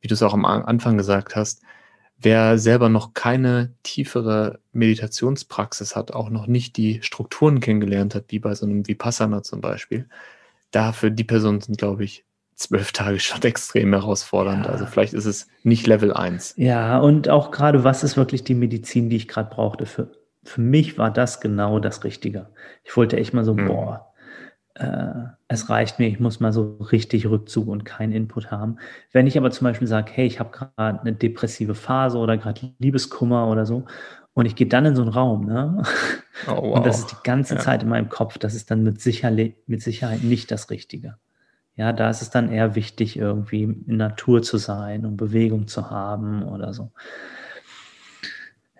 wie 0.00 0.08
du 0.08 0.14
es 0.14 0.22
auch 0.22 0.34
am 0.34 0.44
Anfang 0.44 0.96
gesagt 0.98 1.36
hast, 1.36 1.62
wer 2.18 2.58
selber 2.58 2.88
noch 2.88 3.14
keine 3.14 3.72
tiefere 3.84 4.58
Meditationspraxis 4.72 5.94
hat, 5.94 6.12
auch 6.12 6.28
noch 6.28 6.46
nicht 6.46 6.76
die 6.76 7.02
Strukturen 7.02 7.60
kennengelernt 7.60 8.14
hat, 8.14 8.24
wie 8.28 8.40
bei 8.40 8.54
so 8.54 8.66
einem 8.66 8.86
Vipassana 8.88 9.42
zum 9.42 9.60
Beispiel, 9.60 10.08
dafür 10.72 11.10
die 11.10 11.24
Personen 11.24 11.60
sind, 11.60 11.78
glaube 11.78 12.02
ich, 12.04 12.24
zwölf 12.56 12.90
Tage 12.92 13.20
schon 13.20 13.42
extrem 13.44 13.92
herausfordernd. 13.92 14.66
Ja. 14.66 14.72
Also 14.72 14.86
vielleicht 14.86 15.14
ist 15.14 15.24
es 15.24 15.46
nicht 15.62 15.86
Level 15.86 16.12
1. 16.12 16.54
Ja, 16.56 16.98
und 16.98 17.28
auch 17.28 17.52
gerade, 17.52 17.84
was 17.84 18.02
ist 18.02 18.16
wirklich 18.16 18.42
die 18.42 18.54
Medizin, 18.54 19.08
die 19.08 19.16
ich 19.16 19.28
gerade 19.28 19.54
brauchte? 19.54 19.86
Für, 19.86 20.10
für 20.42 20.60
mich 20.60 20.98
war 20.98 21.12
das 21.12 21.40
genau 21.40 21.78
das 21.78 22.02
Richtige. 22.02 22.48
Ich 22.82 22.96
wollte 22.96 23.16
echt 23.18 23.34
mal 23.34 23.44
so, 23.44 23.54
Mhm. 23.54 23.66
boah, 23.66 24.13
äh, 24.74 25.12
es 25.48 25.68
reicht 25.68 25.98
mir, 25.98 26.08
ich 26.08 26.20
muss 26.20 26.40
mal 26.40 26.52
so 26.52 26.76
richtig 26.92 27.26
Rückzug 27.26 27.68
und 27.68 27.84
keinen 27.84 28.12
Input 28.12 28.50
haben. 28.50 28.78
Wenn 29.12 29.26
ich 29.26 29.38
aber 29.38 29.50
zum 29.50 29.66
Beispiel 29.66 29.88
sage, 29.88 30.10
hey, 30.14 30.26
ich 30.26 30.40
habe 30.40 30.50
gerade 30.50 31.00
eine 31.00 31.12
depressive 31.12 31.74
Phase 31.74 32.18
oder 32.18 32.36
gerade 32.36 32.72
Liebeskummer 32.78 33.48
oder 33.48 33.66
so, 33.66 33.84
und 34.34 34.46
ich 34.46 34.56
gehe 34.56 34.66
dann 34.66 34.84
in 34.84 34.96
so 34.96 35.02
einen 35.02 35.12
Raum, 35.12 35.46
ne? 35.46 35.82
Oh, 36.48 36.52
Und 36.74 36.84
das 36.86 36.98
ist 36.98 37.12
die 37.12 37.16
ganze 37.22 37.54
Ja. 37.54 37.60
Zeit 37.60 37.84
in 37.84 37.88
meinem 37.88 38.08
Kopf. 38.08 38.36
Das 38.36 38.54
ist 38.54 38.70
dann 38.70 38.82
mit 38.82 39.00
Sicherheit, 39.00 39.54
mit 39.68 39.80
Sicherheit 39.80 40.24
nicht 40.24 40.50
das 40.50 40.70
Richtige. 40.70 41.18
Ja, 41.76 41.92
da 41.92 42.10
ist 42.10 42.22
es 42.22 42.30
dann 42.30 42.50
eher 42.50 42.74
wichtig, 42.74 43.16
irgendwie 43.16 43.62
in 43.62 43.96
Natur 43.96 44.42
zu 44.42 44.58
sein 44.58 45.06
und 45.06 45.16
Bewegung 45.16 45.68
zu 45.68 45.90
haben 45.90 46.42
oder 46.42 46.72
so. 46.72 46.90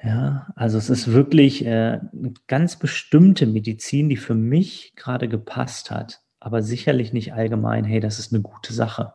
Ja, 0.05 0.49
also 0.55 0.77
es 0.77 0.91
ist 0.91 1.13
wirklich 1.13 1.65
äh, 1.65 2.01
eine 2.13 2.35
ganz 2.47 2.77
bestimmte 2.79 3.47
Medizin, 3.47 4.09
die 4.09 4.17
für 4.17 4.35
mich 4.35 4.95
gerade 4.97 5.29
gepasst 5.29 5.91
hat, 5.91 6.21
aber 6.41 6.63
sicherlich 6.63 7.13
nicht 7.13 7.33
allgemein, 7.33 7.85
hey, 7.85 8.01
das 8.01 8.19
ist 8.19 8.33
eine 8.33 8.43
gute 8.43 8.75
Sache. 8.75 9.15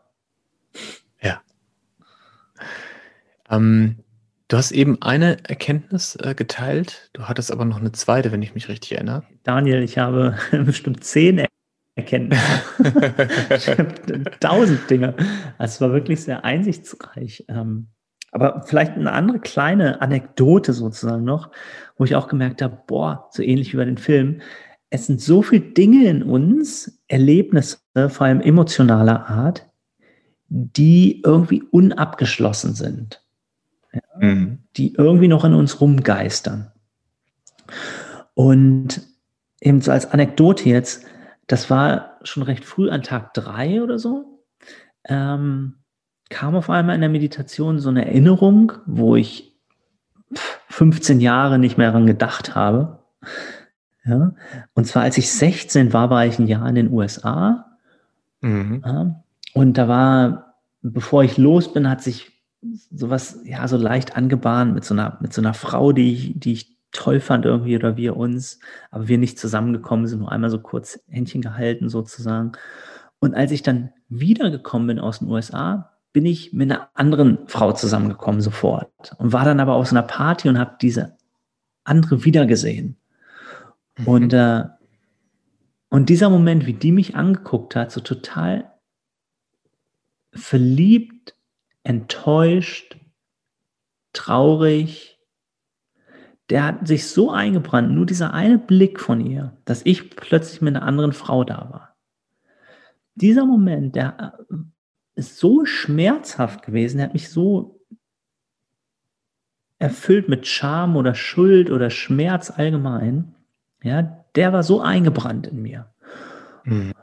Ähm, 3.49 3.97
du 4.47 4.57
hast 4.57 4.71
eben 4.71 5.01
eine 5.01 5.37
Erkenntnis 5.43 6.15
äh, 6.15 6.35
geteilt, 6.35 7.09
du 7.13 7.23
hattest 7.23 7.51
aber 7.51 7.65
noch 7.65 7.79
eine 7.79 7.91
zweite, 7.91 8.31
wenn 8.31 8.41
ich 8.41 8.53
mich 8.53 8.69
richtig 8.69 8.93
erinnere. 8.93 9.23
Daniel, 9.43 9.81
ich 9.81 9.97
habe 9.97 10.37
bestimmt 10.51 11.03
zehn 11.03 11.45
Erkenntnisse. 11.95 12.41
Ich 13.55 13.67
habe 13.77 14.23
tausend 14.39 14.89
Dinge. 14.89 15.15
Also 15.57 15.73
es 15.73 15.81
war 15.81 15.91
wirklich 15.91 16.21
sehr 16.21 16.45
einsichtsreich. 16.45 17.45
Ähm, 17.47 17.87
aber 18.31 18.63
vielleicht 18.65 18.93
eine 18.93 19.11
andere 19.11 19.39
kleine 19.39 20.01
Anekdote 20.01 20.73
sozusagen 20.73 21.23
noch, 21.23 21.51
wo 21.97 22.03
ich 22.03 22.15
auch 22.15 22.27
gemerkt 22.27 22.61
habe, 22.61 22.77
boah, 22.87 23.29
so 23.31 23.41
ähnlich 23.43 23.73
wie 23.73 23.77
bei 23.77 23.85
den 23.85 23.97
Filmen, 23.97 24.41
es 24.89 25.05
sind 25.07 25.21
so 25.21 25.41
viele 25.41 25.61
Dinge 25.61 26.07
in 26.07 26.23
uns, 26.23 26.99
Erlebnisse, 27.07 27.77
vor 28.07 28.25
allem 28.25 28.41
emotionaler 28.41 29.29
Art, 29.29 29.67
die 30.49 31.21
irgendwie 31.23 31.63
unabgeschlossen 31.63 32.73
sind, 32.73 33.23
Mhm. 34.19 34.59
die 34.77 34.93
irgendwie 34.93 35.27
noch 35.27 35.45
in 35.45 35.53
uns 35.53 35.79
rumgeistern. 35.79 36.71
Und 38.33 39.01
eben 39.61 39.81
so 39.81 39.91
als 39.91 40.11
Anekdote 40.11 40.69
jetzt, 40.69 41.05
das 41.47 41.69
war 41.69 42.17
schon 42.23 42.43
recht 42.43 42.65
früh 42.65 42.89
an 42.89 43.01
Tag 43.01 43.33
drei 43.33 43.81
oder 43.81 43.99
so, 43.99 44.43
ähm, 45.05 45.78
kam 46.29 46.55
auf 46.55 46.69
einmal 46.69 46.95
in 46.95 47.01
der 47.01 47.09
Meditation 47.09 47.79
so 47.79 47.89
eine 47.89 48.05
Erinnerung, 48.05 48.73
wo 48.85 49.15
ich 49.15 49.55
pff, 50.33 50.59
15 50.69 51.19
Jahre 51.19 51.59
nicht 51.59 51.77
mehr 51.77 51.87
daran 51.87 52.07
gedacht 52.07 52.55
habe. 52.55 52.99
Ja? 54.05 54.33
Und 54.73 54.85
zwar, 54.85 55.03
als 55.03 55.17
ich 55.17 55.31
16 55.31 55.93
war, 55.93 56.09
war 56.09 56.25
ich 56.25 56.39
ein 56.39 56.47
Jahr 56.47 56.67
in 56.67 56.75
den 56.75 56.91
USA. 56.91 57.65
Mhm. 58.41 58.81
Ja? 58.85 59.23
Und 59.53 59.77
da 59.77 59.87
war, 59.87 60.55
bevor 60.81 61.23
ich 61.23 61.37
los 61.37 61.73
bin, 61.73 61.89
hat 61.89 62.01
sich 62.01 62.31
sowas, 62.91 63.39
ja, 63.45 63.67
so 63.67 63.77
leicht 63.77 64.15
angebahnt 64.15 64.73
mit 64.73 64.83
so 64.83 64.93
einer, 64.93 65.17
mit 65.21 65.33
so 65.33 65.41
einer 65.41 65.53
Frau, 65.53 65.91
die 65.91 66.13
ich, 66.13 66.39
die 66.39 66.53
ich 66.53 66.77
toll 66.91 67.19
fand 67.19 67.45
irgendwie 67.45 67.75
oder 67.75 67.97
wir 67.97 68.17
uns, 68.17 68.59
aber 68.91 69.07
wir 69.07 69.17
nicht 69.17 69.39
zusammengekommen 69.39 70.07
sind, 70.07 70.19
nur 70.19 70.31
einmal 70.31 70.49
so 70.49 70.59
kurz 70.59 70.99
Händchen 71.07 71.41
gehalten 71.41 71.89
sozusagen. 71.89 72.53
Und 73.19 73.35
als 73.35 73.51
ich 73.51 73.63
dann 73.63 73.91
wiedergekommen 74.07 74.87
bin 74.87 74.99
aus 74.99 75.19
den 75.19 75.29
USA, 75.29 75.88
bin 76.11 76.25
ich 76.25 76.53
mit 76.53 76.71
einer 76.71 76.89
anderen 76.95 77.47
Frau 77.47 77.71
zusammengekommen 77.71 78.41
sofort 78.41 79.13
und 79.17 79.31
war 79.31 79.45
dann 79.45 79.59
aber 79.59 79.75
aus 79.75 79.91
einer 79.91 80.03
Party 80.03 80.49
und 80.49 80.57
habe 80.57 80.77
diese 80.81 81.17
andere 81.83 82.25
wiedergesehen. 82.25 82.97
Mhm. 83.97 84.07
Und, 84.07 84.33
äh, 84.33 84.63
und 85.89 86.09
dieser 86.09 86.29
Moment, 86.29 86.65
wie 86.65 86.73
die 86.73 86.91
mich 86.91 87.15
angeguckt 87.15 87.75
hat, 87.75 87.91
so 87.91 88.01
total 88.01 88.71
verliebt, 90.33 91.35
enttäuscht, 91.83 92.97
traurig, 94.13 95.19
der 96.49 96.65
hat 96.65 96.87
sich 96.87 97.07
so 97.07 97.31
eingebrannt, 97.31 97.91
nur 97.91 98.05
dieser 98.05 98.33
eine 98.33 98.57
Blick 98.57 98.99
von 98.99 99.21
ihr, 99.21 99.57
dass 99.65 99.85
ich 99.85 100.09
plötzlich 100.09 100.61
mit 100.61 100.75
einer 100.75 100.85
anderen 100.85 101.13
Frau 101.13 101.43
da 101.43 101.69
war. 101.69 101.95
Dieser 103.15 103.45
Moment, 103.45 103.95
der 103.95 104.35
äh, 104.49 104.55
ist 105.19 105.37
so 105.37 105.65
schmerzhaft 105.65 106.63
gewesen, 106.65 106.97
der 106.97 107.07
hat 107.07 107.13
mich 107.13 107.29
so 107.29 107.79
erfüllt 109.77 110.27
mit 110.27 110.47
Scham 110.47 110.97
oder 110.97 111.15
Schuld 111.15 111.71
oder 111.71 111.89
Schmerz 111.89 112.51
allgemein. 112.51 113.35
Ja, 113.83 114.25
der 114.35 114.51
war 114.53 114.63
so 114.63 114.81
eingebrannt 114.81 115.47
in 115.47 115.61
mir. 115.61 115.87
Mhm. 116.65 116.93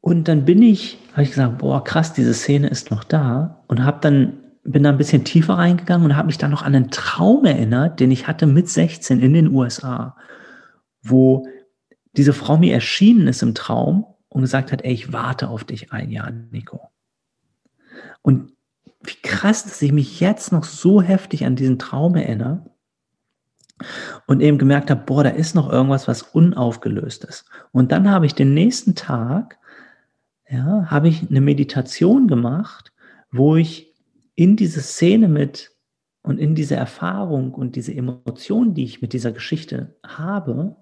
Und 0.00 0.28
dann 0.28 0.44
bin 0.44 0.62
ich, 0.62 0.98
habe 1.12 1.22
ich 1.22 1.30
gesagt, 1.30 1.58
boah, 1.58 1.84
krass, 1.84 2.12
diese 2.12 2.32
Szene 2.32 2.68
ist 2.68 2.90
noch 2.90 3.04
da 3.04 3.62
und 3.66 3.84
habe 3.84 3.98
dann 4.00 4.38
bin 4.62 4.82
da 4.82 4.90
ein 4.90 4.98
bisschen 4.98 5.24
tiefer 5.24 5.54
reingegangen 5.54 6.04
und 6.04 6.16
habe 6.16 6.26
mich 6.26 6.38
dann 6.38 6.50
noch 6.50 6.62
an 6.62 6.74
einen 6.74 6.90
Traum 6.90 7.44
erinnert, 7.44 7.98
den 7.98 8.10
ich 8.10 8.28
hatte 8.28 8.46
mit 8.46 8.68
16 8.68 9.20
in 9.20 9.32
den 9.32 9.54
USA, 9.54 10.16
wo 11.02 11.46
diese 12.16 12.32
Frau 12.32 12.58
mir 12.58 12.74
erschienen 12.74 13.26
ist 13.26 13.42
im 13.42 13.54
Traum 13.54 14.06
und 14.28 14.42
gesagt 14.42 14.70
hat, 14.70 14.84
ey, 14.84 14.92
ich 14.92 15.12
warte 15.12 15.48
auf 15.48 15.64
dich 15.64 15.92
ein 15.92 16.10
Jahr, 16.10 16.30
Nico. 16.30 16.90
Und 18.22 18.52
wie 19.02 19.16
krass, 19.22 19.64
dass 19.64 19.80
ich 19.82 19.92
mich 19.92 20.20
jetzt 20.20 20.52
noch 20.52 20.64
so 20.64 21.00
heftig 21.00 21.46
an 21.46 21.56
diesen 21.56 21.78
Traum 21.78 22.16
erinnere 22.16 22.70
und 24.26 24.40
eben 24.40 24.58
gemerkt 24.58 24.90
habe, 24.90 25.02
boah, 25.06 25.24
da 25.24 25.30
ist 25.30 25.54
noch 25.54 25.72
irgendwas, 25.72 26.06
was 26.06 26.22
unaufgelöst 26.22 27.24
ist. 27.24 27.46
Und 27.72 27.92
dann 27.92 28.10
habe 28.10 28.26
ich 28.26 28.34
den 28.34 28.52
nächsten 28.52 28.94
Tag, 28.94 29.58
ja, 30.48 30.86
habe 30.90 31.08
ich 31.08 31.30
eine 31.30 31.40
Meditation 31.40 32.28
gemacht, 32.28 32.92
wo 33.30 33.56
ich 33.56 33.94
in 34.34 34.56
diese 34.56 34.80
Szene 34.80 35.28
mit 35.28 35.70
und 36.22 36.38
in 36.38 36.54
diese 36.54 36.76
Erfahrung 36.76 37.54
und 37.54 37.76
diese 37.76 37.94
Emotion, 37.94 38.74
die 38.74 38.84
ich 38.84 39.00
mit 39.00 39.12
dieser 39.12 39.32
Geschichte 39.32 39.96
habe, 40.06 40.76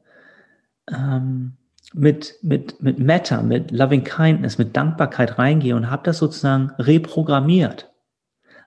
ähm, 0.91 1.57
mit, 1.95 2.39
mit, 2.43 2.83
mit 2.83 2.99
Meta, 2.99 3.43
mit 3.43 3.71
Loving 3.71 4.05
Kindness, 4.05 4.59
mit 4.59 4.77
Dankbarkeit 4.77 5.39
reingehe 5.39 5.75
und 5.75 5.91
habe 5.91 6.03
das 6.05 6.19
sozusagen 6.19 6.71
reprogrammiert. 6.79 7.91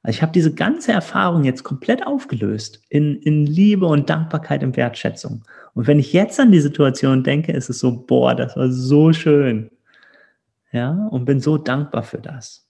Also 0.04 0.18
ich 0.18 0.22
habe 0.24 0.32
diese 0.32 0.54
ganze 0.54 0.92
Erfahrung 0.92 1.44
jetzt 1.44 1.64
komplett 1.64 2.06
aufgelöst 2.06 2.82
in, 2.90 3.18
in 3.22 3.46
Liebe 3.46 3.86
und 3.86 4.10
Dankbarkeit 4.10 4.64
und 4.64 4.76
Wertschätzung. 4.76 5.44
Und 5.76 5.86
wenn 5.86 6.00
ich 6.00 6.12
jetzt 6.12 6.40
an 6.40 6.52
die 6.52 6.60
Situation 6.60 7.24
denke, 7.24 7.52
ist 7.52 7.70
es 7.70 7.80
so, 7.80 8.06
boah, 8.06 8.34
das 8.34 8.56
war 8.58 8.72
so 8.72 9.14
schön. 9.14 9.70
Ja, 10.72 10.92
und 11.12 11.26
bin 11.26 11.40
so 11.40 11.58
dankbar 11.58 12.04
für 12.04 12.18
das. 12.18 12.68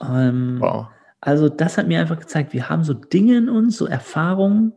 Ähm, 0.00 0.56
wow. 0.60 0.86
Also 1.20 1.50
das 1.50 1.76
hat 1.76 1.88
mir 1.88 2.00
einfach 2.00 2.18
gezeigt, 2.18 2.54
wir 2.54 2.70
haben 2.70 2.84
so 2.84 2.94
Dinge 2.94 3.36
in 3.36 3.48
uns, 3.50 3.76
so 3.76 3.86
Erfahrungen, 3.86 4.72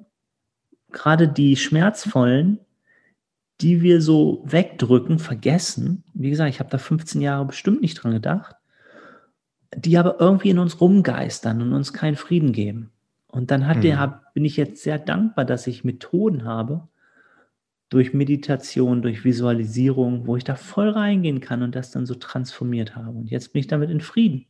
gerade 0.92 1.30
die 1.30 1.56
schmerzvollen, 1.56 2.60
die 3.64 3.82
wir 3.82 4.02
so 4.02 4.44
wegdrücken, 4.46 5.20
vergessen. 5.20 6.04
Wie 6.14 6.30
gesagt, 6.30 6.50
ich 6.50 6.60
habe 6.60 6.70
da 6.70 6.78
15 6.78 7.22
Jahre 7.22 7.46
bestimmt 7.46 7.82
nicht 7.82 7.96
dran 7.96 8.12
gedacht, 8.12 8.56
die 9.76 9.98
aber 9.98 10.20
irgendwie 10.20 10.50
in 10.50 10.60
uns 10.60 10.82
rumgeistern 10.82 11.62
und 11.62 11.74
uns 11.74 11.94
keinen 11.94 12.18
Frieden 12.18 12.52
geben. 12.52 12.92
Und 13.28 13.50
dann 13.50 13.66
hat 13.66 13.78
mhm. 13.78 13.82
der, 13.82 14.22
bin 14.34 14.46
ich 14.46 14.58
jetzt 14.58 14.84
sehr 14.84 15.00
dankbar, 15.00 15.46
dass 15.46 15.66
ich 15.66 15.84
Methoden 15.84 16.44
habe, 16.44 16.88
durch 17.90 18.14
Meditation, 18.14 19.02
durch 19.02 19.24
Visualisierung, 19.24 20.28
wo 20.28 20.36
ich 20.36 20.44
da 20.44 20.56
voll 20.56 20.90
reingehen 20.90 21.40
kann 21.40 21.62
und 21.62 21.76
das 21.76 21.92
dann 21.92 22.06
so 22.06 22.16
transformiert 22.16 22.96
habe. 22.96 23.18
Und 23.18 23.30
jetzt 23.30 23.54
bin 23.54 23.60
ich 23.62 23.68
damit 23.68 23.90
in 23.90 24.02
Frieden 24.02 24.46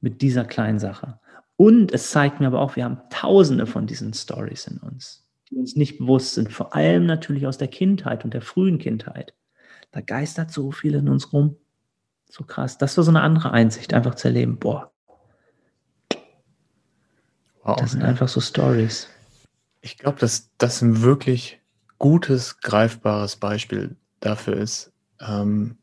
mit 0.00 0.22
dieser 0.22 0.44
kleinen 0.44 0.78
Sache. 0.78 1.18
Und 1.56 1.92
es 1.92 2.10
zeigt 2.10 2.38
mir 2.38 2.46
aber 2.46 2.60
auch, 2.60 2.76
wir 2.76 2.84
haben 2.84 2.98
tausende 3.10 3.66
von 3.66 3.86
diesen 3.86 4.12
Stories 4.12 4.66
in 4.66 4.78
uns, 4.78 5.26
die 5.50 5.56
uns 5.56 5.76
nicht 5.76 5.98
bewusst 5.98 6.34
sind, 6.34 6.52
vor 6.52 6.74
allem 6.74 7.06
natürlich 7.06 7.46
aus 7.46 7.58
der 7.58 7.68
Kindheit 7.68 8.24
und 8.24 8.34
der 8.34 8.42
frühen 8.42 8.78
Kindheit. 8.78 9.34
Da 9.90 10.00
geistert 10.00 10.52
so 10.52 10.70
viel 10.70 10.94
in 10.94 11.08
uns 11.08 11.32
rum. 11.32 11.56
So 12.28 12.44
krass. 12.44 12.78
Das 12.78 12.96
war 12.96 13.04
so 13.04 13.10
eine 13.10 13.22
andere 13.22 13.50
Einsicht, 13.50 13.92
einfach 13.92 14.14
zu 14.14 14.28
erleben, 14.28 14.58
boah. 14.58 14.92
Wow. 17.62 17.76
Das 17.76 17.90
sind 17.92 18.02
einfach 18.02 18.28
so 18.28 18.40
Stories. 18.40 19.08
Ich 19.80 19.98
glaube, 19.98 20.18
dass 20.18 20.50
das 20.58 20.80
ein 20.82 21.02
wirklich 21.02 21.60
gutes, 21.98 22.60
greifbares 22.60 23.36
Beispiel 23.36 23.96
dafür 24.20 24.56
ist, 24.56 24.92
ähm, 25.20 25.76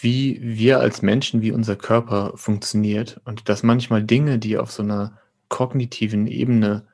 wie 0.00 0.40
wir 0.40 0.80
als 0.80 1.02
Menschen, 1.02 1.42
wie 1.42 1.52
unser 1.52 1.76
Körper 1.76 2.32
funktioniert 2.36 3.20
und 3.24 3.48
dass 3.48 3.62
manchmal 3.62 4.04
Dinge, 4.04 4.38
die 4.38 4.56
auf 4.56 4.70
so 4.70 4.82
einer 4.82 5.18
kognitiven 5.48 6.26
Ebene, 6.26 6.86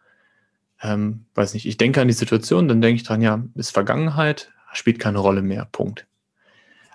ähm, 0.82 1.26
weiß 1.34 1.54
nicht, 1.54 1.66
ich 1.66 1.76
denke 1.76 2.00
an 2.00 2.08
die 2.08 2.14
Situation, 2.14 2.68
dann 2.68 2.80
denke 2.80 2.96
ich 2.96 3.06
dran, 3.06 3.22
ja, 3.22 3.42
ist 3.54 3.70
Vergangenheit, 3.70 4.50
spielt 4.72 4.98
keine 4.98 5.18
Rolle 5.18 5.42
mehr, 5.42 5.66
Punkt. 5.70 6.06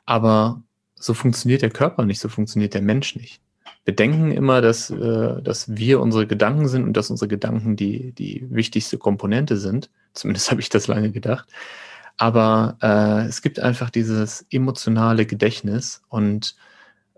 Aber 0.05 0.61
so 0.95 1.13
funktioniert 1.13 1.61
der 1.61 1.69
Körper 1.69 2.05
nicht, 2.05 2.19
so 2.19 2.30
funktioniert 2.30 2.73
der 2.73 2.82
Mensch 2.82 3.15
nicht. 3.15 3.41
Wir 3.86 3.95
denken 3.95 4.32
immer, 4.32 4.61
dass, 4.61 4.89
äh, 4.89 5.41
dass 5.41 5.75
wir 5.75 5.99
unsere 5.99 6.27
Gedanken 6.27 6.67
sind 6.67 6.84
und 6.84 6.93
dass 6.93 7.09
unsere 7.09 7.27
Gedanken 7.27 7.75
die, 7.75 8.11
die 8.11 8.45
wichtigste 8.49 8.97
Komponente 8.97 9.57
sind. 9.57 9.89
Zumindest 10.13 10.51
habe 10.51 10.61
ich 10.61 10.69
das 10.69 10.88
lange 10.88 11.11
gedacht. 11.11 11.47
Aber 12.17 12.77
äh, 12.82 13.27
es 13.27 13.41
gibt 13.41 13.59
einfach 13.59 13.89
dieses 13.89 14.45
emotionale 14.51 15.25
Gedächtnis 15.25 16.01
und 16.09 16.55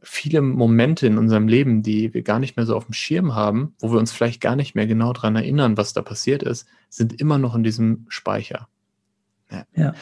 viele 0.01 0.41
Momente 0.41 1.07
in 1.07 1.17
unserem 1.17 1.47
Leben, 1.47 1.83
die 1.83 2.13
wir 2.13 2.23
gar 2.23 2.39
nicht 2.39 2.57
mehr 2.57 2.65
so 2.65 2.75
auf 2.75 2.85
dem 2.85 2.93
Schirm 2.93 3.35
haben, 3.35 3.75
wo 3.79 3.91
wir 3.91 3.99
uns 3.99 4.11
vielleicht 4.11 4.41
gar 4.41 4.55
nicht 4.55 4.75
mehr 4.75 4.87
genau 4.87 5.13
daran 5.13 5.35
erinnern, 5.35 5.77
was 5.77 5.93
da 5.93 6.01
passiert 6.01 6.43
ist, 6.43 6.67
sind 6.89 7.19
immer 7.19 7.37
noch 7.37 7.55
in 7.55 7.63
diesem 7.63 8.05
Speicher. 8.09 8.67
Ja. 9.51 9.65
ja. 9.75 9.93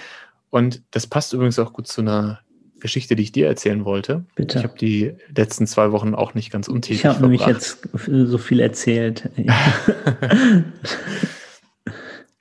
Und 0.49 0.83
das 0.91 1.05
passt 1.07 1.33
übrigens 1.33 1.59
auch 1.59 1.73
gut 1.73 1.87
zu 1.87 2.01
einer 2.01 2.39
Geschichte, 2.79 3.15
die 3.15 3.23
ich 3.23 3.31
dir 3.33 3.47
erzählen 3.47 3.83
wollte. 3.83 4.25
Bitte. 4.35 4.59
Ich 4.59 4.63
habe 4.63 4.77
die 4.77 5.15
letzten 5.35 5.67
zwei 5.67 5.91
Wochen 5.91 6.15
auch 6.15 6.33
nicht 6.33 6.49
ganz 6.49 6.69
untätig 6.69 6.99
Ich 6.99 7.05
habe 7.05 7.21
nämlich 7.21 7.45
jetzt 7.45 7.89
so 8.05 8.37
viel 8.37 8.61
erzählt. 8.61 9.29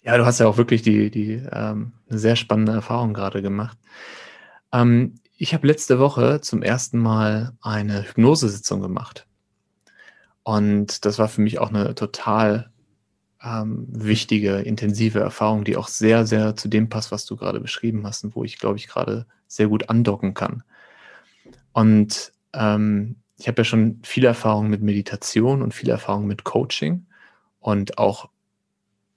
Ja, 0.08 0.16
du 0.16 0.24
hast 0.24 0.40
ja 0.40 0.46
auch 0.46 0.56
wirklich 0.56 0.80
die, 0.80 1.10
die 1.10 1.42
ähm, 1.52 1.92
eine 2.08 2.18
sehr 2.18 2.34
spannende 2.34 2.72
Erfahrung 2.72 3.12
gerade 3.12 3.42
gemacht. 3.42 3.76
Ähm, 4.72 5.16
ich 5.38 5.54
habe 5.54 5.68
letzte 5.68 6.00
Woche 6.00 6.40
zum 6.40 6.62
ersten 6.62 6.98
Mal 6.98 7.52
eine 7.62 8.02
Hypnosesitzung 8.02 8.82
gemacht. 8.82 9.26
Und 10.42 11.04
das 11.04 11.18
war 11.18 11.28
für 11.28 11.40
mich 11.40 11.60
auch 11.60 11.68
eine 11.68 11.94
total 11.94 12.70
ähm, 13.42 13.86
wichtige, 13.88 14.56
intensive 14.56 15.20
Erfahrung, 15.20 15.62
die 15.62 15.76
auch 15.76 15.86
sehr, 15.86 16.26
sehr 16.26 16.56
zu 16.56 16.68
dem 16.68 16.88
passt, 16.88 17.12
was 17.12 17.24
du 17.24 17.36
gerade 17.36 17.60
beschrieben 17.60 18.04
hast 18.04 18.24
und 18.24 18.34
wo 18.34 18.42
ich, 18.42 18.58
glaube 18.58 18.78
ich, 18.78 18.88
gerade 18.88 19.26
sehr 19.46 19.68
gut 19.68 19.88
andocken 19.88 20.34
kann. 20.34 20.64
Und 21.72 22.32
ähm, 22.52 23.16
ich 23.36 23.46
habe 23.46 23.60
ja 23.60 23.64
schon 23.64 24.00
viel 24.02 24.24
Erfahrung 24.24 24.68
mit 24.68 24.82
Meditation 24.82 25.62
und 25.62 25.72
viel 25.72 25.88
Erfahrung 25.88 26.26
mit 26.26 26.42
Coaching 26.42 27.06
und 27.60 27.98
auch 27.98 28.28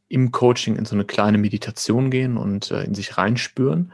im 0.07 0.31
Coaching 0.31 0.75
in 0.75 0.85
so 0.85 0.93
eine 0.93 1.05
kleine 1.05 1.39
Meditation 1.39 2.11
gehen 2.11 2.37
und 2.37 2.69
äh, 2.69 2.83
in 2.83 2.93
sich 2.93 3.17
reinspüren. 3.17 3.91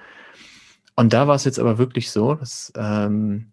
Und 0.98 1.14
da 1.14 1.28
war 1.28 1.36
es 1.36 1.46
jetzt 1.46 1.60
aber 1.60 1.78
wirklich 1.78 2.10
so, 2.10 2.34
dass, 2.34 2.74
ähm, 2.76 3.52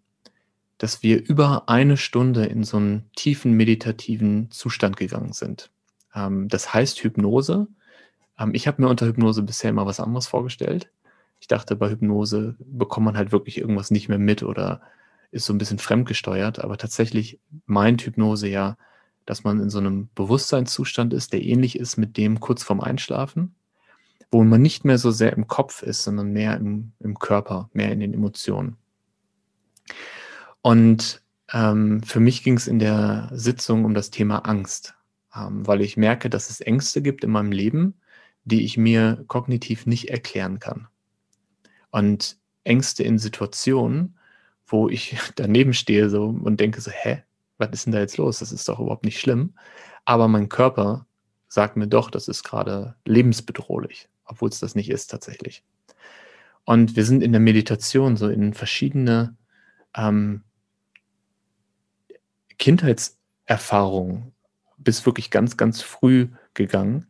dass 0.79 1.03
wir 1.03 1.23
über 1.23 1.69
eine 1.69 1.95
Stunde 1.95 2.45
in 2.45 2.63
so 2.63 2.77
einen 2.77 3.09
tiefen 3.15 3.53
meditativen 3.53 4.49
Zustand 4.49 4.97
gegangen 4.97 5.31
sind. 5.31 5.69
Ähm, 6.15 6.47
das 6.49 6.73
heißt 6.73 7.03
Hypnose. 7.03 7.67
Ähm, 8.39 8.55
ich 8.55 8.67
habe 8.67 8.81
mir 8.81 8.89
unter 8.89 9.05
Hypnose 9.05 9.43
bisher 9.43 9.69
immer 9.69 9.85
was 9.85 9.99
anderes 9.99 10.25
vorgestellt. 10.25 10.89
Ich 11.39 11.47
dachte, 11.47 11.75
bei 11.75 11.91
Hypnose 11.91 12.55
bekommt 12.57 13.05
man 13.05 13.17
halt 13.17 13.31
wirklich 13.31 13.59
irgendwas 13.59 13.91
nicht 13.91 14.09
mehr 14.09 14.17
mit 14.17 14.41
oder 14.41 14.81
ist 15.29 15.45
so 15.45 15.53
ein 15.53 15.59
bisschen 15.59 15.77
fremdgesteuert. 15.79 16.63
Aber 16.63 16.77
tatsächlich 16.77 17.39
meint 17.67 18.01
Hypnose 18.01 18.47
ja, 18.47 18.75
dass 19.27 19.43
man 19.43 19.59
in 19.59 19.69
so 19.69 19.77
einem 19.77 20.09
Bewusstseinszustand 20.15 21.13
ist, 21.13 21.31
der 21.31 21.43
ähnlich 21.43 21.77
ist 21.77 21.97
mit 21.97 22.17
dem 22.17 22.39
kurz 22.39 22.63
vorm 22.63 22.81
Einschlafen, 22.81 23.53
wo 24.31 24.43
man 24.43 24.61
nicht 24.61 24.85
mehr 24.85 24.97
so 24.97 25.11
sehr 25.11 25.33
im 25.33 25.47
Kopf 25.47 25.81
ist, 25.81 26.03
sondern 26.03 26.31
mehr 26.31 26.57
im, 26.57 26.91
im 26.99 27.17
Körper, 27.19 27.69
mehr 27.73 27.91
in 27.91 27.99
den 27.99 28.13
Emotionen. 28.13 28.77
Und 30.61 31.21
ähm, 31.53 32.01
für 32.03 32.19
mich 32.19 32.43
ging 32.43 32.57
es 32.57 32.67
in 32.67 32.79
der 32.79 33.29
Sitzung 33.31 33.85
um 33.85 33.93
das 33.93 34.09
Thema 34.09 34.39
Angst, 34.39 34.95
ähm, 35.35 35.65
weil 35.67 35.81
ich 35.81 35.97
merke, 35.97 36.29
dass 36.29 36.49
es 36.49 36.61
Ängste 36.61 37.01
gibt 37.01 37.23
in 37.23 37.31
meinem 37.31 37.51
Leben, 37.51 37.95
die 38.45 38.63
ich 38.63 38.77
mir 38.77 39.23
kognitiv 39.27 39.85
nicht 39.85 40.09
erklären 40.09 40.59
kann. 40.59 40.87
Und 41.91 42.37
Ängste 42.63 43.03
in 43.03 43.19
Situationen, 43.19 44.17
wo 44.67 44.89
ich 44.89 45.17
daneben 45.35 45.73
stehe 45.73 46.09
so 46.09 46.25
und 46.25 46.59
denke 46.59 46.81
so, 46.81 46.91
hä, 46.91 47.23
was 47.57 47.69
ist 47.71 47.85
denn 47.85 47.93
da 47.93 47.99
jetzt 47.99 48.17
los? 48.17 48.39
Das 48.39 48.51
ist 48.51 48.67
doch 48.67 48.79
überhaupt 48.79 49.05
nicht 49.05 49.19
schlimm. 49.19 49.53
Aber 50.03 50.27
mein 50.27 50.49
Körper 50.49 51.05
sagt 51.47 51.77
mir 51.77 51.87
doch, 51.87 52.11
das 52.11 52.27
ist 52.27 52.43
gerade 52.43 52.95
lebensbedrohlich, 53.05 54.09
obwohl 54.25 54.49
es 54.49 54.59
das 54.59 54.75
nicht 54.75 54.89
ist 54.89 55.07
tatsächlich. 55.07 55.63
Und 56.63 56.95
wir 56.95 57.05
sind 57.05 57.21
in 57.21 57.31
der 57.31 57.41
Meditation 57.41 58.17
so 58.17 58.27
in 58.27 58.53
verschiedene 58.53 59.35
ähm, 59.95 60.43
Kindheitserfahrungen 62.57 64.31
bis 64.77 65.05
wirklich 65.05 65.29
ganz, 65.29 65.57
ganz 65.57 65.81
früh 65.81 66.29
gegangen. 66.53 67.07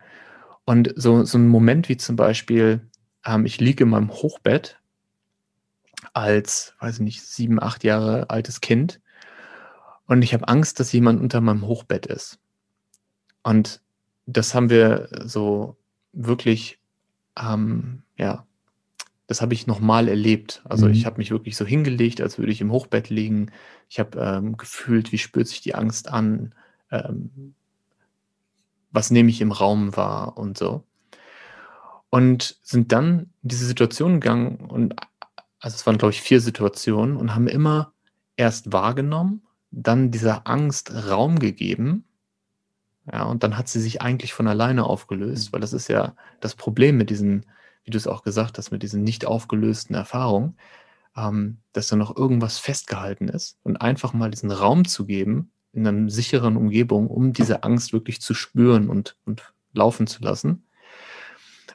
Und 0.65 0.93
so, 0.95 1.23
so 1.23 1.37
ein 1.37 1.47
Moment 1.47 1.89
wie 1.89 1.97
zum 1.97 2.15
Beispiel, 2.15 2.81
ähm, 3.25 3.45
ich 3.45 3.59
liege 3.59 3.83
in 3.83 3.91
meinem 3.91 4.11
Hochbett 4.11 4.79
als, 6.13 6.75
weiß 6.79 6.95
ich 6.95 7.01
nicht, 7.01 7.21
sieben, 7.21 7.61
acht 7.61 7.83
Jahre 7.83 8.29
altes 8.29 8.61
Kind 8.61 8.99
und 10.07 10.21
ich 10.21 10.33
habe 10.33 10.47
Angst, 10.47 10.79
dass 10.79 10.91
jemand 10.91 11.19
unter 11.21 11.41
meinem 11.41 11.65
Hochbett 11.65 12.05
ist. 12.05 12.39
Und 13.43 13.81
das 14.25 14.53
haben 14.53 14.69
wir 14.69 15.09
so 15.23 15.77
wirklich, 16.13 16.79
ähm, 17.39 18.03
ja, 18.17 18.45
das 19.27 19.41
habe 19.41 19.53
ich 19.53 19.67
nochmal 19.67 20.07
erlebt. 20.07 20.61
Also 20.65 20.87
mhm. 20.87 20.93
ich 20.93 21.05
habe 21.05 21.17
mich 21.17 21.31
wirklich 21.31 21.57
so 21.57 21.65
hingelegt, 21.65 22.21
als 22.21 22.37
würde 22.37 22.51
ich 22.51 22.61
im 22.61 22.71
Hochbett 22.71 23.09
liegen. 23.09 23.51
Ich 23.89 23.99
habe 23.99 24.19
ähm, 24.19 24.57
gefühlt, 24.57 25.11
wie 25.11 25.17
spürt 25.17 25.47
sich 25.47 25.61
die 25.61 25.75
Angst 25.75 26.09
an, 26.09 26.53
ähm, 26.91 27.55
was 28.91 29.11
nehme 29.11 29.29
ich 29.29 29.41
im 29.41 29.51
Raum 29.51 29.95
wahr 29.95 30.37
und 30.37 30.57
so. 30.57 30.83
Und 32.09 32.57
sind 32.61 32.91
dann 32.91 33.31
in 33.41 33.49
diese 33.49 33.65
Situation 33.65 34.19
gegangen 34.19 34.57
und 34.57 34.95
also 35.59 35.75
es 35.75 35.85
waren, 35.87 35.97
glaube 35.97 36.13
ich, 36.13 36.21
vier 36.21 36.39
Situationen 36.39 37.17
und 37.17 37.33
haben 37.33 37.47
immer 37.47 37.91
erst 38.37 38.71
wahrgenommen, 38.71 39.41
dann 39.71 40.11
dieser 40.11 40.47
Angst 40.47 40.93
Raum 41.09 41.39
gegeben. 41.39 42.05
Ja, 43.11 43.23
und 43.23 43.43
dann 43.43 43.57
hat 43.57 43.67
sie 43.67 43.79
sich 43.79 44.01
eigentlich 44.01 44.33
von 44.33 44.47
alleine 44.47 44.85
aufgelöst, 44.85 45.53
weil 45.53 45.61
das 45.61 45.73
ist 45.73 45.87
ja 45.87 46.15
das 46.39 46.55
Problem 46.55 46.97
mit 46.97 47.09
diesen 47.09 47.45
wie 47.85 47.91
du 47.91 47.97
es 47.97 48.07
auch 48.07 48.23
gesagt 48.23 48.57
hast, 48.57 48.71
mit 48.71 48.83
diesen 48.83 49.03
nicht 49.03 49.25
aufgelösten 49.25 49.95
Erfahrungen, 49.95 50.57
ähm, 51.15 51.59
dass 51.71 51.87
da 51.87 51.95
noch 51.95 52.17
irgendwas 52.17 52.57
festgehalten 52.57 53.29
ist 53.29 53.57
und 53.63 53.77
einfach 53.77 54.13
mal 54.13 54.31
diesen 54.31 54.51
Raum 54.51 54.85
zu 54.85 55.05
geben 55.05 55.51
in 55.71 55.87
einer 55.87 56.09
sicheren 56.09 56.57
Umgebung, 56.57 57.07
um 57.07 57.31
diese 57.31 57.63
Angst 57.63 57.93
wirklich 57.93 58.21
zu 58.21 58.33
spüren 58.33 58.89
und, 58.89 59.15
und 59.25 59.53
laufen 59.73 60.07
zu 60.07 60.23
lassen. 60.23 60.65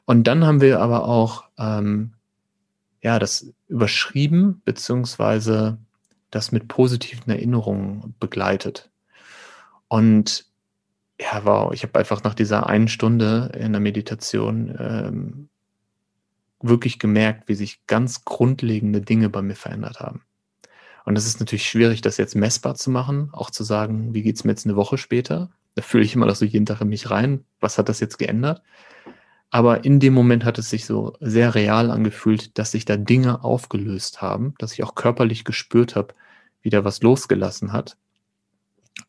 Und 0.05 0.25
dann 0.25 0.45
haben 0.45 0.61
wir 0.61 0.81
aber 0.81 1.05
auch 1.05 1.45
ähm, 1.59 2.15
ja 3.03 3.19
das 3.19 3.53
überschrieben 3.69 4.63
beziehungsweise 4.65 5.79
das 6.31 6.51
mit 6.51 6.67
positiven 6.67 7.31
Erinnerungen 7.31 8.15
begleitet. 8.19 8.91
Und 9.87 10.50
ja, 11.21 11.45
wow, 11.45 11.73
ich 11.73 11.83
habe 11.83 11.99
einfach 11.99 12.23
nach 12.23 12.35
dieser 12.35 12.67
einen 12.67 12.89
Stunde 12.89 13.53
in 13.59 13.73
der 13.73 13.81
Meditation 13.81 14.75
ähm, 14.79 15.49
wirklich 16.63 16.99
gemerkt, 16.99 17.49
wie 17.49 17.55
sich 17.55 17.87
ganz 17.87 18.25
grundlegende 18.25 19.03
Dinge 19.03 19.29
bei 19.29 19.43
mir 19.43 19.55
verändert 19.55 20.01
haben. 20.01 20.23
Und 21.05 21.17
es 21.17 21.27
ist 21.27 21.41
natürlich 21.41 21.69
schwierig, 21.69 22.01
das 22.01 22.17
jetzt 22.17 22.37
messbar 22.37 22.75
zu 22.75 22.91
machen, 22.91 23.31
auch 23.33 23.51
zu 23.51 23.65
sagen, 23.65 24.15
wie 24.15 24.23
geht's 24.23 24.45
mir 24.45 24.53
jetzt 24.53 24.67
eine 24.67 24.77
Woche 24.77 24.99
später? 24.99 25.51
Da 25.75 25.83
fühle 25.83 26.05
ich 26.05 26.15
immer 26.15 26.27
noch 26.27 26.37
so 26.37 26.45
jeden 26.45 26.67
Tag 26.67 26.81
in 26.81 26.89
mich 26.89 27.11
rein. 27.11 27.45
Was 27.61 27.79
hat 27.79 27.89
das 27.89 28.01
jetzt 28.01 28.19
geändert? 28.19 28.63
Aber 29.51 29.85
in 29.85 29.99
dem 29.99 30.15
Moment 30.15 30.45
hat 30.45 30.59
es 30.59 30.71
sich 30.71 30.85
so 30.85 31.17
sehr 31.21 31.55
real 31.55 31.91
angefühlt, 31.91 32.57
dass 32.59 32.71
sich 32.71 32.85
da 32.85 32.97
Dinge 32.97 33.43
aufgelöst 33.43 34.23
haben, 34.23 34.55
dass 34.59 34.73
ich 34.73 34.85
auch 34.85 34.95
körperlich 34.95 35.45
gespürt 35.45 35.97
habe, 35.97 36.15
wie 36.63 36.71
da 36.71 36.85
was 36.85 37.03
losgelassen 37.03 37.73
hat. 37.73 37.97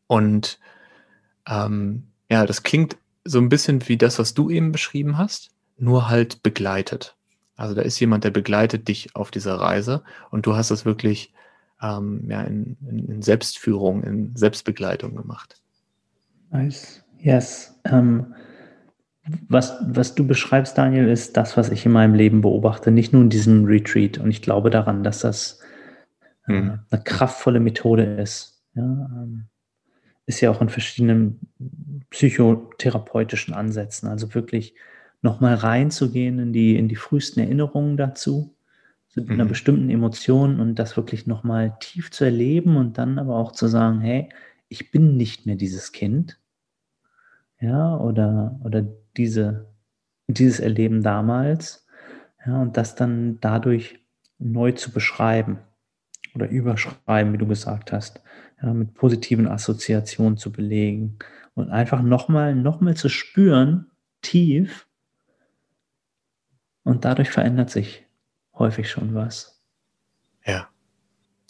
Und 0.08 0.60
ähm, 1.48 2.08
ja, 2.30 2.46
das 2.46 2.64
klingt 2.64 2.98
so 3.24 3.40
ein 3.40 3.50
bisschen 3.50 3.88
wie 3.88 3.98
das, 3.98 4.20
was 4.20 4.34
du 4.34 4.50
eben 4.50 4.72
beschrieben 4.72 5.18
hast, 5.18 5.52
nur 5.78 6.10
halt 6.10 6.44
begleitet. 6.44 7.16
Also 7.56 7.76
da 7.76 7.82
ist 7.82 8.00
jemand, 8.00 8.24
der 8.24 8.32
begleitet 8.32 8.88
dich 8.88 9.16
auf 9.16 9.32
dieser 9.32 9.56
Reise 9.56 10.04
und 10.32 10.46
du 10.46 10.56
hast 10.56 10.72
das 10.72 10.86
wirklich 10.86 11.34
ähm, 11.82 12.26
ja, 12.30 12.42
in, 12.42 12.78
in, 12.88 13.22
Selbstführung, 13.22 14.04
in 14.04 14.36
Selbstbegleitung 14.36 15.16
gemacht. 15.16 15.62
Nice. 16.52 17.04
Yes. 17.20 17.80
Ähm, 17.86 18.34
was, 19.48 19.78
was 19.82 20.16
du 20.16 20.26
beschreibst, 20.26 20.78
Daniel, 20.78 21.08
ist 21.08 21.38
das, 21.38 21.56
was 21.56 21.70
ich 21.70 21.86
in 21.86 21.92
meinem 21.92 22.16
Leben 22.16 22.42
beobachte, 22.42 22.90
nicht 22.90 23.14
nur 23.14 23.22
in 23.22 23.30
diesem 23.30 23.66
Retreat. 23.66 24.18
Und 24.18 24.32
ich 24.32 24.42
glaube 24.42 24.70
daran, 24.70 25.04
dass 25.04 25.20
das 25.20 25.60
äh, 26.48 26.54
hm. 26.54 26.80
eine 26.90 27.04
kraftvolle 27.04 27.60
Methode 27.60 28.04
ist. 28.04 28.64
Ja, 28.74 28.84
ähm, 28.84 29.46
ist 30.32 30.42
ja 30.42 30.50
auch 30.50 30.62
in 30.62 30.70
verschiedenen 30.70 31.40
psychotherapeutischen 32.10 33.54
Ansätzen. 33.54 34.08
Also 34.08 34.34
wirklich 34.34 34.76
nochmal 35.22 35.56
reinzugehen 35.56 36.40
in 36.40 36.54
die, 36.54 36.78
in 36.78 36.88
die 36.88 36.96
frühesten 36.96 37.42
Erinnerungen 37.42 37.98
dazu, 37.98 38.56
zu 39.10 39.22
mhm. 39.22 39.32
einer 39.32 39.46
bestimmten 39.46 39.90
Emotion 39.90 40.62
und 40.62 40.76
das 40.76 40.96
wirklich 40.96 41.28
nochmal 41.28 41.76
tief 41.82 42.12
zu 42.12 42.24
erleben 42.24 42.78
und 42.78 42.98
dann 42.98 43.20
aber 43.20 43.36
auch 43.36 43.52
zu 43.52 43.68
sagen, 43.68 44.00
hey, 44.00 44.30
ich 44.70 44.90
bin 44.92 45.18
nicht 45.18 45.46
mehr 45.46 45.56
dieses 45.58 45.92
Kind, 45.92 46.40
ja, 47.60 47.98
oder, 47.98 48.58
oder 48.64 48.88
diese, 49.18 49.68
dieses 50.28 50.62
Erleben 50.62 51.04
damals, 51.04 51.86
ja, 52.46 52.62
und 52.62 52.78
das 52.78 52.96
dann 52.96 53.40
dadurch 53.42 54.00
neu 54.40 54.72
zu 54.72 54.92
beschreiben 54.92 55.60
oder 56.34 56.48
überschreiben, 56.50 57.34
wie 57.34 57.38
du 57.38 57.48
gesagt 57.48 57.92
hast, 57.92 58.22
ja, 58.62 58.74
mit 58.74 58.94
positiven 58.94 59.48
Assoziationen 59.48 60.38
zu 60.38 60.52
belegen 60.52 61.18
und 61.56 61.70
einfach 61.70 62.02
nochmal, 62.02 62.56
nochmal 62.56 62.96
zu 62.96 63.10
spüren, 63.10 63.92
tief, 64.22 64.88
und 66.84 67.06
dadurch 67.06 67.30
verändert 67.30 67.70
sich 67.70 68.06
häufig 68.54 68.90
schon 68.90 69.14
was. 69.14 69.62
Ja, 70.46 70.70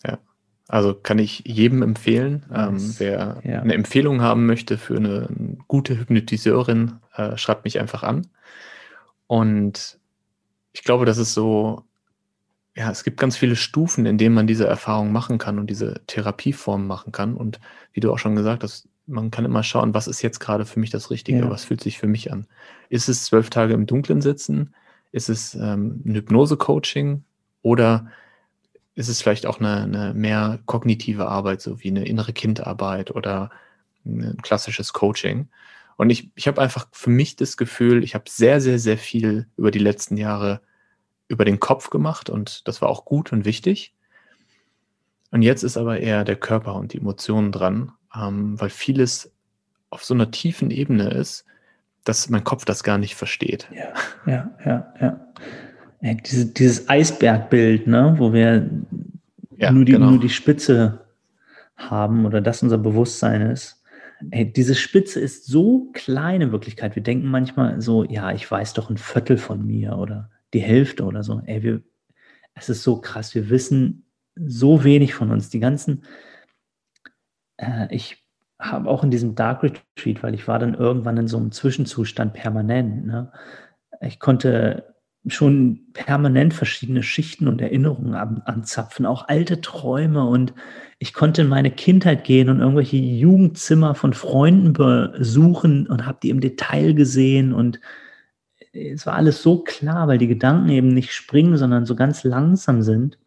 ja. 0.05 0.19
Also 0.67 0.93
kann 0.93 1.19
ich 1.19 1.43
jedem 1.45 1.81
empfehlen, 1.81 2.45
ähm, 2.53 2.95
wer 2.97 3.41
ja. 3.43 3.61
eine 3.61 3.73
Empfehlung 3.73 4.21
haben 4.21 4.45
möchte 4.45 4.77
für 4.77 4.97
eine 4.97 5.57
gute 5.67 5.97
Hypnotiseurin, 5.97 6.99
äh, 7.15 7.37
schreibt 7.37 7.65
mich 7.65 7.79
einfach 7.79 8.03
an. 8.03 8.27
Und 9.27 9.99
ich 10.73 10.83
glaube, 10.83 11.05
das 11.05 11.17
ist 11.17 11.33
so, 11.33 11.83
ja, 12.75 12.89
es 12.89 13.03
gibt 13.03 13.19
ganz 13.19 13.35
viele 13.37 13.55
Stufen, 13.55 14.05
in 14.05 14.17
denen 14.17 14.35
man 14.35 14.47
diese 14.47 14.65
Erfahrung 14.65 15.11
machen 15.11 15.37
kann 15.37 15.59
und 15.59 15.69
diese 15.69 16.01
Therapieform 16.07 16.87
machen 16.87 17.11
kann. 17.11 17.35
Und 17.35 17.59
wie 17.91 17.99
du 17.99 18.11
auch 18.11 18.19
schon 18.19 18.35
gesagt 18.35 18.63
hast, 18.63 18.87
man 19.07 19.29
kann 19.29 19.45
immer 19.45 19.63
schauen, 19.63 19.93
was 19.93 20.07
ist 20.07 20.21
jetzt 20.21 20.39
gerade 20.39 20.65
für 20.65 20.79
mich 20.79 20.89
das 20.89 21.11
Richtige, 21.11 21.39
ja. 21.39 21.49
was 21.49 21.65
fühlt 21.65 21.81
sich 21.81 21.97
für 21.97 22.07
mich 22.07 22.31
an. 22.31 22.47
Ist 22.89 23.09
es 23.09 23.25
zwölf 23.25 23.49
Tage 23.49 23.73
im 23.73 23.87
Dunkeln 23.87 24.21
sitzen? 24.21 24.73
Ist 25.11 25.29
es 25.29 25.53
ähm, 25.55 26.01
ein 26.05 26.15
Hypnose-Coaching 26.15 27.23
oder 27.61 28.07
ist 28.95 29.09
es 29.09 29.21
vielleicht 29.21 29.45
auch 29.45 29.59
eine, 29.59 29.83
eine, 29.83 30.13
mehr 30.13 30.59
kognitive 30.65 31.27
Arbeit, 31.27 31.61
so 31.61 31.81
wie 31.81 31.89
eine 31.89 32.05
innere 32.05 32.31
Kindarbeit 32.31 33.11
oder 33.11 33.49
ein 34.05 34.37
klassisches 34.41 34.93
Coaching? 34.93 35.49
Und 35.97 36.09
ich, 36.09 36.31
ich 36.35 36.47
habe 36.47 36.61
einfach 36.61 36.87
für 36.93 37.09
mich 37.09 37.35
das 37.35 37.57
Gefühl, 37.57 38.03
ich 38.03 38.15
habe 38.15 38.25
sehr, 38.29 38.61
sehr, 38.61 38.79
sehr 38.79 38.97
viel 38.97 39.47
über 39.57 39.71
die 39.71 39.79
letzten 39.79 40.15
Jahre 40.15 40.61
über 41.31 41.45
den 41.45 41.59
Kopf 41.59 41.89
gemacht 41.89 42.29
und 42.29 42.67
das 42.67 42.81
war 42.81 42.89
auch 42.89 43.05
gut 43.05 43.31
und 43.31 43.45
wichtig. 43.45 43.93
Und 45.31 45.41
jetzt 45.41 45.63
ist 45.63 45.77
aber 45.77 45.99
eher 45.99 46.25
der 46.25 46.35
Körper 46.35 46.75
und 46.75 46.93
die 46.93 46.97
Emotionen 46.97 47.51
dran, 47.51 47.93
ähm, 48.15 48.59
weil 48.59 48.69
vieles 48.69 49.31
auf 49.89 50.03
so 50.03 50.13
einer 50.13 50.29
tiefen 50.29 50.71
Ebene 50.71 51.09
ist, 51.09 51.45
dass 52.03 52.29
mein 52.29 52.43
Kopf 52.43 52.65
das 52.65 52.83
gar 52.83 52.97
nicht 52.97 53.15
versteht. 53.15 53.69
Ja, 53.73 53.93
ja, 54.25 54.51
ja, 54.65 54.93
ja. 54.99 55.27
Ey, 56.01 56.17
diese, 56.17 56.47
dieses 56.47 56.89
Eisbergbild, 56.89 57.87
ne, 57.87 58.15
wo 58.17 58.33
wir 58.33 58.69
ja, 59.57 59.71
nur, 59.71 59.85
die, 59.85 59.93
genau. 59.93 60.11
nur 60.11 60.19
die 60.19 60.29
Spitze 60.29 61.05
haben 61.77 62.25
oder 62.25 62.41
das 62.41 62.63
unser 62.63 62.77
Bewusstsein 62.77 63.41
ist. 63.41 63.83
Ey, 64.31 64.51
diese 64.51 64.75
Spitze 64.75 65.19
ist 65.19 65.45
so 65.45 65.89
klein 65.93 66.41
in 66.41 66.51
Wirklichkeit. 66.51 66.95
Wir 66.95 67.03
denken 67.03 67.27
manchmal 67.27 67.81
so, 67.81 68.03
ja, 68.03 68.31
ich 68.31 68.49
weiß 68.49 68.73
doch 68.73 68.89
ein 68.89 68.97
Viertel 68.97 69.37
von 69.37 69.65
mir 69.65 69.97
oder 69.97 70.29
die 70.53 70.61
Hälfte 70.61 71.03
oder 71.05 71.23
so. 71.23 71.41
Ey, 71.45 71.63
wir, 71.63 71.81
es 72.53 72.69
ist 72.69 72.83
so 72.83 73.01
krass. 73.01 73.35
Wir 73.35 73.49
wissen 73.49 74.05
so 74.35 74.83
wenig 74.83 75.13
von 75.13 75.31
uns. 75.31 75.49
Die 75.49 75.59
ganzen, 75.59 76.03
äh, 77.57 77.87
ich 77.93 78.25
habe 78.59 78.89
auch 78.89 79.03
in 79.03 79.11
diesem 79.11 79.35
Dark 79.35 79.63
Retreat, 79.63 80.23
weil 80.23 80.35
ich 80.35 80.47
war 80.47 80.59
dann 80.59 80.75
irgendwann 80.75 81.17
in 81.17 81.27
so 81.27 81.37
einem 81.37 81.51
Zwischenzustand 81.51 82.33
permanent, 82.33 83.05
ne? 83.07 83.31
ich 84.01 84.19
konnte 84.19 84.95
schon 85.27 85.91
permanent 85.93 86.53
verschiedene 86.53 87.03
Schichten 87.03 87.47
und 87.47 87.61
Erinnerungen 87.61 88.15
an, 88.15 88.41
anzapfen, 88.45 89.05
auch 89.05 89.27
alte 89.27 89.61
Träume 89.61 90.25
und 90.25 90.53
ich 90.97 91.13
konnte 91.13 91.43
in 91.43 91.47
meine 91.47 91.69
Kindheit 91.69 92.23
gehen 92.23 92.49
und 92.49 92.59
irgendwelche 92.59 92.97
Jugendzimmer 92.97 93.93
von 93.93 94.13
Freunden 94.13 94.73
besuchen 94.73 95.85
und 95.87 96.07
habe 96.07 96.17
die 96.23 96.31
im 96.31 96.41
Detail 96.41 96.93
gesehen 96.93 97.53
und 97.53 97.79
es 98.73 99.05
war 99.05 99.15
alles 99.15 99.41
so 99.41 99.63
klar, 99.63 100.07
weil 100.07 100.17
die 100.17 100.27
Gedanken 100.27 100.69
eben 100.69 100.89
nicht 100.89 101.13
springen, 101.13 101.57
sondern 101.57 101.85
so 101.85 101.95
ganz 101.95 102.23
langsam 102.23 102.81
sind. 102.81 103.17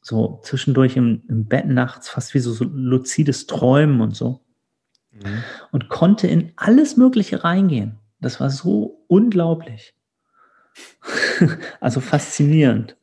So 0.00 0.40
zwischendurch 0.42 0.96
im, 0.96 1.22
im 1.28 1.46
Bett 1.46 1.66
nachts, 1.66 2.08
fast 2.08 2.32
wie 2.34 2.38
so, 2.38 2.52
so 2.52 2.64
luzides 2.64 3.46
Träumen 3.46 4.00
und 4.00 4.14
so. 4.14 4.40
Mhm. 5.12 5.42
Und 5.72 5.88
konnte 5.88 6.28
in 6.28 6.52
alles 6.56 6.96
Mögliche 6.96 7.44
reingehen. 7.44 7.98
Das 8.20 8.40
war 8.40 8.50
so 8.50 9.04
unglaublich. 9.08 9.94
also 11.80 12.00
faszinierend. 12.00 12.96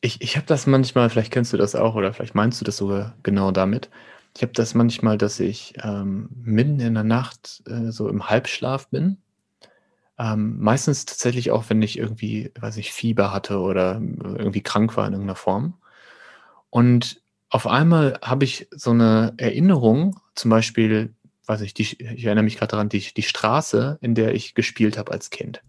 Ich, 0.00 0.20
ich 0.20 0.36
habe 0.36 0.46
das 0.46 0.66
manchmal, 0.66 1.10
vielleicht 1.10 1.32
kennst 1.32 1.52
du 1.52 1.56
das 1.56 1.74
auch 1.74 1.94
oder 1.94 2.12
vielleicht 2.12 2.34
meinst 2.34 2.60
du 2.60 2.64
das 2.64 2.76
sogar 2.76 3.16
genau 3.22 3.50
damit. 3.50 3.90
Ich 4.34 4.42
habe 4.42 4.52
das 4.52 4.74
manchmal, 4.74 5.18
dass 5.18 5.40
ich 5.40 5.74
ähm, 5.82 6.28
mitten 6.34 6.80
in 6.80 6.94
der 6.94 7.04
Nacht 7.04 7.62
äh, 7.66 7.90
so 7.90 8.08
im 8.08 8.28
Halbschlaf 8.28 8.88
bin 8.88 9.18
ähm, 10.18 10.58
meistens 10.58 11.04
tatsächlich 11.04 11.50
auch, 11.50 11.64
wenn 11.68 11.82
ich 11.82 11.98
irgendwie, 11.98 12.50
weiß 12.60 12.76
ich, 12.76 12.92
Fieber 12.92 13.32
hatte 13.32 13.60
oder 13.60 14.00
irgendwie 14.00 14.62
krank 14.62 14.96
war 14.96 15.06
in 15.06 15.12
irgendeiner 15.12 15.36
Form. 15.36 15.74
Und 16.70 17.22
auf 17.50 17.66
einmal 17.66 18.18
habe 18.22 18.44
ich 18.44 18.68
so 18.70 18.90
eine 18.90 19.34
Erinnerung, 19.36 20.18
zum 20.34 20.50
Beispiel, 20.50 21.14
weiß 21.46 21.60
ich, 21.62 21.74
die, 21.74 21.82
ich 21.82 22.24
erinnere 22.24 22.44
mich 22.44 22.56
gerade 22.56 22.70
daran, 22.70 22.88
die, 22.88 23.12
die 23.14 23.22
Straße, 23.22 23.98
in 24.00 24.14
der 24.14 24.34
ich 24.34 24.54
gespielt 24.54 24.96
habe 24.96 25.12
als 25.12 25.30
Kind. 25.30 25.62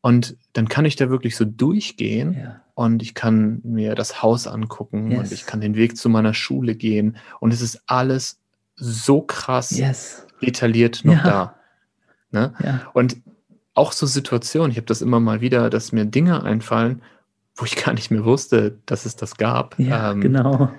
Und 0.00 0.36
dann 0.52 0.68
kann 0.68 0.84
ich 0.84 0.96
da 0.96 1.08
wirklich 1.08 1.34
so 1.34 1.46
durchgehen 1.46 2.34
ja. 2.38 2.60
und 2.74 3.00
ich 3.00 3.14
kann 3.14 3.60
mir 3.64 3.94
das 3.94 4.22
Haus 4.22 4.46
angucken 4.46 5.10
yes. 5.10 5.18
und 5.18 5.32
ich 5.32 5.46
kann 5.46 5.62
den 5.62 5.76
Weg 5.76 5.96
zu 5.96 6.10
meiner 6.10 6.34
Schule 6.34 6.74
gehen 6.74 7.16
und 7.40 7.54
es 7.54 7.62
ist 7.62 7.82
alles 7.86 8.38
so 8.76 9.22
krass 9.22 9.70
yes. 9.70 10.26
detailliert 10.42 11.06
noch 11.06 11.14
ja. 11.14 11.22
da. 11.22 11.54
Ne? 12.32 12.52
Ja. 12.62 12.90
Und 12.92 13.16
auch 13.74 13.92
so 13.92 14.06
Situationen, 14.06 14.70
ich 14.70 14.76
habe 14.76 14.86
das 14.86 15.02
immer 15.02 15.20
mal 15.20 15.40
wieder, 15.40 15.70
dass 15.70 15.92
mir 15.92 16.04
Dinge 16.04 16.42
einfallen, 16.42 17.02
wo 17.56 17.64
ich 17.64 17.76
gar 17.84 17.94
nicht 17.94 18.10
mehr 18.10 18.24
wusste, 18.24 18.78
dass 18.86 19.04
es 19.04 19.16
das 19.16 19.36
gab. 19.36 19.78
Ja, 19.78 20.12
ähm, 20.12 20.20
genau. 20.20 20.70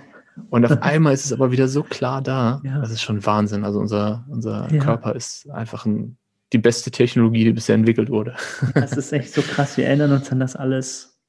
Und 0.49 0.65
auf 0.65 0.71
einmal 0.81 1.13
ist 1.13 1.25
es 1.25 1.33
aber 1.33 1.51
wieder 1.51 1.67
so 1.67 1.83
klar 1.83 2.21
da. 2.21 2.61
Ja. 2.63 2.79
Das 2.79 2.91
ist 2.91 3.01
schon 3.01 3.25
Wahnsinn. 3.25 3.63
Also 3.63 3.79
unser, 3.79 4.25
unser 4.29 4.71
ja. 4.71 4.83
Körper 4.83 5.15
ist 5.15 5.49
einfach 5.49 5.85
ein, 5.85 6.17
die 6.53 6.57
beste 6.57 6.91
Technologie, 6.91 7.45
die 7.45 7.53
bisher 7.53 7.75
entwickelt 7.75 8.09
wurde. 8.09 8.35
Das 8.73 8.93
ist 8.93 9.11
echt 9.13 9.33
so 9.33 9.41
krass. 9.41 9.77
Wir 9.77 9.87
erinnern 9.87 10.11
uns 10.11 10.31
an 10.31 10.39
das 10.39 10.55
alles. 10.55 11.19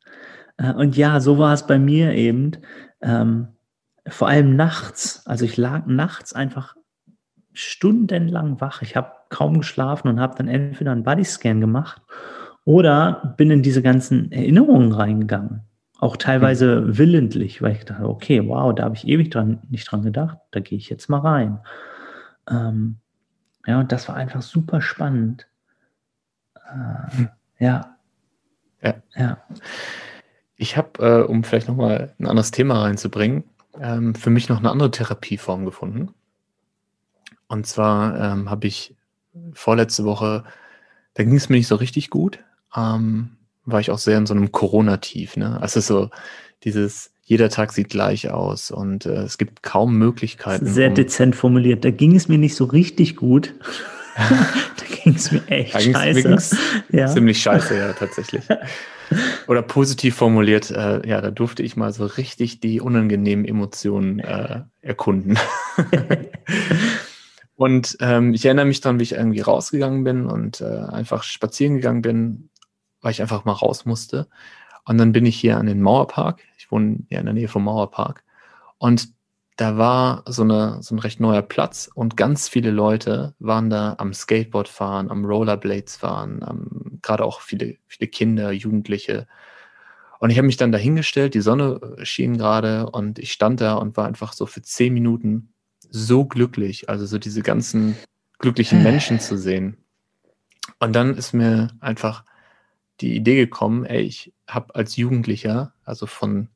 Äh, 0.56 0.72
und 0.72 0.96
ja, 0.96 1.20
so 1.20 1.38
war 1.38 1.54
es 1.54 1.66
bei 1.66 1.78
mir 1.78 2.12
eben. 2.12 2.52
Ähm, 3.00 3.48
vor 4.08 4.28
allem 4.28 4.54
nachts. 4.54 5.26
Also 5.26 5.44
ich 5.44 5.56
lag 5.56 5.86
nachts 5.86 6.32
einfach 6.32 6.76
stundenlang 7.52 8.60
wach. 8.60 8.82
Ich 8.82 8.96
habe 8.96 9.12
kaum 9.28 9.58
geschlafen 9.58 10.08
und 10.08 10.20
habe 10.20 10.36
dann 10.36 10.48
entweder 10.48 10.92
einen 10.92 11.04
Bodyscan 11.04 11.60
gemacht 11.60 12.02
oder 12.64 13.34
bin 13.36 13.50
in 13.50 13.62
diese 13.62 13.82
ganzen 13.82 14.32
Erinnerungen 14.32 14.92
reingegangen. 14.92 15.62
Auch 15.98 16.16
teilweise 16.16 16.82
mhm. 16.82 16.98
willentlich, 16.98 17.62
weil 17.62 17.72
ich 17.72 17.84
dachte, 17.84 18.08
okay, 18.08 18.46
wow, 18.46 18.74
da 18.74 18.84
habe 18.84 18.96
ich 18.96 19.06
ewig 19.06 19.30
dran, 19.30 19.60
nicht 19.70 19.90
dran 19.90 20.02
gedacht, 20.02 20.38
da 20.50 20.60
gehe 20.60 20.76
ich 20.76 20.90
jetzt 20.90 21.08
mal 21.08 21.20
rein. 21.20 21.60
Ähm, 22.50 22.96
ja, 23.66 23.80
und 23.80 23.92
das 23.92 24.08
war 24.08 24.16
einfach 24.16 24.42
super 24.42 24.80
spannend. 24.80 25.48
Äh, 26.54 27.16
hm. 27.16 27.28
ja. 27.58 27.96
ja. 28.82 28.94
Ja. 29.14 29.38
Ich 30.56 30.76
habe, 30.76 30.90
äh, 30.98 31.22
um 31.22 31.44
vielleicht 31.44 31.68
nochmal 31.68 32.14
ein 32.18 32.26
anderes 32.26 32.50
Thema 32.50 32.82
reinzubringen, 32.82 33.44
ähm, 33.80 34.14
für 34.14 34.30
mich 34.30 34.48
noch 34.48 34.58
eine 34.58 34.70
andere 34.70 34.90
Therapieform 34.90 35.64
gefunden. 35.64 36.14
Und 37.48 37.66
zwar 37.66 38.18
ähm, 38.18 38.50
habe 38.50 38.66
ich 38.66 38.95
vorletzte 39.54 40.04
Woche, 40.04 40.44
da 41.14 41.24
ging 41.24 41.36
es 41.36 41.48
mir 41.48 41.56
nicht 41.56 41.68
so 41.68 41.76
richtig 41.76 42.10
gut. 42.10 42.38
Ähm, 42.76 43.36
war 43.64 43.80
ich 43.80 43.90
auch 43.90 43.98
sehr 43.98 44.18
in 44.18 44.26
so 44.26 44.34
einem 44.34 44.52
Corona-Tief. 44.52 45.36
Ne? 45.36 45.60
Also 45.60 45.80
so 45.80 46.10
dieses, 46.64 47.10
jeder 47.22 47.48
Tag 47.48 47.72
sieht 47.72 47.88
gleich 47.88 48.30
aus 48.30 48.70
und 48.70 49.06
äh, 49.06 49.22
es 49.22 49.38
gibt 49.38 49.62
kaum 49.62 49.96
Möglichkeiten. 49.96 50.66
Sehr 50.66 50.90
um, 50.90 50.94
dezent 50.94 51.36
formuliert. 51.36 51.84
Da 51.84 51.90
ging 51.90 52.14
es 52.14 52.28
mir 52.28 52.38
nicht 52.38 52.54
so 52.54 52.64
richtig 52.64 53.16
gut. 53.16 53.54
da 54.16 54.96
ging 55.02 55.14
es 55.14 55.32
mir 55.32 55.46
echt 55.48 55.74
da 55.74 55.80
scheiße. 55.80 56.56
Ja. 56.92 57.06
Ziemlich 57.06 57.42
scheiße, 57.42 57.76
ja, 57.76 57.92
tatsächlich. 57.92 58.44
Oder 59.46 59.62
positiv 59.62 60.16
formuliert, 60.16 60.70
äh, 60.70 61.06
ja, 61.06 61.20
da 61.20 61.30
durfte 61.30 61.62
ich 61.62 61.76
mal 61.76 61.92
so 61.92 62.06
richtig 62.06 62.60
die 62.60 62.80
unangenehmen 62.80 63.44
Emotionen 63.44 64.18
äh, 64.18 64.62
erkunden. 64.82 65.38
Und 67.56 67.96
ähm, 68.00 68.34
ich 68.34 68.44
erinnere 68.44 68.66
mich 68.66 68.82
dann, 68.82 68.98
wie 68.98 69.04
ich 69.04 69.12
irgendwie 69.12 69.40
rausgegangen 69.40 70.04
bin 70.04 70.26
und 70.26 70.60
äh, 70.60 70.64
einfach 70.64 71.22
spazieren 71.22 71.76
gegangen 71.76 72.02
bin, 72.02 72.50
weil 73.00 73.12
ich 73.12 73.22
einfach 73.22 73.44
mal 73.44 73.52
raus 73.52 73.86
musste. 73.86 74.28
Und 74.84 74.98
dann 74.98 75.12
bin 75.12 75.26
ich 75.26 75.36
hier 75.36 75.56
an 75.56 75.66
den 75.66 75.80
Mauerpark. 75.82 76.42
Ich 76.58 76.70
wohne 76.70 77.00
ja 77.08 77.18
in 77.18 77.26
der 77.26 77.34
Nähe 77.34 77.48
vom 77.48 77.64
Mauerpark. 77.64 78.22
Und 78.78 79.08
da 79.56 79.78
war 79.78 80.22
so, 80.26 80.42
eine, 80.42 80.82
so 80.82 80.94
ein 80.94 80.98
recht 80.98 81.18
neuer 81.18 81.40
Platz 81.40 81.90
und 81.94 82.18
ganz 82.18 82.46
viele 82.46 82.70
Leute 82.70 83.34
waren 83.38 83.70
da 83.70 83.94
am 83.96 84.12
Skateboard 84.12 84.68
fahren, 84.68 85.10
am 85.10 85.24
Rollerblades 85.24 85.96
fahren, 85.96 86.42
am, 86.42 86.98
gerade 87.00 87.24
auch 87.24 87.40
viele, 87.40 87.76
viele 87.86 88.08
Kinder, 88.08 88.52
Jugendliche. 88.52 89.26
Und 90.20 90.28
ich 90.28 90.36
habe 90.36 90.46
mich 90.46 90.58
dann 90.58 90.72
dahingestellt, 90.72 91.32
die 91.32 91.40
Sonne 91.40 91.80
schien 92.02 92.36
gerade 92.36 92.90
und 92.90 93.18
ich 93.18 93.32
stand 93.32 93.62
da 93.62 93.74
und 93.76 93.96
war 93.96 94.06
einfach 94.06 94.34
so 94.34 94.44
für 94.44 94.60
zehn 94.60 94.92
Minuten 94.92 95.54
so 95.90 96.24
glücklich, 96.24 96.88
also 96.88 97.06
so 97.06 97.18
diese 97.18 97.42
ganzen 97.42 97.96
glücklichen 98.38 98.82
Menschen 98.82 99.20
zu 99.20 99.38
sehen. 99.38 99.76
Und 100.78 100.94
dann 100.94 101.16
ist 101.16 101.32
mir 101.32 101.68
einfach 101.80 102.24
die 103.00 103.14
Idee 103.14 103.36
gekommen, 103.36 103.84
ey, 103.84 104.02
ich 104.02 104.32
habe 104.48 104.74
als 104.74 104.96
Jugendlicher, 104.96 105.74
also 105.84 106.06
von 106.06 106.48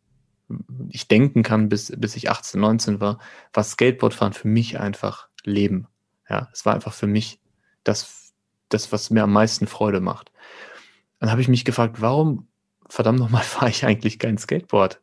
ich 0.88 1.06
denken 1.06 1.42
kann, 1.42 1.68
bis, 1.68 1.92
bis 1.96 2.16
ich 2.16 2.30
18, 2.30 2.60
19 2.60 3.00
war, 3.00 3.18
war 3.52 3.64
Skateboardfahren 3.64 4.32
für 4.32 4.48
mich 4.48 4.80
einfach 4.80 5.28
Leben. 5.44 5.86
Ja, 6.28 6.48
es 6.52 6.66
war 6.66 6.74
einfach 6.74 6.92
für 6.92 7.06
mich 7.06 7.40
das, 7.84 8.32
das, 8.68 8.92
was 8.92 9.10
mir 9.10 9.22
am 9.22 9.32
meisten 9.32 9.66
Freude 9.66 10.00
macht. 10.00 10.32
Dann 11.18 11.30
habe 11.30 11.40
ich 11.40 11.48
mich 11.48 11.64
gefragt, 11.64 12.00
warum 12.00 12.48
verdammt 12.88 13.20
nochmal 13.20 13.42
fahre 13.44 13.70
ich 13.70 13.84
eigentlich 13.84 14.18
kein 14.18 14.38
Skateboard? 14.38 15.00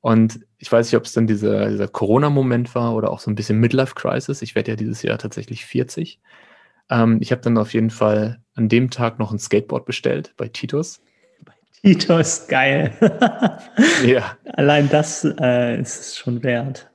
Und 0.00 0.40
ich 0.64 0.72
weiß 0.72 0.86
nicht, 0.86 0.96
ob 0.96 1.04
es 1.04 1.12
dann 1.12 1.26
dieser, 1.26 1.68
dieser 1.68 1.88
Corona-Moment 1.88 2.74
war 2.74 2.94
oder 2.94 3.10
auch 3.10 3.20
so 3.20 3.30
ein 3.30 3.34
bisschen 3.34 3.60
Midlife-Crisis. 3.60 4.40
Ich 4.40 4.54
werde 4.54 4.70
ja 4.70 4.76
dieses 4.76 5.02
Jahr 5.02 5.18
tatsächlich 5.18 5.66
40. 5.66 6.18
Ähm, 6.88 7.18
ich 7.20 7.32
habe 7.32 7.42
dann 7.42 7.58
auf 7.58 7.74
jeden 7.74 7.90
Fall 7.90 8.40
an 8.54 8.70
dem 8.70 8.88
Tag 8.88 9.18
noch 9.18 9.30
ein 9.30 9.38
Skateboard 9.38 9.84
bestellt 9.84 10.32
bei 10.38 10.48
Titus. 10.48 11.02
Bei 11.44 11.52
Titus, 11.82 12.46
geil. 12.48 12.92
ja. 14.06 14.38
Allein 14.54 14.88
das 14.88 15.26
äh, 15.38 15.78
ist 15.78 16.00
es 16.00 16.16
schon 16.16 16.42
wert. 16.42 16.88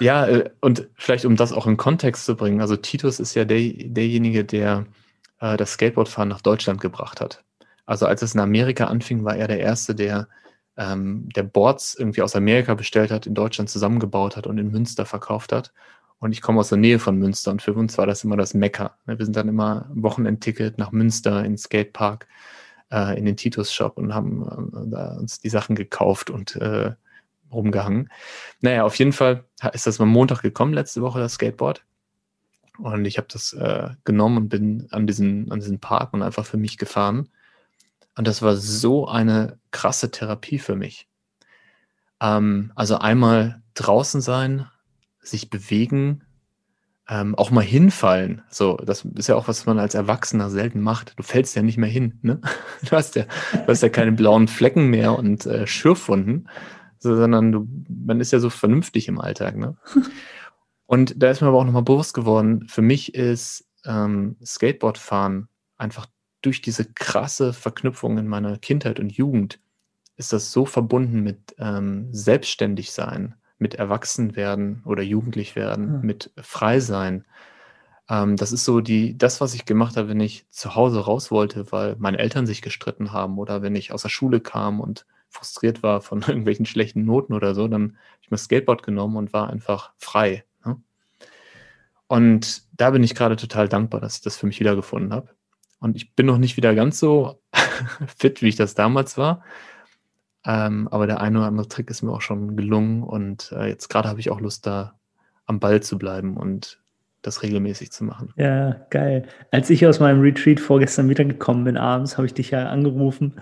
Ja, 0.00 0.26
äh, 0.26 0.50
und 0.60 0.86
vielleicht 0.94 1.24
um 1.24 1.36
das 1.36 1.54
auch 1.54 1.66
in 1.66 1.78
Kontext 1.78 2.26
zu 2.26 2.36
bringen. 2.36 2.60
Also 2.60 2.76
Titus 2.76 3.20
ist 3.20 3.34
ja 3.34 3.46
der, 3.46 3.72
derjenige, 3.72 4.44
der 4.44 4.84
äh, 5.40 5.56
das 5.56 5.72
Skateboardfahren 5.72 6.28
nach 6.28 6.42
Deutschland 6.42 6.82
gebracht 6.82 7.22
hat. 7.22 7.42
Also 7.86 8.04
als 8.04 8.20
es 8.20 8.34
in 8.34 8.40
Amerika 8.40 8.84
anfing, 8.84 9.24
war 9.24 9.34
er 9.34 9.48
der 9.48 9.60
Erste, 9.60 9.94
der 9.94 10.28
ähm, 10.76 11.28
der 11.34 11.44
Boards 11.44 11.94
irgendwie 11.94 12.22
aus 12.22 12.36
Amerika 12.36 12.74
bestellt 12.74 13.10
hat, 13.10 13.26
in 13.26 13.34
Deutschland 13.34 13.70
zusammengebaut 13.70 14.36
hat 14.36 14.46
und 14.46 14.58
in 14.58 14.70
Münster 14.70 15.06
verkauft 15.06 15.52
hat. 15.52 15.72
Und 16.18 16.32
ich 16.32 16.40
komme 16.40 16.60
aus 16.60 16.70
der 16.70 16.78
Nähe 16.78 16.98
von 16.98 17.18
Münster 17.18 17.50
und 17.50 17.62
für 17.62 17.74
uns 17.74 17.98
war 17.98 18.06
das 18.06 18.24
immer 18.24 18.36
das 18.36 18.54
Mecker. 18.54 18.96
Ne, 19.06 19.18
wir 19.18 19.24
sind 19.24 19.36
dann 19.36 19.48
immer 19.48 19.88
Wochenendticket 19.94 20.78
nach 20.78 20.90
Münster 20.90 21.44
in 21.44 21.58
Skatepark, 21.58 22.26
äh, 22.90 23.18
in 23.18 23.24
den 23.26 23.36
Titus-Shop 23.36 23.98
und 23.98 24.14
haben 24.14 24.42
äh, 24.92 25.18
uns 25.18 25.40
die 25.40 25.50
Sachen 25.50 25.76
gekauft 25.76 26.30
und 26.30 26.56
äh, 26.56 26.92
rumgehangen. 27.52 28.10
Naja, 28.60 28.84
auf 28.84 28.96
jeden 28.96 29.12
Fall 29.12 29.44
ist 29.72 29.86
das 29.86 30.00
am 30.00 30.08
Montag 30.08 30.42
gekommen, 30.42 30.72
letzte 30.72 31.02
Woche, 31.02 31.20
das 31.20 31.34
Skateboard. 31.34 31.84
Und 32.78 33.04
ich 33.04 33.18
habe 33.18 33.28
das 33.30 33.52
äh, 33.52 33.90
genommen 34.04 34.38
und 34.38 34.48
bin 34.48 34.88
an 34.90 35.06
diesen, 35.06 35.50
an 35.52 35.60
diesen 35.60 35.78
Park 35.78 36.12
und 36.12 36.22
einfach 36.22 36.44
für 36.44 36.56
mich 36.56 36.78
gefahren. 36.78 37.28
Und 38.16 38.26
das 38.28 38.42
war 38.42 38.56
so 38.56 39.08
eine 39.08 39.58
krasse 39.70 40.10
Therapie 40.10 40.58
für 40.58 40.76
mich. 40.76 41.08
Ähm, 42.20 42.72
also 42.74 42.98
einmal 42.98 43.62
draußen 43.74 44.20
sein, 44.20 44.66
sich 45.20 45.50
bewegen, 45.50 46.22
ähm, 47.08 47.34
auch 47.34 47.50
mal 47.50 47.64
hinfallen. 47.64 48.42
So, 48.48 48.76
das 48.76 49.04
ist 49.16 49.28
ja 49.28 49.34
auch, 49.34 49.48
was 49.48 49.66
man 49.66 49.78
als 49.78 49.94
Erwachsener 49.94 50.48
selten 50.48 50.80
macht. 50.80 51.18
Du 51.18 51.22
fällst 51.22 51.54
ja 51.54 51.62
nicht 51.62 51.76
mehr 51.76 51.88
hin, 51.88 52.18
ne? 52.22 52.40
Du 52.88 52.92
hast 52.92 53.14
ja, 53.16 53.24
du 53.52 53.66
hast 53.66 53.82
ja 53.82 53.88
keine 53.88 54.12
blauen 54.12 54.48
Flecken 54.48 54.88
mehr 54.88 55.18
und 55.18 55.44
äh, 55.46 55.66
Schürfwunden, 55.66 56.48
so, 56.98 57.14
sondern 57.16 57.52
du, 57.52 57.68
man 57.88 58.20
ist 58.20 58.32
ja 58.32 58.38
so 58.38 58.48
vernünftig 58.50 59.08
im 59.08 59.20
Alltag, 59.20 59.56
ne? 59.56 59.76
Und 60.86 61.22
da 61.22 61.30
ist 61.30 61.40
mir 61.40 61.48
aber 61.48 61.58
auch 61.58 61.64
nochmal 61.64 61.82
bewusst 61.82 62.12
geworden, 62.12 62.68
für 62.68 62.82
mich 62.82 63.14
ist 63.14 63.66
ähm, 63.86 64.36
Skateboardfahren 64.44 65.48
einfach 65.78 66.06
durch 66.44 66.60
diese 66.60 66.84
krasse 66.84 67.52
Verknüpfung 67.52 68.18
in 68.18 68.28
meiner 68.28 68.58
Kindheit 68.58 69.00
und 69.00 69.12
Jugend 69.12 69.60
ist 70.16 70.32
das 70.32 70.52
so 70.52 70.66
verbunden 70.66 71.22
mit 71.22 71.54
ähm, 71.58 72.08
Selbstständigsein, 72.12 73.34
mit 73.58 73.74
Erwachsenwerden 73.74 74.82
oder 74.84 75.02
jugendlich 75.02 75.56
werden, 75.56 75.96
mhm. 75.98 76.06
mit 76.06 76.30
Freisein. 76.36 77.24
Ähm, 78.08 78.36
das 78.36 78.52
ist 78.52 78.64
so 78.64 78.80
die, 78.80 79.16
das, 79.16 79.40
was 79.40 79.54
ich 79.54 79.64
gemacht 79.64 79.96
habe, 79.96 80.08
wenn 80.08 80.20
ich 80.20 80.46
zu 80.50 80.74
Hause 80.74 81.00
raus 81.00 81.30
wollte, 81.30 81.72
weil 81.72 81.96
meine 81.98 82.18
Eltern 82.18 82.46
sich 82.46 82.62
gestritten 82.62 83.12
haben 83.12 83.38
oder 83.38 83.62
wenn 83.62 83.74
ich 83.74 83.92
aus 83.92 84.02
der 84.02 84.08
Schule 84.10 84.40
kam 84.40 84.80
und 84.80 85.06
frustriert 85.28 85.82
war 85.82 86.00
von 86.00 86.22
irgendwelchen 86.26 86.66
schlechten 86.66 87.04
Noten 87.04 87.32
oder 87.32 87.54
so, 87.54 87.66
dann 87.66 87.82
habe 87.82 88.20
ich 88.22 88.30
mir 88.30 88.36
das 88.36 88.44
Skateboard 88.44 88.82
genommen 88.82 89.16
und 89.16 89.32
war 89.32 89.50
einfach 89.50 89.92
frei. 89.98 90.44
Ne? 90.64 90.80
Und 92.06 92.62
da 92.72 92.90
bin 92.90 93.02
ich 93.02 93.14
gerade 93.14 93.36
total 93.36 93.68
dankbar, 93.68 94.00
dass 94.00 94.16
ich 94.16 94.22
das 94.22 94.36
für 94.36 94.46
mich 94.46 94.60
wiedergefunden 94.60 95.12
habe. 95.12 95.30
Und 95.84 95.96
ich 95.96 96.14
bin 96.14 96.24
noch 96.24 96.38
nicht 96.38 96.56
wieder 96.56 96.74
ganz 96.74 96.98
so 96.98 97.42
fit, 98.16 98.40
wie 98.40 98.48
ich 98.48 98.56
das 98.56 98.74
damals 98.74 99.18
war. 99.18 99.44
Ähm, 100.46 100.88
aber 100.90 101.06
der 101.06 101.20
eine 101.20 101.40
oder 101.40 101.48
andere 101.48 101.68
Trick 101.68 101.90
ist 101.90 102.00
mir 102.00 102.10
auch 102.10 102.22
schon 102.22 102.56
gelungen 102.56 103.02
und 103.02 103.52
äh, 103.54 103.68
jetzt 103.68 103.88
gerade 103.88 104.08
habe 104.08 104.18
ich 104.18 104.30
auch 104.30 104.40
Lust, 104.40 104.66
da 104.66 104.94
am 105.44 105.60
Ball 105.60 105.82
zu 105.82 105.98
bleiben 105.98 106.38
und 106.38 106.80
das 107.20 107.42
regelmäßig 107.42 107.92
zu 107.92 108.04
machen. 108.04 108.32
Ja, 108.36 108.76
geil. 108.88 109.26
Als 109.50 109.68
ich 109.68 109.86
aus 109.86 110.00
meinem 110.00 110.22
Retreat 110.22 110.58
vorgestern 110.58 111.10
wiedergekommen 111.10 111.64
bin 111.64 111.76
abends, 111.76 112.16
habe 112.16 112.26
ich 112.26 112.32
dich 112.32 112.50
ja 112.50 112.66
angerufen. 112.66 113.34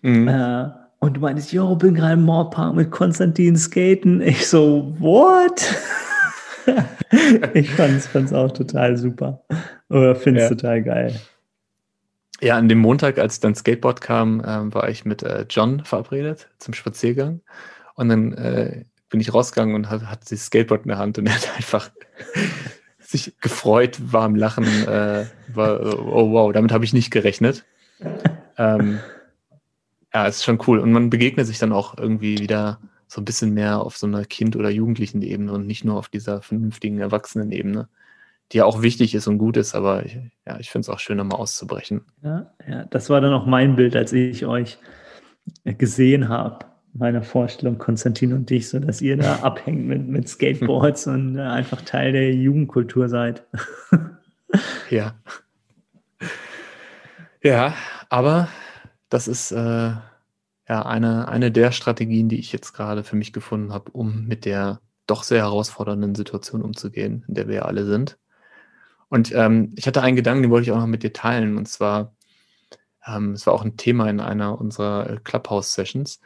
Mhm. 0.00 0.28
Äh, 0.28 0.70
und 1.00 1.18
du 1.18 1.20
meinst, 1.20 1.52
yo, 1.52 1.76
bin 1.76 1.94
gerade 1.94 2.14
im 2.14 2.22
Moorpark 2.22 2.74
mit 2.74 2.90
Konstantin 2.90 3.54
skaten. 3.54 4.22
Ich 4.22 4.48
so, 4.48 4.94
what? 4.98 5.62
ich 7.52 7.70
fand 7.70 8.02
es 8.14 8.32
auch 8.32 8.50
total 8.50 8.96
super. 8.96 9.44
Oder 9.90 10.14
finde 10.14 10.40
es 10.40 10.48
ja. 10.48 10.56
total 10.56 10.82
geil. 10.82 11.20
Ja, 12.40 12.56
an 12.58 12.68
dem 12.68 12.78
Montag, 12.78 13.18
als 13.18 13.40
dann 13.40 13.54
Skateboard 13.54 14.00
kam, 14.00 14.40
äh, 14.40 14.74
war 14.74 14.88
ich 14.88 15.04
mit 15.04 15.22
äh, 15.22 15.46
John 15.48 15.84
verabredet 15.84 16.48
zum 16.58 16.74
Spaziergang. 16.74 17.40
Und 17.94 18.10
dann 18.10 18.32
äh, 18.34 18.84
bin 19.08 19.20
ich 19.20 19.32
rausgegangen 19.32 19.74
und 19.74 19.88
hat, 19.88 20.02
hat 20.02 20.30
das 20.30 20.46
Skateboard 20.46 20.82
in 20.82 20.88
der 20.88 20.98
Hand 20.98 21.18
und 21.18 21.26
er 21.28 21.34
hat 21.34 21.56
einfach 21.56 21.90
sich 22.98 23.38
gefreut, 23.40 23.98
war 24.12 24.24
am 24.24 24.36
Lachen, 24.36 24.64
äh, 24.86 25.26
war, 25.54 25.80
oh 25.80 26.32
wow, 26.32 26.52
damit 26.52 26.72
habe 26.72 26.84
ich 26.84 26.92
nicht 26.92 27.10
gerechnet. 27.10 27.64
ähm, 28.58 28.98
ja, 30.12 30.26
ist 30.26 30.44
schon 30.44 30.60
cool. 30.66 30.78
Und 30.78 30.92
man 30.92 31.08
begegnet 31.08 31.46
sich 31.46 31.58
dann 31.58 31.72
auch 31.72 31.96
irgendwie 31.96 32.38
wieder 32.38 32.80
so 33.06 33.20
ein 33.20 33.24
bisschen 33.24 33.54
mehr 33.54 33.80
auf 33.80 33.96
so 33.96 34.06
einer 34.06 34.24
Kind- 34.24 34.56
oder 34.56 34.68
Jugendlichen 34.68 35.22
Ebene 35.22 35.52
und 35.52 35.66
nicht 35.66 35.84
nur 35.84 35.96
auf 35.96 36.08
dieser 36.08 36.42
vernünftigen 36.42 36.98
Erwachsenen-Ebene 36.98 37.88
die 38.52 38.58
ja 38.58 38.64
auch 38.64 38.82
wichtig 38.82 39.14
ist 39.14 39.26
und 39.26 39.38
gut 39.38 39.56
ist, 39.56 39.74
aber 39.74 40.04
ich, 40.06 40.18
ja, 40.46 40.58
ich 40.58 40.70
finde 40.70 40.82
es 40.84 40.88
auch 40.88 41.00
schön, 41.00 41.18
mal 41.18 41.36
auszubrechen. 41.36 42.04
Ja, 42.22 42.52
ja, 42.68 42.84
das 42.84 43.10
war 43.10 43.20
dann 43.20 43.32
auch 43.32 43.46
mein 43.46 43.76
Bild, 43.76 43.96
als 43.96 44.12
ich 44.12 44.46
euch 44.46 44.78
gesehen 45.64 46.28
habe, 46.28 46.66
meine 46.92 47.22
Vorstellung, 47.22 47.78
Konstantin 47.78 48.32
und 48.32 48.48
dich, 48.50 48.68
so 48.68 48.78
dass 48.78 49.00
ihr 49.02 49.16
da 49.16 49.36
abhängt 49.42 49.86
mit, 49.86 50.06
mit 50.06 50.28
Skateboards 50.28 51.06
und 51.06 51.36
äh, 51.36 51.42
einfach 51.42 51.82
Teil 51.82 52.12
der 52.12 52.32
Jugendkultur 52.34 53.08
seid. 53.08 53.44
ja. 54.90 55.14
Ja, 57.42 57.74
aber 58.08 58.48
das 59.08 59.28
ist 59.28 59.52
äh, 59.52 59.56
ja 60.68 60.86
eine, 60.86 61.28
eine 61.28 61.52
der 61.52 61.72
Strategien, 61.72 62.28
die 62.28 62.38
ich 62.38 62.52
jetzt 62.52 62.72
gerade 62.72 63.04
für 63.04 63.16
mich 63.16 63.32
gefunden 63.32 63.72
habe, 63.72 63.90
um 63.92 64.26
mit 64.26 64.44
der 64.44 64.80
doch 65.06 65.22
sehr 65.22 65.42
herausfordernden 65.42 66.14
Situation 66.14 66.62
umzugehen, 66.62 67.24
in 67.28 67.34
der 67.34 67.46
wir 67.46 67.54
ja 67.56 67.62
alle 67.62 67.84
sind. 67.84 68.18
Und 69.08 69.32
ähm, 69.34 69.72
ich 69.76 69.86
hatte 69.86 70.02
einen 70.02 70.16
Gedanken, 70.16 70.42
den 70.42 70.50
wollte 70.50 70.68
ich 70.68 70.72
auch 70.72 70.80
noch 70.80 70.86
mit 70.86 71.02
dir 71.02 71.12
teilen. 71.12 71.56
Und 71.56 71.66
zwar, 71.66 72.14
ähm, 73.06 73.32
es 73.32 73.46
war 73.46 73.54
auch 73.54 73.64
ein 73.64 73.76
Thema 73.76 74.08
in 74.08 74.20
einer 74.20 74.60
unserer 74.60 75.10
äh, 75.10 75.16
Clubhouse-Sessions. 75.22 76.20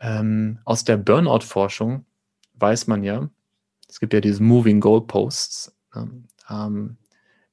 Ähm, 0.00 0.58
aus 0.64 0.84
der 0.84 0.96
Burnout-Forschung 0.96 2.04
weiß 2.54 2.86
man 2.86 3.02
ja, 3.02 3.28
es 3.88 4.00
gibt 4.00 4.14
ja 4.14 4.20
diese 4.20 4.42
Moving 4.42 4.80
Goalposts, 4.80 5.76
ne, 5.94 6.10
ähm, 6.48 6.96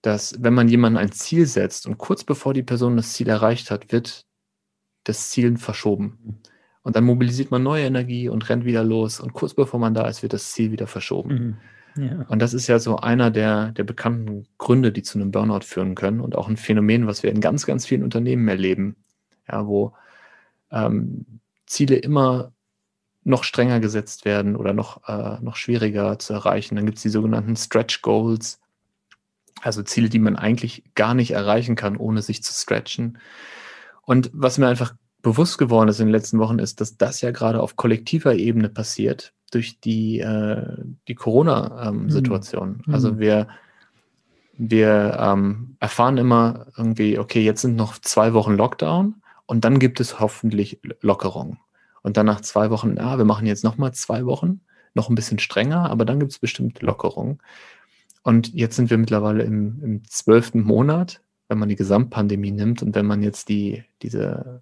dass 0.01 0.41
wenn 0.41 0.53
man 0.53 0.69
jemandem 0.69 1.01
ein 1.01 1.11
Ziel 1.11 1.45
setzt 1.45 1.85
und 1.85 1.97
kurz 1.97 2.23
bevor 2.23 2.53
die 2.53 2.63
Person 2.63 2.95
das 2.95 3.13
Ziel 3.13 3.27
erreicht 3.27 3.69
hat, 3.69 3.91
wird 3.91 4.25
das 5.03 5.29
Ziel 5.29 5.57
verschoben. 5.57 6.41
Und 6.81 6.95
dann 6.95 7.03
mobilisiert 7.03 7.51
man 7.51 7.63
neue 7.63 7.85
Energie 7.85 8.29
und 8.29 8.47
rennt 8.49 8.63
wieder 8.63 8.83
los. 8.83 9.19
Und 9.19 9.33
kurz 9.33 9.53
bevor 9.53 9.79
man 9.79 9.93
da 9.93 10.07
ist, 10.07 10.23
wird 10.23 10.33
das 10.33 10.53
Ziel 10.53 10.71
wieder 10.71 10.87
verschoben. 10.87 11.33
Mhm. 11.33 11.57
Ja. 11.95 12.25
Und 12.27 12.39
das 12.39 12.53
ist 12.53 12.67
ja 12.67 12.79
so 12.79 12.97
einer 12.97 13.31
der, 13.31 13.71
der 13.71 13.83
bekannten 13.83 14.47
Gründe, 14.57 14.91
die 14.91 15.03
zu 15.03 15.17
einem 15.17 15.31
Burnout 15.31 15.61
führen 15.61 15.95
können 15.95 16.21
und 16.21 16.35
auch 16.35 16.47
ein 16.47 16.57
Phänomen, 16.57 17.07
was 17.07 17.23
wir 17.23 17.31
in 17.31 17.41
ganz, 17.41 17.65
ganz 17.65 17.85
vielen 17.85 18.03
Unternehmen 18.03 18.47
erleben, 18.47 18.95
ja, 19.47 19.65
wo 19.65 19.93
ähm, 20.71 21.25
Ziele 21.65 21.95
immer 21.95 22.51
noch 23.23 23.43
strenger 23.43 23.79
gesetzt 23.79 24.25
werden 24.25 24.55
oder 24.55 24.73
noch, 24.73 25.07
äh, 25.07 25.39
noch 25.41 25.55
schwieriger 25.55 26.19
zu 26.19 26.33
erreichen. 26.33 26.75
Dann 26.75 26.85
gibt 26.85 26.97
es 26.97 27.03
die 27.03 27.09
sogenannten 27.09 27.55
Stretch 27.55 28.01
Goals, 28.01 28.59
also 29.61 29.83
Ziele, 29.83 30.09
die 30.09 30.19
man 30.19 30.35
eigentlich 30.35 30.83
gar 30.95 31.13
nicht 31.13 31.31
erreichen 31.31 31.75
kann, 31.75 31.97
ohne 31.97 32.21
sich 32.21 32.43
zu 32.43 32.53
stretchen. 32.53 33.17
Und 34.03 34.31
was 34.33 34.57
mir 34.57 34.67
einfach 34.67 34.95
bewusst 35.21 35.57
geworden 35.57 35.89
ist 35.89 35.99
in 35.99 36.07
den 36.07 36.13
letzten 36.13 36.39
Wochen, 36.39 36.59
ist, 36.59 36.79
dass 36.79 36.97
das 36.97 37.21
ja 37.21 37.31
gerade 37.31 37.61
auf 37.61 37.75
kollektiver 37.75 38.35
Ebene 38.35 38.69
passiert 38.69 39.33
durch 39.49 39.79
die, 39.79 40.19
äh, 40.19 40.77
die 41.07 41.15
Corona-Situation. 41.15 42.83
Mhm. 42.85 42.93
Also 42.93 43.19
wir, 43.19 43.47
wir 44.57 45.17
ähm, 45.19 45.75
erfahren 45.79 46.17
immer 46.17 46.67
irgendwie, 46.77 47.17
okay, 47.19 47.43
jetzt 47.43 47.61
sind 47.61 47.75
noch 47.75 47.97
zwei 47.99 48.33
Wochen 48.33 48.53
Lockdown 48.55 49.15
und 49.45 49.63
dann 49.63 49.79
gibt 49.79 49.99
es 49.99 50.19
hoffentlich 50.19 50.79
Lockerung. 51.01 51.57
Und 52.01 52.17
dann 52.17 52.25
nach 52.25 52.41
zwei 52.41 52.69
Wochen, 52.69 52.97
ah, 52.97 53.17
wir 53.17 53.25
machen 53.25 53.45
jetzt 53.45 53.63
nochmal 53.63 53.93
zwei 53.93 54.25
Wochen, 54.25 54.61
noch 54.93 55.09
ein 55.09 55.15
bisschen 55.15 55.39
strenger, 55.39 55.89
aber 55.89 56.05
dann 56.05 56.19
gibt 56.19 56.31
es 56.31 56.39
bestimmt 56.39 56.81
Lockerung. 56.81 57.41
Und 58.23 58.53
jetzt 58.53 58.75
sind 58.75 58.89
wir 58.89 58.97
mittlerweile 58.97 59.43
im, 59.43 59.81
im 59.83 60.03
zwölften 60.05 60.61
Monat, 60.61 61.21
wenn 61.47 61.57
man 61.57 61.69
die 61.69 61.75
Gesamtpandemie 61.75 62.51
nimmt 62.51 62.81
und 62.83 62.95
wenn 62.95 63.05
man 63.05 63.21
jetzt 63.23 63.49
die, 63.49 63.83
diese 64.01 64.61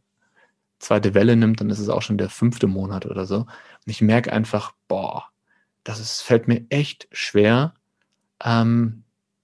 zweite 0.80 1.14
Welle 1.14 1.36
nimmt, 1.36 1.62
dann 1.62 1.70
ist 1.70 1.80
es 1.80 1.90
auch 1.90 2.02
schon 2.02 2.18
der 2.18 2.30
fünfte 2.30 2.68
Monat 2.68 3.06
oder 3.06 3.26
so. 3.26 3.38
Und 3.38 3.48
ich 3.86 4.02
merke 4.02 4.32
einfach, 4.32 4.74
boah, 4.88 5.26
das 5.84 6.00
ist, 6.00 6.22
fällt 6.22 6.48
mir 6.48 6.66
echt 6.70 7.08
schwer, 7.12 7.74
ähm, 8.44 9.04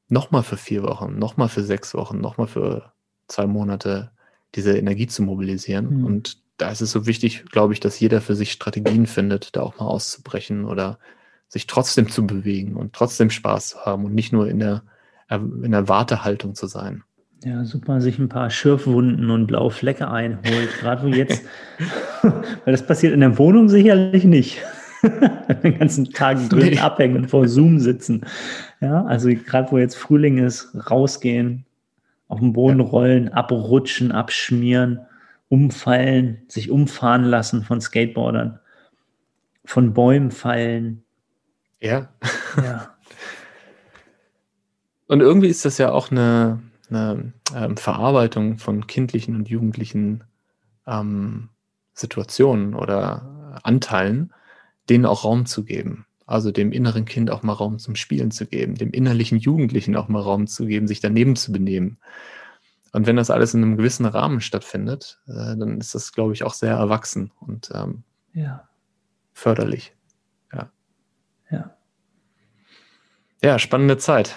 nochmal 0.10 0.44
für 0.44 0.58
vier 0.58 0.84
Wochen, 0.84 1.18
nochmal 1.18 1.50
für 1.50 1.64
sechs 1.64 1.94
Wochen, 1.94 2.20
nochmal 2.20 2.48
für 2.48 2.92
zwei 3.28 3.48
Monate 3.48 4.12
diese 4.56 4.78
Energie 4.78 5.08
zu 5.08 5.24
mobilisieren. 5.24 6.00
Mhm. 6.00 6.06
Und 6.06 6.38
da 6.58 6.70
ist 6.70 6.82
es 6.82 6.92
so 6.92 7.06
wichtig, 7.08 7.46
glaube 7.46 7.74
ich, 7.74 7.80
dass 7.80 8.00
jeder 8.00 8.22
für 8.22 8.36
sich 8.36 8.52
Strategien 8.52 9.08
findet, 9.08 9.56
da 9.56 9.62
auch 9.62 9.80
mal 9.80 9.88
auszubrechen 9.88 10.66
oder 10.66 11.00
sich 11.48 11.68
trotzdem 11.68 12.10
zu 12.10 12.26
bewegen 12.26 12.76
und 12.76 12.94
trotzdem 12.94 13.30
Spaß 13.30 13.70
zu 13.70 13.80
haben 13.80 14.06
und 14.06 14.14
nicht 14.14 14.34
nur 14.34 14.48
in 14.48 14.60
der, 14.60 14.84
in 15.30 15.72
der 15.72 15.88
Wartehaltung 15.88 16.56
zu 16.56 16.68
sein. 16.68 17.04
Ja, 17.46 17.66
super, 17.66 18.00
sich 18.00 18.20
ein 18.20 18.30
paar 18.30 18.50
Schürfwunden 18.50 19.30
und 19.30 19.48
blaue 19.48 19.72
Flecke 19.72 20.10
einholt. 20.10 20.70
Gerade 20.80 21.04
wo 21.04 21.08
jetzt, 21.08 21.44
weil 22.22 22.72
das 22.72 22.86
passiert 22.86 23.14
in 23.14 23.20
der 23.20 23.38
Wohnung 23.38 23.68
sicherlich 23.68 24.24
nicht. 24.24 24.62
Den 25.64 25.78
ganzen 25.78 26.06
Tag 26.12 26.38
drin 26.50 26.70
nee. 26.70 26.80
abhängen 26.80 27.18
und 27.18 27.30
vor 27.30 27.48
Zoom 27.50 27.80
sitzen. 27.80 28.26
Ja, 28.80 29.04
also 29.04 29.28
gerade 29.30 29.70
wo 29.72 29.78
jetzt 29.78 29.96
Frühling 29.96 30.38
ist, 30.38 30.70
rausgehen, 30.90 31.66
auf 32.30 32.40
den 32.40 32.54
Boden 32.54 32.80
ja. 32.80 32.86
rollen, 32.86 33.30
abrutschen, 33.30 34.14
abschmieren, 34.14 35.02
umfallen, 35.50 36.44
sich 36.48 36.72
umfahren 36.72 37.26
lassen 37.26 37.64
von 37.64 37.82
Skateboardern, 37.82 38.60
von 39.66 39.94
Bäumen 39.94 40.32
fallen. 40.32 41.04
Ja. 41.82 42.08
Ja. 42.56 42.96
Und 45.08 45.20
irgendwie 45.20 45.50
ist 45.50 45.66
das 45.66 45.78
ja 45.78 45.92
auch 45.92 46.12
eine, 46.12 46.60
eine 46.94 47.34
ähm, 47.56 47.78
Verarbeitung 47.78 48.58
von 48.58 48.88
kindlichen 48.88 49.36
und 49.36 49.50
jugendlichen 49.50 50.24
ähm, 50.86 51.50
Situationen 51.94 52.74
oder 52.74 53.60
Anteilen, 53.64 54.34
denen 54.90 55.06
auch 55.06 55.24
Raum 55.24 55.46
zu 55.46 55.64
geben. 55.64 56.06
Also 56.26 56.52
dem 56.52 56.72
inneren 56.72 57.06
Kind 57.06 57.30
auch 57.30 57.44
mal 57.44 57.54
Raum 57.54 57.80
zum 57.80 57.96
Spielen 57.96 58.32
zu 58.32 58.46
geben, 58.46 58.76
dem 58.76 58.92
innerlichen 58.92 59.38
Jugendlichen 59.38 59.96
auch 59.96 60.08
mal 60.08 60.22
Raum 60.22 60.48
zu 60.48 60.66
geben, 60.66 60.88
sich 60.88 61.02
daneben 61.02 61.36
zu 61.36 61.52
benehmen. 61.52 61.98
Und 62.94 63.08
wenn 63.08 63.16
das 63.16 63.30
alles 63.30 63.54
in 63.54 63.64
einem 63.64 63.78
gewissen 63.78 64.06
Rahmen 64.06 64.40
stattfindet, 64.40 65.20
äh, 65.28 65.58
dann 65.58 65.80
ist 65.80 65.96
das, 65.96 66.14
glaube 66.14 66.34
ich, 66.34 66.44
auch 66.44 66.54
sehr 66.54 66.74
erwachsen 66.74 67.32
und 67.40 67.72
ähm, 67.74 68.04
ja. 68.34 68.68
förderlich. 69.34 69.96
Ja. 70.54 70.72
Ja. 71.52 71.76
Ja, 73.44 73.60
spannende 73.60 73.98
Zeit. 73.98 74.36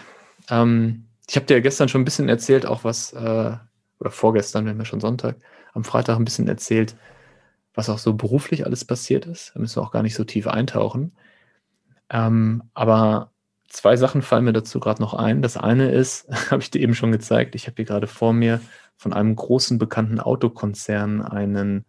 Ähm, 0.51 1.06
ich 1.29 1.37
habe 1.37 1.47
dir 1.47 1.61
gestern 1.61 1.89
schon 1.89 2.03
ein 2.03 2.05
bisschen 2.05 2.29
erzählt, 2.29 2.67
auch 2.67 2.85
was, 2.85 3.13
äh, 3.13 3.57
oder 3.99 4.11
vorgestern, 4.11 4.67
wenn 4.67 4.79
wir 4.79 4.85
schon 4.85 5.01
Sonntag, 5.01 5.37
am 5.75 5.85
Freitag 5.85 6.17
ein 6.17 6.25
bisschen 6.25 6.49
erzählt, 6.49 6.97
was 7.75 7.89
auch 7.91 7.99
so 7.99 8.15
beruflich 8.15 8.65
alles 8.65 8.85
passiert 8.85 9.27
ist. 9.27 9.53
Da 9.55 9.61
müssen 9.61 9.77
wir 9.77 9.83
auch 9.83 9.93
gar 9.93 10.03
nicht 10.03 10.15
so 10.15 10.25
tief 10.25 10.47
eintauchen. 10.47 11.13
Ähm, 12.11 12.63
aber 12.75 13.33
zwei 13.69 13.97
Sachen 13.97 14.23
fallen 14.23 14.45
mir 14.45 14.53
dazu 14.53 14.81
gerade 14.81 15.03
noch 15.03 15.15
ein. 15.15 15.43
Das 15.43 15.57
eine 15.57 15.91
ist, 15.91 16.29
habe 16.51 16.63
ich 16.63 16.71
dir 16.71 16.81
eben 16.81 16.95
schon 16.95 17.13
gezeigt, 17.13 17.55
ich 17.55 17.67
habe 17.67 17.77
hier 17.77 17.85
gerade 17.85 18.07
vor 18.07 18.33
mir 18.33 18.61
von 18.97 19.13
einem 19.13 19.37
großen 19.37 19.79
bekannten 19.79 20.21
Autokonzern 20.21 21.21
einen, 21.21 21.85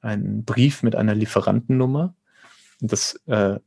einen 0.00 0.44
Brief 0.44 0.82
mit 0.82 0.94
einer 0.94 1.14
Lieferantennummer. 1.14 2.14
Das 2.80 3.20
äh, 3.26 3.58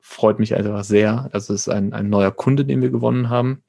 freut 0.00 0.38
mich 0.38 0.54
einfach 0.54 0.84
sehr. 0.84 1.28
Das 1.32 1.50
ist 1.50 1.68
ein, 1.68 1.92
ein 1.92 2.08
neuer 2.08 2.30
Kunde, 2.30 2.64
den 2.64 2.82
wir 2.82 2.90
gewonnen 2.90 3.30
haben, 3.30 3.64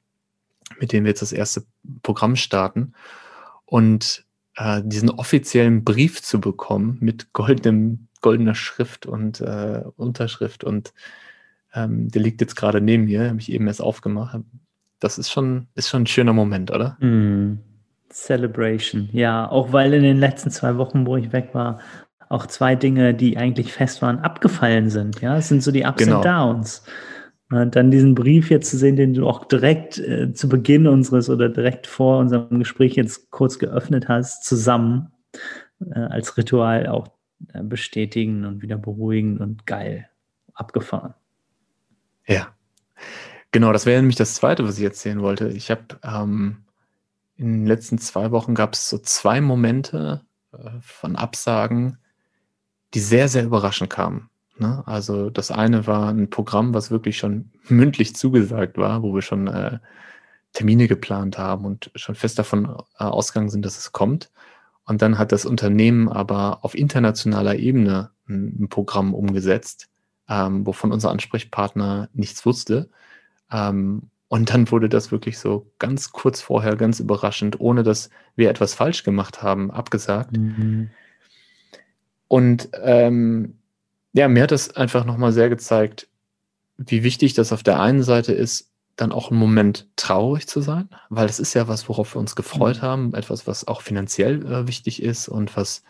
mit 0.78 0.92
dem 0.92 1.04
wir 1.04 1.10
jetzt 1.10 1.22
das 1.22 1.32
erste 1.32 1.64
Programm 2.02 2.36
starten. 2.36 2.94
Und 3.64 4.24
äh, 4.56 4.82
diesen 4.84 5.10
offiziellen 5.10 5.84
Brief 5.84 6.22
zu 6.22 6.40
bekommen 6.40 6.98
mit 7.00 7.32
goldenem, 7.32 8.08
goldener 8.20 8.54
Schrift 8.54 9.06
und 9.06 9.40
äh, 9.40 9.82
Unterschrift 9.96 10.64
und 10.64 10.92
ähm, 11.74 12.08
der 12.08 12.22
liegt 12.22 12.40
jetzt 12.40 12.56
gerade 12.56 12.80
neben 12.80 13.04
mir, 13.04 13.28
habe 13.28 13.40
ich 13.40 13.52
eben 13.52 13.66
erst 13.66 13.82
aufgemacht. 13.82 14.40
Das 15.00 15.18
ist 15.18 15.30
schon, 15.30 15.68
ist 15.74 15.88
schon 15.88 16.02
ein 16.02 16.06
schöner 16.06 16.32
Moment, 16.32 16.70
oder? 16.70 16.96
Mm. 17.00 17.60
Celebration, 18.10 19.10
ja, 19.12 19.48
auch 19.50 19.72
weil 19.72 19.92
in 19.92 20.02
den 20.02 20.16
letzten 20.16 20.50
zwei 20.50 20.78
Wochen, 20.78 21.06
wo 21.06 21.16
ich 21.16 21.30
weg 21.32 21.50
war, 21.52 21.78
auch 22.30 22.46
zwei 22.46 22.74
Dinge, 22.74 23.14
die 23.14 23.36
eigentlich 23.36 23.72
fest 23.72 24.00
waren, 24.00 24.18
abgefallen 24.20 24.88
sind. 24.88 25.20
Ja, 25.20 25.36
es 25.36 25.48
sind 25.48 25.62
so 25.62 25.70
die 25.70 25.84
Ups 25.84 26.02
genau. 26.02 26.16
und 26.16 26.24
Downs. 26.24 26.84
Dann 27.50 27.90
diesen 27.90 28.14
Brief 28.14 28.50
jetzt 28.50 28.70
zu 28.70 28.76
sehen, 28.76 28.96
den 28.96 29.14
du 29.14 29.26
auch 29.26 29.44
direkt 29.46 29.98
äh, 29.98 30.32
zu 30.34 30.48
Beginn 30.48 30.86
unseres 30.86 31.30
oder 31.30 31.48
direkt 31.48 31.86
vor 31.86 32.18
unserem 32.18 32.58
Gespräch 32.58 32.94
jetzt 32.94 33.30
kurz 33.30 33.58
geöffnet 33.58 34.08
hast, 34.08 34.44
zusammen 34.44 35.12
äh, 35.80 35.98
als 35.98 36.36
Ritual 36.36 36.86
auch 36.86 37.08
äh, 37.54 37.62
bestätigen 37.62 38.44
und 38.44 38.60
wieder 38.62 38.76
beruhigen 38.76 39.38
und 39.38 39.66
geil 39.66 40.08
abgefahren. 40.52 41.14
Ja, 42.26 42.48
genau, 43.50 43.72
das 43.72 43.86
wäre 43.86 44.00
nämlich 44.00 44.16
das 44.16 44.34
Zweite, 44.34 44.64
was 44.64 44.76
ich 44.76 44.84
erzählen 44.84 45.22
wollte. 45.22 45.48
Ich 45.48 45.70
habe 45.70 45.98
ähm, 46.02 46.64
in 47.36 47.52
den 47.52 47.66
letzten 47.66 47.98
zwei 47.98 48.30
Wochen 48.30 48.54
gab 48.54 48.74
es 48.74 48.90
so 48.90 48.98
zwei 48.98 49.40
Momente 49.40 50.26
äh, 50.52 50.70
von 50.80 51.16
Absagen, 51.16 51.98
die 52.92 53.00
sehr, 53.00 53.28
sehr 53.28 53.44
überraschend 53.44 53.88
kamen. 53.88 54.28
Ne? 54.60 54.82
Also 54.86 55.30
das 55.30 55.50
eine 55.50 55.86
war 55.86 56.08
ein 56.08 56.30
Programm, 56.30 56.74
was 56.74 56.90
wirklich 56.90 57.18
schon 57.18 57.50
mündlich 57.68 58.14
zugesagt 58.16 58.78
war, 58.78 59.02
wo 59.02 59.14
wir 59.14 59.22
schon 59.22 59.46
äh, 59.46 59.78
Termine 60.52 60.88
geplant 60.88 61.38
haben 61.38 61.64
und 61.64 61.90
schon 61.94 62.14
fest 62.14 62.38
davon 62.38 62.64
äh, 62.98 63.04
ausgegangen 63.04 63.50
sind, 63.50 63.64
dass 63.64 63.78
es 63.78 63.92
kommt. 63.92 64.30
Und 64.84 65.02
dann 65.02 65.18
hat 65.18 65.32
das 65.32 65.44
Unternehmen 65.44 66.08
aber 66.08 66.64
auf 66.64 66.74
internationaler 66.74 67.56
Ebene 67.56 68.10
ein, 68.28 68.64
ein 68.64 68.68
Programm 68.68 69.14
umgesetzt, 69.14 69.88
ähm, 70.28 70.66
wovon 70.66 70.92
unser 70.92 71.10
Ansprechpartner 71.10 72.08
nichts 72.14 72.46
wusste. 72.46 72.88
Ähm, 73.52 74.10
und 74.28 74.50
dann 74.50 74.70
wurde 74.70 74.88
das 74.88 75.10
wirklich 75.10 75.38
so 75.38 75.70
ganz 75.78 76.12
kurz 76.12 76.40
vorher, 76.40 76.76
ganz 76.76 77.00
überraschend, 77.00 77.60
ohne 77.60 77.82
dass 77.82 78.10
wir 78.36 78.50
etwas 78.50 78.74
falsch 78.74 79.02
gemacht 79.02 79.42
haben, 79.42 79.70
abgesagt. 79.70 80.36
Mhm. 80.36 80.90
Und 82.28 82.68
ähm, 82.82 83.57
ja, 84.12 84.28
mir 84.28 84.42
hat 84.42 84.50
das 84.50 84.74
einfach 84.76 85.04
nochmal 85.04 85.32
sehr 85.32 85.48
gezeigt, 85.48 86.08
wie 86.76 87.02
wichtig 87.02 87.34
das 87.34 87.52
auf 87.52 87.62
der 87.62 87.80
einen 87.80 88.02
Seite 88.02 88.32
ist, 88.32 88.70
dann 88.96 89.12
auch 89.12 89.30
einen 89.30 89.38
Moment 89.38 89.88
traurig 89.96 90.48
zu 90.48 90.60
sein, 90.60 90.88
weil 91.08 91.26
das 91.26 91.38
ist 91.38 91.54
ja 91.54 91.68
was, 91.68 91.88
worauf 91.88 92.14
wir 92.14 92.20
uns 92.20 92.36
gefreut 92.36 92.78
mhm. 92.78 92.82
haben, 92.82 93.14
etwas, 93.14 93.46
was 93.46 93.66
auch 93.68 93.82
finanziell 93.82 94.44
äh, 94.46 94.66
wichtig 94.66 95.02
ist 95.02 95.28
und 95.28 95.56
was 95.56 95.84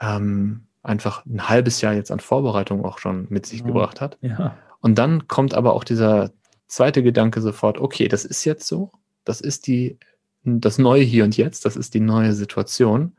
ähm, 0.00 0.66
einfach 0.82 1.24
ein 1.26 1.48
halbes 1.48 1.80
Jahr 1.80 1.94
jetzt 1.94 2.10
an 2.10 2.20
Vorbereitung 2.20 2.84
auch 2.84 2.98
schon 2.98 3.26
mit 3.30 3.46
sich 3.46 3.60
ja. 3.60 3.66
gebracht 3.66 4.00
hat. 4.00 4.18
Ja. 4.20 4.56
Und 4.80 4.98
dann 4.98 5.28
kommt 5.28 5.54
aber 5.54 5.74
auch 5.74 5.84
dieser 5.84 6.32
zweite 6.66 7.02
Gedanke 7.02 7.40
sofort, 7.40 7.78
okay, 7.78 8.08
das 8.08 8.24
ist 8.24 8.44
jetzt 8.44 8.66
so, 8.66 8.90
das 9.24 9.40
ist 9.40 9.68
die, 9.68 9.98
das 10.42 10.78
neue 10.78 11.02
Hier 11.02 11.22
und 11.22 11.36
Jetzt, 11.36 11.64
das 11.64 11.76
ist 11.76 11.94
die 11.94 12.00
neue 12.00 12.32
Situation. 12.32 13.16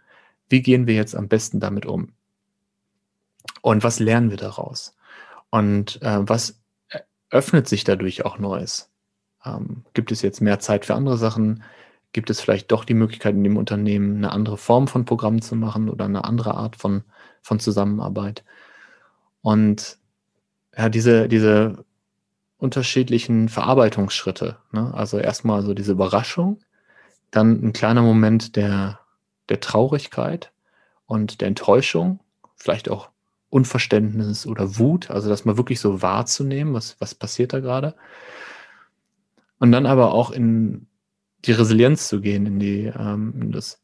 Wie 0.50 0.62
gehen 0.62 0.88
wir 0.88 0.96
jetzt 0.96 1.16
am 1.16 1.30
besten 1.30 1.62
damit 1.62 1.86
um? 1.86 2.10
Und 3.64 3.84
was 3.84 4.00
lernen 4.00 4.30
wir 4.30 4.38
daraus? 4.38 4.96
Und 5.50 6.00
äh, 6.04 6.20
was 6.22 6.62
öffnet 7.32 7.68
sich 7.68 7.84
dadurch 7.84 8.26
auch 8.26 8.38
Neues? 8.38 8.92
Ähm, 9.44 9.86
gibt 9.96 10.12
es 10.12 10.22
jetzt 10.22 10.42
mehr 10.42 10.60
Zeit 10.60 10.86
für 10.86 10.94
andere 10.94 11.18
Sachen? 11.18 11.64
Gibt 12.12 12.30
es 12.30 12.40
vielleicht 12.40 12.72
doch 12.72 12.86
die 12.86 12.94
Möglichkeit 12.94 13.34
in 13.34 13.44
dem 13.44 13.58
Unternehmen 13.58 14.18
eine 14.18 14.32
andere 14.32 14.58
Form 14.58 14.88
von 14.88 15.06
Programm 15.06 15.42
zu 15.42 15.56
machen 15.56 15.90
oder 15.90 16.06
eine 16.06 16.26
andere 16.26 16.54
Art 16.54 16.76
von 16.76 17.04
von 17.44 17.60
Zusammenarbeit. 17.60 18.44
Und 19.42 20.00
ja, 20.76 20.90
diese, 20.90 21.28
diese 21.28 21.86
unterschiedlichen 22.58 23.50
Verarbeitungsschritte, 23.50 24.58
ne? 24.72 24.92
also 24.96 25.20
erstmal 25.20 25.62
so 25.62 25.76
diese 25.76 25.92
Überraschung, 25.92 26.62
dann 27.30 27.62
ein 27.62 27.74
kleiner 27.74 28.02
Moment 28.02 28.56
der, 28.56 29.00
der 29.50 29.60
Traurigkeit 29.60 30.52
und 31.06 31.42
der 31.42 31.50
Enttäuschung, 31.50 32.22
vielleicht 32.56 32.90
auch 32.90 33.10
Unverständnis 33.54 34.48
oder 34.48 34.80
Wut, 34.80 35.12
also 35.12 35.30
das 35.30 35.46
mal 35.46 35.58
wirklich 35.58 35.80
so 35.80 36.02
wahrzunehmen, 36.02 36.74
was, 36.74 37.00
was 37.00 37.14
passiert 37.14 37.54
da 37.54 37.60
gerade. 37.60 37.94
Und 39.60 39.72
dann 39.72 39.86
aber 39.86 40.12
auch 40.12 40.32
in 40.32 40.88
die 41.46 41.52
Resilienz 41.52 42.08
zu 42.08 42.20
gehen, 42.20 42.48
in 42.48 42.60
die, 42.60 42.92
ähm, 42.98 43.34
in 43.40 43.52
das 43.52 43.80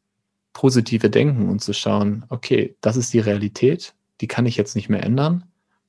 positive 0.52 1.08
Denken 1.08 1.48
und 1.48 1.60
zu 1.60 1.72
schauen, 1.72 2.24
okay, 2.30 2.74
das 2.80 2.96
ist 2.96 3.14
die 3.14 3.20
Realität, 3.20 3.94
die 4.20 4.26
kann 4.26 4.44
ich 4.44 4.56
jetzt 4.56 4.74
nicht 4.74 4.88
mehr 4.88 5.04
ändern, 5.04 5.44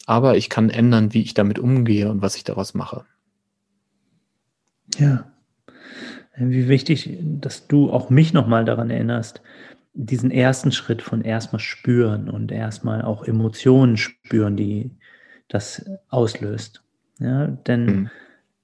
aber 0.06 0.38
ich 0.38 0.50
kann 0.50 0.70
ändern, 0.70 1.14
wie 1.14 1.24
ich 1.24 1.34
damit 1.34 1.58
umgehe 1.58 2.10
und 2.12 2.22
was 2.22 2.36
ich 2.36 2.44
daraus 2.44 2.76
mache. 2.76 3.06
Ja. 4.98 5.26
Wie 6.38 6.70
wichtig, 6.70 7.18
dass 7.20 7.68
du 7.68 7.92
auch 7.92 8.12
mich 8.12 8.32
nochmal 8.32 8.64
daran 8.64 8.92
erinnerst, 8.92 9.42
diesen 9.94 10.32
ersten 10.32 10.72
Schritt 10.72 11.02
von 11.02 11.22
erstmal 11.22 11.60
spüren 11.60 12.30
und 12.30 12.52
erstmal 12.52 13.02
auch 13.02 13.24
Emotionen 13.26 13.98
spüren, 13.98 14.56
die 14.56 14.92
das 15.48 15.86
auslöst. 16.10 16.84
Ja, 17.20 17.48
denn 17.48 17.86
mhm. 17.86 18.10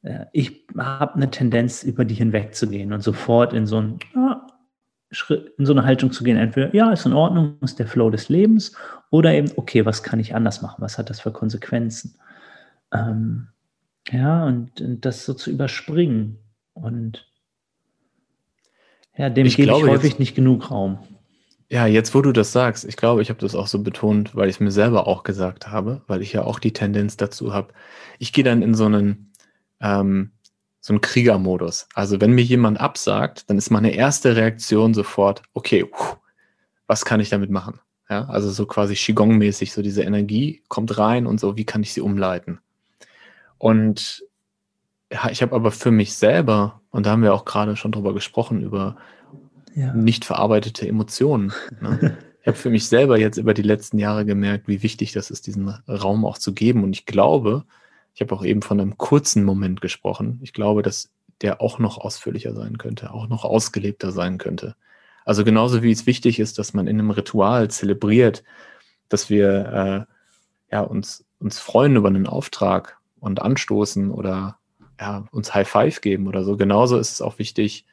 äh, 0.04 0.26
ich 0.32 0.66
habe 0.78 1.16
eine 1.16 1.30
Tendenz, 1.30 1.84
über 1.84 2.06
die 2.06 2.16
hinwegzugehen 2.16 2.94
und 2.94 3.02
sofort 3.02 3.54
in 3.54 3.68
so 3.68 3.82
ein, 3.82 4.00
ah, 4.16 4.48
Schritt, 5.12 5.54
in 5.58 5.66
so 5.66 5.74
eine 5.74 5.86
Haltung 5.86 6.12
zu 6.12 6.24
gehen. 6.24 6.38
Entweder, 6.38 6.74
ja, 6.74 6.92
ist 6.92 7.06
in 7.06 7.14
Ordnung, 7.14 7.58
ist 7.62 7.80
der 7.80 7.88
Flow 7.88 8.10
des 8.10 8.30
Lebens, 8.30 8.76
oder 9.10 9.34
eben, 9.34 9.52
okay, 9.56 9.86
was 9.86 10.04
kann 10.04 10.20
ich 10.20 10.36
anders 10.36 10.62
machen? 10.62 10.82
Was 10.82 10.98
hat 10.98 11.10
das 11.10 11.20
für 11.20 11.32
Konsequenzen? 11.32 12.16
Ähm, 12.92 13.50
ja, 14.10 14.46
und, 14.46 14.82
und, 14.82 15.06
das 15.06 15.26
so 15.26 15.34
zu 15.34 15.52
überspringen. 15.52 16.40
Und 16.74 17.26
ja, 19.16 19.30
dem 19.30 19.46
ich 19.46 19.56
gebe 19.58 19.72
ich 19.72 19.84
häufig 19.84 20.12
jetzt, 20.12 20.20
nicht 20.20 20.36
genug 20.36 20.72
Raum. 20.72 21.00
Ja, 21.70 21.86
jetzt 21.86 22.16
wo 22.16 22.22
du 22.22 22.32
das 22.32 22.54
sagst, 22.54 22.86
ich 22.86 22.96
glaube, 22.96 23.22
ich 23.22 23.30
habe 23.30 23.40
das 23.40 23.54
auch 23.54 23.68
so 23.68 23.80
betont, 23.80 24.36
weil 24.36 24.48
ich 24.48 24.56
es 24.56 24.60
mir 24.62 24.72
selber 24.72 25.06
auch 25.06 25.24
gesagt 25.24 25.68
habe, 25.68 26.02
weil 26.08 26.22
ich 26.22 26.32
ja 26.32 26.44
auch 26.44 26.60
die 26.60 26.72
Tendenz 26.72 27.18
dazu 27.18 27.54
habe. 27.54 27.74
Ich 28.20 28.32
gehe 28.32 28.44
dann 28.46 28.62
in 28.62 28.74
so 28.74 28.86
einen, 28.86 29.34
ähm, 29.82 30.32
so 30.80 30.94
ein 30.94 31.02
Kriegermodus. 31.02 31.90
Also 31.94 32.22
wenn 32.22 32.32
mir 32.32 32.44
jemand 32.44 32.80
absagt, 32.80 33.50
dann 33.50 33.58
ist 33.58 33.70
meine 33.70 33.92
erste 33.92 34.38
Reaktion 34.38 34.94
sofort, 34.94 35.42
okay, 35.54 35.86
was 36.88 37.04
kann 37.04 37.20
ich 37.20 37.30
damit 37.30 37.50
machen? 37.50 37.82
Ja, 38.10 38.26
also 38.30 38.50
so 38.50 38.66
quasi 38.66 38.94
Qigong-mäßig, 38.94 39.74
so 39.74 39.82
diese 39.82 40.04
Energie 40.04 40.64
kommt 40.70 40.98
rein 40.98 41.28
und 41.28 41.42
so, 41.42 41.58
wie 41.58 41.66
kann 41.66 41.84
ich 41.84 41.94
sie 41.94 42.00
umleiten? 42.00 42.60
Und 43.58 44.24
ich 45.10 45.42
habe 45.42 45.56
aber 45.56 45.72
für 45.72 45.92
mich 45.92 46.16
selber, 46.16 46.82
und 46.92 47.06
da 47.06 47.12
haben 47.12 47.24
wir 47.24 47.34
auch 47.34 47.44
gerade 47.44 47.76
schon 47.76 47.92
drüber 47.92 48.14
gesprochen, 48.14 48.62
über 48.62 48.96
ja. 49.78 49.94
nicht 49.94 50.26
verarbeitete 50.26 50.88
Emotionen. 50.88 51.54
Ne? 51.80 52.18
ich 52.42 52.48
habe 52.48 52.58
für 52.58 52.70
mich 52.70 52.88
selber 52.88 53.20
jetzt 53.20 53.38
über 53.38 53.54
die 53.54 53.62
letzten 53.62 54.00
Jahre 54.00 54.26
gemerkt, 54.26 54.68
wie 54.68 54.82
wichtig 54.82 55.12
das 55.12 55.30
ist, 55.30 55.46
diesen 55.46 55.70
Raum 55.88 56.26
auch 56.26 56.40
zu 56.40 56.54
geben. 56.54 56.84
Und 56.84 56.94
ich 56.94 57.06
glaube, 57.06 57.64
ich 58.16 58.22
habe 58.22 58.34
auch 58.34 58.44
eben 58.44 58.64
von 58.64 58.82
einem 58.82 58.98
kurzen 58.98 59.44
Moment 59.44 59.80
gesprochen. 59.80 60.40
Ich 60.42 60.52
glaube, 60.52 60.82
dass 60.82 61.12
der 61.42 61.62
auch 61.62 61.78
noch 61.78 62.00
ausführlicher 62.00 62.56
sein 62.56 62.80
könnte, 62.80 63.12
auch 63.14 63.28
noch 63.28 63.46
ausgelebter 63.46 64.12
sein 64.12 64.40
könnte. 64.40 64.76
Also 65.24 65.44
genauso 65.44 65.84
wie 65.84 65.92
es 65.92 66.08
wichtig 66.08 66.40
ist, 66.40 66.58
dass 66.58 66.74
man 66.74 66.88
in 66.88 67.00
einem 67.00 67.12
Ritual 67.12 67.70
zelebriert, 67.70 68.44
dass 69.10 69.30
wir 69.30 70.08
äh, 70.72 70.74
ja, 70.74 70.82
uns, 70.82 71.26
uns 71.40 71.60
freuen 71.60 71.96
über 71.96 72.08
einen 72.08 72.26
Auftrag 72.26 72.98
und 73.20 73.42
anstoßen 73.42 74.10
oder 74.10 74.58
ja, 75.00 75.26
uns 75.32 75.54
High 75.54 75.68
Five 75.68 76.02
geben 76.02 76.28
oder 76.28 76.44
so. 76.44 76.58
Genauso 76.58 76.98
ist 76.98 77.12
es 77.12 77.22
auch 77.22 77.38
wichtig, 77.38 77.86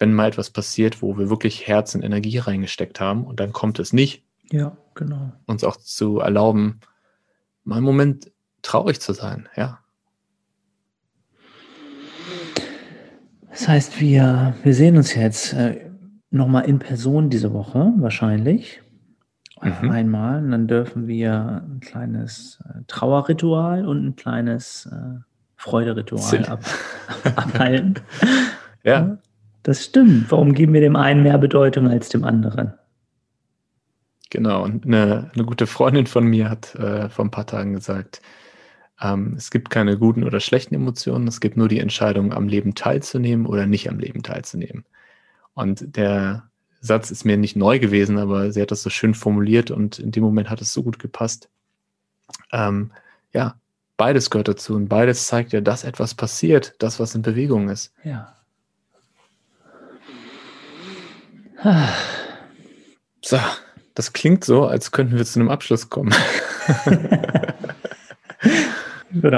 wenn 0.00 0.14
mal 0.14 0.28
etwas 0.28 0.50
passiert, 0.50 1.02
wo 1.02 1.18
wir 1.18 1.30
wirklich 1.30 1.68
Herz 1.68 1.94
und 1.94 2.02
Energie 2.02 2.38
reingesteckt 2.38 2.98
haben 3.00 3.24
und 3.24 3.38
dann 3.38 3.52
kommt 3.52 3.78
es 3.78 3.92
nicht. 3.92 4.24
Ja, 4.50 4.76
genau. 4.94 5.32
Uns 5.46 5.62
auch 5.62 5.76
zu 5.76 6.18
erlauben, 6.18 6.80
mal 7.64 7.76
einen 7.76 7.84
Moment 7.84 8.32
traurig 8.62 9.00
zu 9.00 9.12
sein, 9.12 9.48
ja. 9.56 9.78
Das 13.50 13.68
heißt, 13.68 14.00
wir, 14.00 14.54
wir 14.62 14.74
sehen 14.74 14.96
uns 14.96 15.14
jetzt 15.14 15.52
äh, 15.52 15.90
nochmal 16.30 16.64
in 16.64 16.78
Person 16.78 17.28
diese 17.28 17.52
Woche, 17.52 17.92
wahrscheinlich. 17.98 18.80
Mhm. 19.60 19.90
Einmal. 19.90 20.42
Und 20.42 20.50
dann 20.52 20.66
dürfen 20.66 21.08
wir 21.08 21.62
ein 21.68 21.80
kleines 21.80 22.58
äh, 22.64 22.80
Trauerritual 22.86 23.86
und 23.86 24.06
ein 24.06 24.16
kleines 24.16 24.86
äh, 24.86 25.20
Freuderitual 25.56 26.46
ab, 26.46 26.64
abhalten. 27.36 27.96
Ja. 28.82 29.18
Das 29.62 29.84
stimmt. 29.84 30.30
Warum 30.30 30.54
geben 30.54 30.72
wir 30.72 30.80
dem 30.80 30.96
einen 30.96 31.22
mehr 31.22 31.38
Bedeutung 31.38 31.88
als 31.88 32.08
dem 32.08 32.24
anderen? 32.24 32.74
Genau. 34.30 34.64
Und 34.64 34.86
eine, 34.86 35.30
eine 35.34 35.44
gute 35.44 35.66
Freundin 35.66 36.06
von 36.06 36.24
mir 36.24 36.48
hat 36.48 36.74
äh, 36.76 37.08
vor 37.08 37.24
ein 37.24 37.30
paar 37.30 37.46
Tagen 37.46 37.74
gesagt, 37.74 38.22
ähm, 39.00 39.34
es 39.36 39.50
gibt 39.50 39.70
keine 39.70 39.98
guten 39.98 40.24
oder 40.24 40.40
schlechten 40.40 40.74
Emotionen, 40.74 41.26
es 41.26 41.40
gibt 41.40 41.56
nur 41.56 41.68
die 41.68 41.80
Entscheidung, 41.80 42.32
am 42.32 42.48
Leben 42.48 42.74
teilzunehmen 42.74 43.46
oder 43.46 43.66
nicht 43.66 43.88
am 43.88 43.98
Leben 43.98 44.22
teilzunehmen. 44.22 44.84
Und 45.54 45.96
der 45.96 46.48
Satz 46.80 47.10
ist 47.10 47.24
mir 47.24 47.36
nicht 47.36 47.56
neu 47.56 47.78
gewesen, 47.78 48.18
aber 48.18 48.52
sie 48.52 48.62
hat 48.62 48.70
das 48.70 48.82
so 48.82 48.90
schön 48.90 49.14
formuliert 49.14 49.70
und 49.70 49.98
in 49.98 50.12
dem 50.12 50.22
Moment 50.22 50.48
hat 50.48 50.60
es 50.60 50.72
so 50.72 50.82
gut 50.82 50.98
gepasst. 50.98 51.48
Ähm, 52.52 52.92
ja, 53.32 53.56
beides 53.96 54.30
gehört 54.30 54.48
dazu 54.48 54.74
und 54.74 54.88
beides 54.88 55.26
zeigt 55.26 55.52
ja, 55.52 55.60
dass 55.60 55.84
etwas 55.84 56.14
passiert, 56.14 56.74
das, 56.78 57.00
was 57.00 57.14
in 57.14 57.22
Bewegung 57.22 57.68
ist. 57.68 57.92
Ja. 58.04 58.36
So, 63.22 63.38
das 63.94 64.12
klingt 64.12 64.44
so, 64.44 64.66
als 64.66 64.92
könnten 64.92 65.16
wir 65.16 65.24
zu 65.24 65.40
einem 65.40 65.50
Abschluss 65.50 65.90
kommen. 65.90 66.14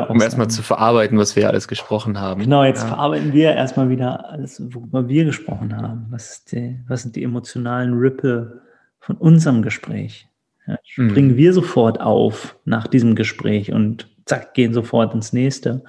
um 0.09 0.21
erstmal 0.21 0.49
zu 0.49 0.63
verarbeiten, 0.63 1.19
was 1.19 1.35
wir 1.35 1.49
alles 1.49 1.67
gesprochen 1.67 2.21
haben. 2.21 2.43
Genau, 2.43 2.63
jetzt 2.65 2.83
ja. 2.83 2.89
verarbeiten 2.89 3.33
wir 3.33 3.53
erstmal 3.55 3.89
wieder 3.89 4.29
alles, 4.31 4.63
worüber 4.75 5.09
wir 5.09 5.25
gesprochen 5.25 5.77
haben. 5.77 6.07
Was, 6.11 6.45
die, 6.45 6.79
was 6.87 7.03
sind 7.03 7.17
die 7.17 7.25
emotionalen 7.25 7.95
Rippe 7.95 8.63
von 9.01 9.17
unserem 9.17 9.63
Gespräch? 9.63 10.29
Ja, 10.67 10.79
springen 10.85 11.33
mhm. 11.33 11.37
wir 11.37 11.53
sofort 11.53 12.01
auf 12.01 12.57
nach 12.65 12.87
diesem 12.87 13.17
Gespräch 13.17 13.73
und 13.73 14.09
zack, 14.27 14.55
gehen 14.55 14.73
sofort 14.73 15.13
ins 15.15 15.33
nächste. 15.33 15.83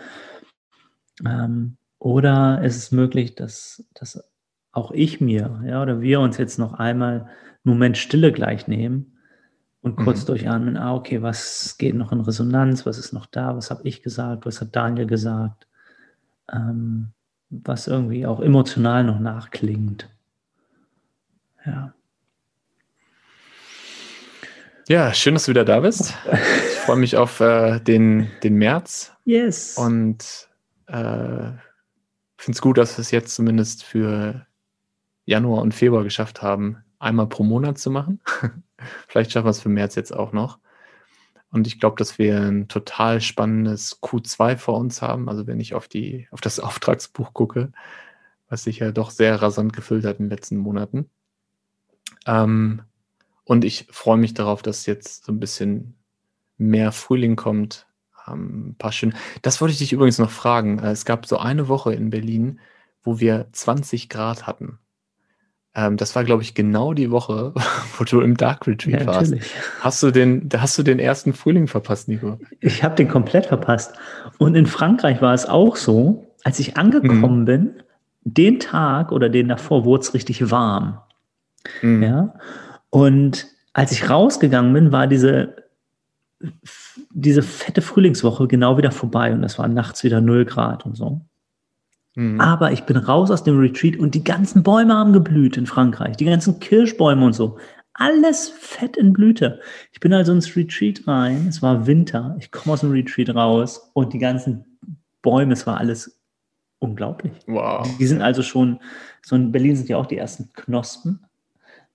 Ähm, 1.24 1.78
oder 2.00 2.62
ist 2.64 2.78
es 2.78 2.92
möglich, 2.92 3.36
dass, 3.36 3.84
dass 3.94 4.24
auch 4.74 4.92
ich 4.92 5.22
mir, 5.22 5.62
ja, 5.66 5.82
oder 5.82 6.02
wir 6.02 6.20
uns 6.20 6.38
jetzt 6.38 6.58
noch 6.58 6.74
einmal 6.74 7.22
einen 7.22 7.30
Moment 7.64 7.98
Stille 7.98 8.32
gleich 8.32 8.68
nehmen 8.68 9.18
und 9.82 9.96
kurz 9.96 10.24
mhm. 10.24 10.28
durchatmen, 10.28 10.78
ah, 10.78 10.96
okay, 10.96 11.22
was 11.22 11.78
geht 11.78 11.96
noch 11.96 12.12
in 12.12 12.20
Resonanz, 12.20 12.86
was 12.86 12.98
ist 12.98 13.14
noch 13.14 13.28
da, 13.28 13.56
was 13.56 13.70
habe 13.70 13.88
ich 13.88 14.02
gesagt, 14.02 14.46
was 14.46 14.60
hat 14.60 14.76
Daniel 14.76 15.06
gesagt, 15.06 15.68
ähm, 16.52 17.10
was 17.50 17.88
irgendwie 17.88 18.26
auch 18.26 18.42
emotional 18.42 19.04
noch 19.04 19.20
nachklingt. 19.20 20.10
Ja. 21.66 21.94
Ja, 24.90 25.14
schön, 25.14 25.36
dass 25.36 25.46
du 25.46 25.52
wieder 25.52 25.64
da 25.64 25.80
bist. 25.80 26.14
Ich 26.34 26.80
freue 26.80 26.98
mich 26.98 27.16
auf 27.16 27.40
äh, 27.40 27.80
den, 27.80 28.30
den 28.44 28.56
März. 28.56 29.14
Yes. 29.24 29.78
Und 29.78 30.50
äh, 30.88 31.52
finde 32.38 32.56
es 32.56 32.62
gut, 32.62 32.78
dass 32.78 33.00
es 33.00 33.12
jetzt 33.12 33.36
zumindest 33.36 33.86
für 33.86 34.46
Januar 35.26 35.62
und 35.62 35.74
Februar 35.74 36.04
geschafft 36.04 36.42
haben, 36.42 36.78
einmal 37.00 37.28
pro 37.28 37.44
Monat 37.44 37.78
zu 37.78 37.92
machen. 37.92 38.20
Vielleicht 39.08 39.32
schaffen 39.32 39.46
wir 39.46 39.52
es 39.52 39.62
für 39.62 39.70
März 39.70 39.96
jetzt 39.96 40.14
auch 40.14 40.32
noch. 40.34 40.60
Und 41.52 41.68
ich 41.68 41.80
glaube, 41.80 41.96
dass 41.98 42.18
wir 42.18 42.42
ein 42.42 42.68
total 42.68 43.22
spannendes 43.22 44.02
Q2 44.02 44.58
vor 44.58 44.80
uns 44.80 45.02
haben. 45.02 45.30
Also 45.30 45.46
wenn 45.46 45.60
ich 45.60 45.76
auf, 45.76 45.88
die, 45.88 46.28
auf 46.32 46.42
das 46.42 46.60
Auftragsbuch 46.60 47.34
gucke, 47.34 47.72
was 48.50 48.64
sich 48.64 48.80
ja 48.80 48.92
doch 48.92 49.12
sehr 49.12 49.42
rasant 49.42 49.74
gefüllt 49.74 50.06
hat 50.06 50.20
in 50.20 50.26
den 50.26 50.32
letzten 50.32 50.58
Monaten. 50.58 51.10
Ähm, 52.26 52.82
und 53.44 53.66
ich 53.66 53.88
freue 53.92 54.18
mich 54.18 54.34
darauf, 54.34 54.62
dass 54.62 54.86
jetzt 54.86 55.26
so 55.26 55.32
ein 55.32 55.40
bisschen 55.40 55.96
mehr 56.58 56.92
Frühling 56.92 57.36
kommt. 57.36 57.88
Ähm, 58.28 58.70
ein 58.70 58.76
paar 58.76 58.92
schön. 58.92 59.14
Das 59.42 59.60
wollte 59.62 59.74
ich 59.74 59.80
dich 59.80 59.94
übrigens 59.94 60.20
noch 60.20 60.32
fragen. 60.32 60.80
Äh, 60.80 60.92
es 60.92 61.06
gab 61.06 61.26
so 61.26 61.38
eine 61.38 61.68
Woche 61.68 61.94
in 61.94 62.10
Berlin, 62.10 62.60
wo 63.04 63.20
wir 63.20 63.48
20 63.52 64.10
Grad 64.10 64.48
hatten. 64.48 64.80
Ähm, 65.76 65.98
das 65.98 66.16
war, 66.16 66.24
glaube 66.24 66.44
ich, 66.44 66.54
genau 66.54 66.94
die 66.94 67.10
Woche, 67.10 67.54
wo 67.98 68.04
du 68.04 68.22
im 68.22 68.38
Dark 68.38 68.68
Retreat 68.68 69.02
ja, 69.02 69.08
warst. 69.08 69.34
Hast 69.80 70.04
du, 70.04 70.12
den, 70.12 70.50
hast 70.56 70.78
du 70.78 70.84
den 70.84 71.00
ersten 71.00 71.34
Frühling 71.34 71.68
verpasst, 71.68 72.08
Nico? 72.08 72.40
Ich 72.60 72.84
habe 72.84 72.96
den 72.96 73.08
komplett 73.08 73.48
verpasst. 73.48 73.94
Und 74.38 74.56
in 74.56 74.66
Frankreich 74.66 75.22
war 75.22 75.34
es 75.34 75.46
auch 75.46 75.76
so, 75.76 76.28
als 76.44 76.60
ich 76.60 76.78
angekommen 76.78 77.42
mhm. 77.42 77.46
bin, 77.46 77.72
den 78.26 78.60
Tag 78.60 79.12
oder 79.12 79.30
den 79.30 79.50
davor 79.50 79.86
wurde 79.86 80.04
es 80.04 80.14
richtig 80.14 80.52
warm. 80.52 81.00
Mhm. 81.82 82.04
Ja. 82.04 82.34
Und 82.90 83.48
als 83.74 83.92
ich 83.92 84.10
rausgegangen 84.10 84.74
bin, 84.74 84.92
war 84.92 85.08
diese, 85.08 85.56
diese 87.10 87.42
fette 87.42 87.82
Frühlingswoche 87.82 88.48
genau 88.48 88.78
wieder 88.78 88.92
vorbei 88.92 89.34
und 89.34 89.44
es 89.44 89.58
war 89.58 89.68
nachts 89.68 90.04
wieder 90.04 90.22
0 90.22 90.46
Grad 90.46 90.86
und 90.86 90.96
so. 90.96 91.22
Mhm. 92.16 92.40
Aber 92.40 92.72
ich 92.72 92.84
bin 92.84 92.98
raus 92.98 93.32
aus 93.32 93.44
dem 93.44 93.58
Retreat 93.60 93.98
und 93.98 94.14
die 94.16 94.24
ganzen 94.24 94.64
Bäume 94.64 94.94
haben 94.94 95.14
geblüht 95.14 95.58
in 95.58 95.66
Frankreich. 95.66 96.18
Die 96.18 96.26
ganzen 96.26 96.60
Kirschbäume 96.60 97.26
und 97.26 97.34
so. 97.34 97.58
Alles 97.94 98.50
fett 98.50 98.98
in 98.98 99.14
Blüte. 99.14 99.60
Ich 99.92 100.00
bin 100.00 100.14
also 100.14 100.32
ins 100.32 100.56
Retreat 100.56 101.08
rein. 101.08 101.48
Es 101.48 101.62
war 101.62 101.86
Winter. 101.86 102.36
Ich 102.40 102.52
komme 102.52 102.74
aus 102.74 102.82
dem 102.82 102.92
Retreat 102.92 103.34
raus 103.36 103.92
und 103.94 104.14
die 104.14 104.20
ganzen 104.20 104.66
Bäume, 105.22 105.54
es 105.54 105.66
war 105.68 105.78
alles 105.78 106.20
unglaublich. 106.80 107.34
Wow. 107.48 107.88
Die 107.98 108.08
sind 108.08 108.22
also 108.22 108.44
schon, 108.44 108.80
so 109.22 109.36
in 109.36 109.52
Berlin 109.52 109.76
sind 109.76 109.90
ja 109.90 109.98
auch 109.98 110.06
die 110.06 110.18
ersten 110.18 110.52
Knospen 110.54 111.26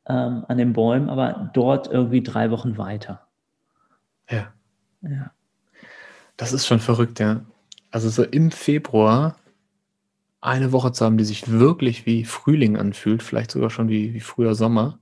ähm, 0.07 0.45
an 0.49 0.57
den 0.57 0.73
Bäumen, 0.73 1.11
aber 1.11 1.51
dort 1.53 1.89
irgendwie 1.89 2.23
drei 2.23 2.51
Wochen 2.51 2.79
weiter. 2.79 3.27
Ja. 4.31 4.53
Ja. 5.03 5.31
Das 6.37 6.53
ist 6.53 6.67
schon 6.67 6.81
verrückt, 6.81 7.21
ja. 7.21 7.43
Also 7.91 8.09
so 8.09 8.23
im 8.23 8.51
Februar 8.51 9.37
eine 10.41 10.73
Woche 10.73 10.93
zu 10.93 11.05
haben, 11.05 11.19
die 11.19 11.25
sich 11.25 11.51
wirklich 11.51 12.07
wie 12.07 12.25
Frühling 12.25 12.77
anfühlt, 12.77 13.23
vielleicht 13.23 13.51
sogar 13.51 13.71
schon 13.71 13.89
wie, 13.89 14.15
wie 14.15 14.21
früher 14.21 14.55
Sommer. 14.55 14.99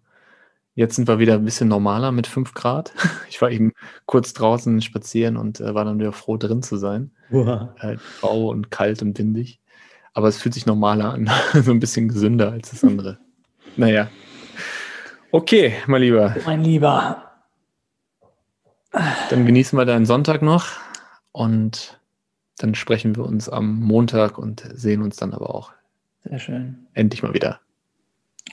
Jetzt 0.74 0.96
sind 0.96 1.08
wir 1.08 1.18
wieder 1.18 1.34
ein 1.34 1.44
bisschen 1.44 1.68
normaler 1.68 2.12
mit 2.12 2.26
5 2.26 2.54
Grad. 2.54 2.92
Ich 3.28 3.42
war 3.42 3.50
eben 3.50 3.72
kurz 4.06 4.32
draußen 4.32 4.80
spazieren 4.80 5.36
und 5.36 5.60
äh, 5.60 5.74
war 5.74 5.84
dann 5.84 5.98
wieder 5.98 6.12
froh, 6.12 6.36
drin 6.36 6.62
zu 6.62 6.76
sein. 6.76 7.10
Wow. 7.30 7.68
Äh, 7.80 7.96
grau 8.20 8.48
und 8.48 8.70
kalt 8.70 9.02
und 9.02 9.18
windig. 9.18 9.60
Aber 10.14 10.28
es 10.28 10.38
fühlt 10.38 10.54
sich 10.54 10.64
normaler 10.64 11.12
an, 11.12 11.30
so 11.52 11.70
ein 11.70 11.80
bisschen 11.80 12.08
gesünder 12.08 12.52
als 12.52 12.70
das 12.70 12.84
andere. 12.84 13.18
Naja. 13.78 14.08
Okay, 15.32 15.74
mein 15.86 16.00
Lieber. 16.00 16.34
Mein 16.46 16.64
Lieber. 16.64 17.30
Dann 19.28 19.44
genießen 19.44 19.78
wir 19.78 19.84
deinen 19.84 20.06
Sonntag 20.06 20.40
noch 20.40 20.68
und 21.32 21.95
dann 22.58 22.74
sprechen 22.74 23.16
wir 23.16 23.24
uns 23.24 23.48
am 23.48 23.80
Montag 23.80 24.38
und 24.38 24.66
sehen 24.74 25.02
uns 25.02 25.16
dann 25.16 25.32
aber 25.32 25.54
auch. 25.54 25.72
Sehr 26.24 26.38
schön. 26.38 26.86
Endlich 26.94 27.22
mal 27.22 27.34
wieder. 27.34 27.60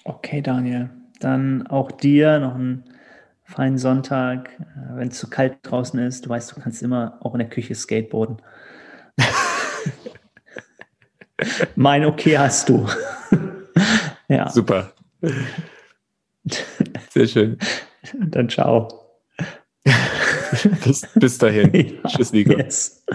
Okay, 0.04 0.41
Daniel. 0.41 0.89
Dann 1.20 1.68
auch 1.68 1.91
dir 1.91 2.39
noch 2.39 2.56
einen 2.56 2.84
feinen 3.45 3.78
Sonntag. 3.78 4.49
Äh, 4.60 4.97
Wenn 4.97 5.08
es 5.10 5.20
zu 5.20 5.30
kalt 5.30 5.58
draußen 5.64 5.99
ist, 5.99 6.26
du 6.26 6.30
weißt, 6.30 6.56
du 6.56 6.62
kannst 6.62 6.84
immer 6.84 7.18
auch 7.22 7.34
in 7.34 7.39
der 7.39 7.49
Küche 7.49 7.76
skateboarden. 7.76 8.41
mein 11.76 12.06
Okay 12.06 12.38
hast 12.38 12.70
du. 12.70 12.88
ja. 14.28 14.49
Super. 14.49 14.91
Sehr 17.10 17.28
schön. 17.28 17.58
Dann 18.28 18.49
ciao. 18.49 18.88
bis, 20.84 21.08
bis 21.16 21.38
dahin. 21.38 21.74
Ja, 21.74 22.10
Tschüss, 22.10 22.34
Nico. 22.34 22.54
Yes. 22.58 23.06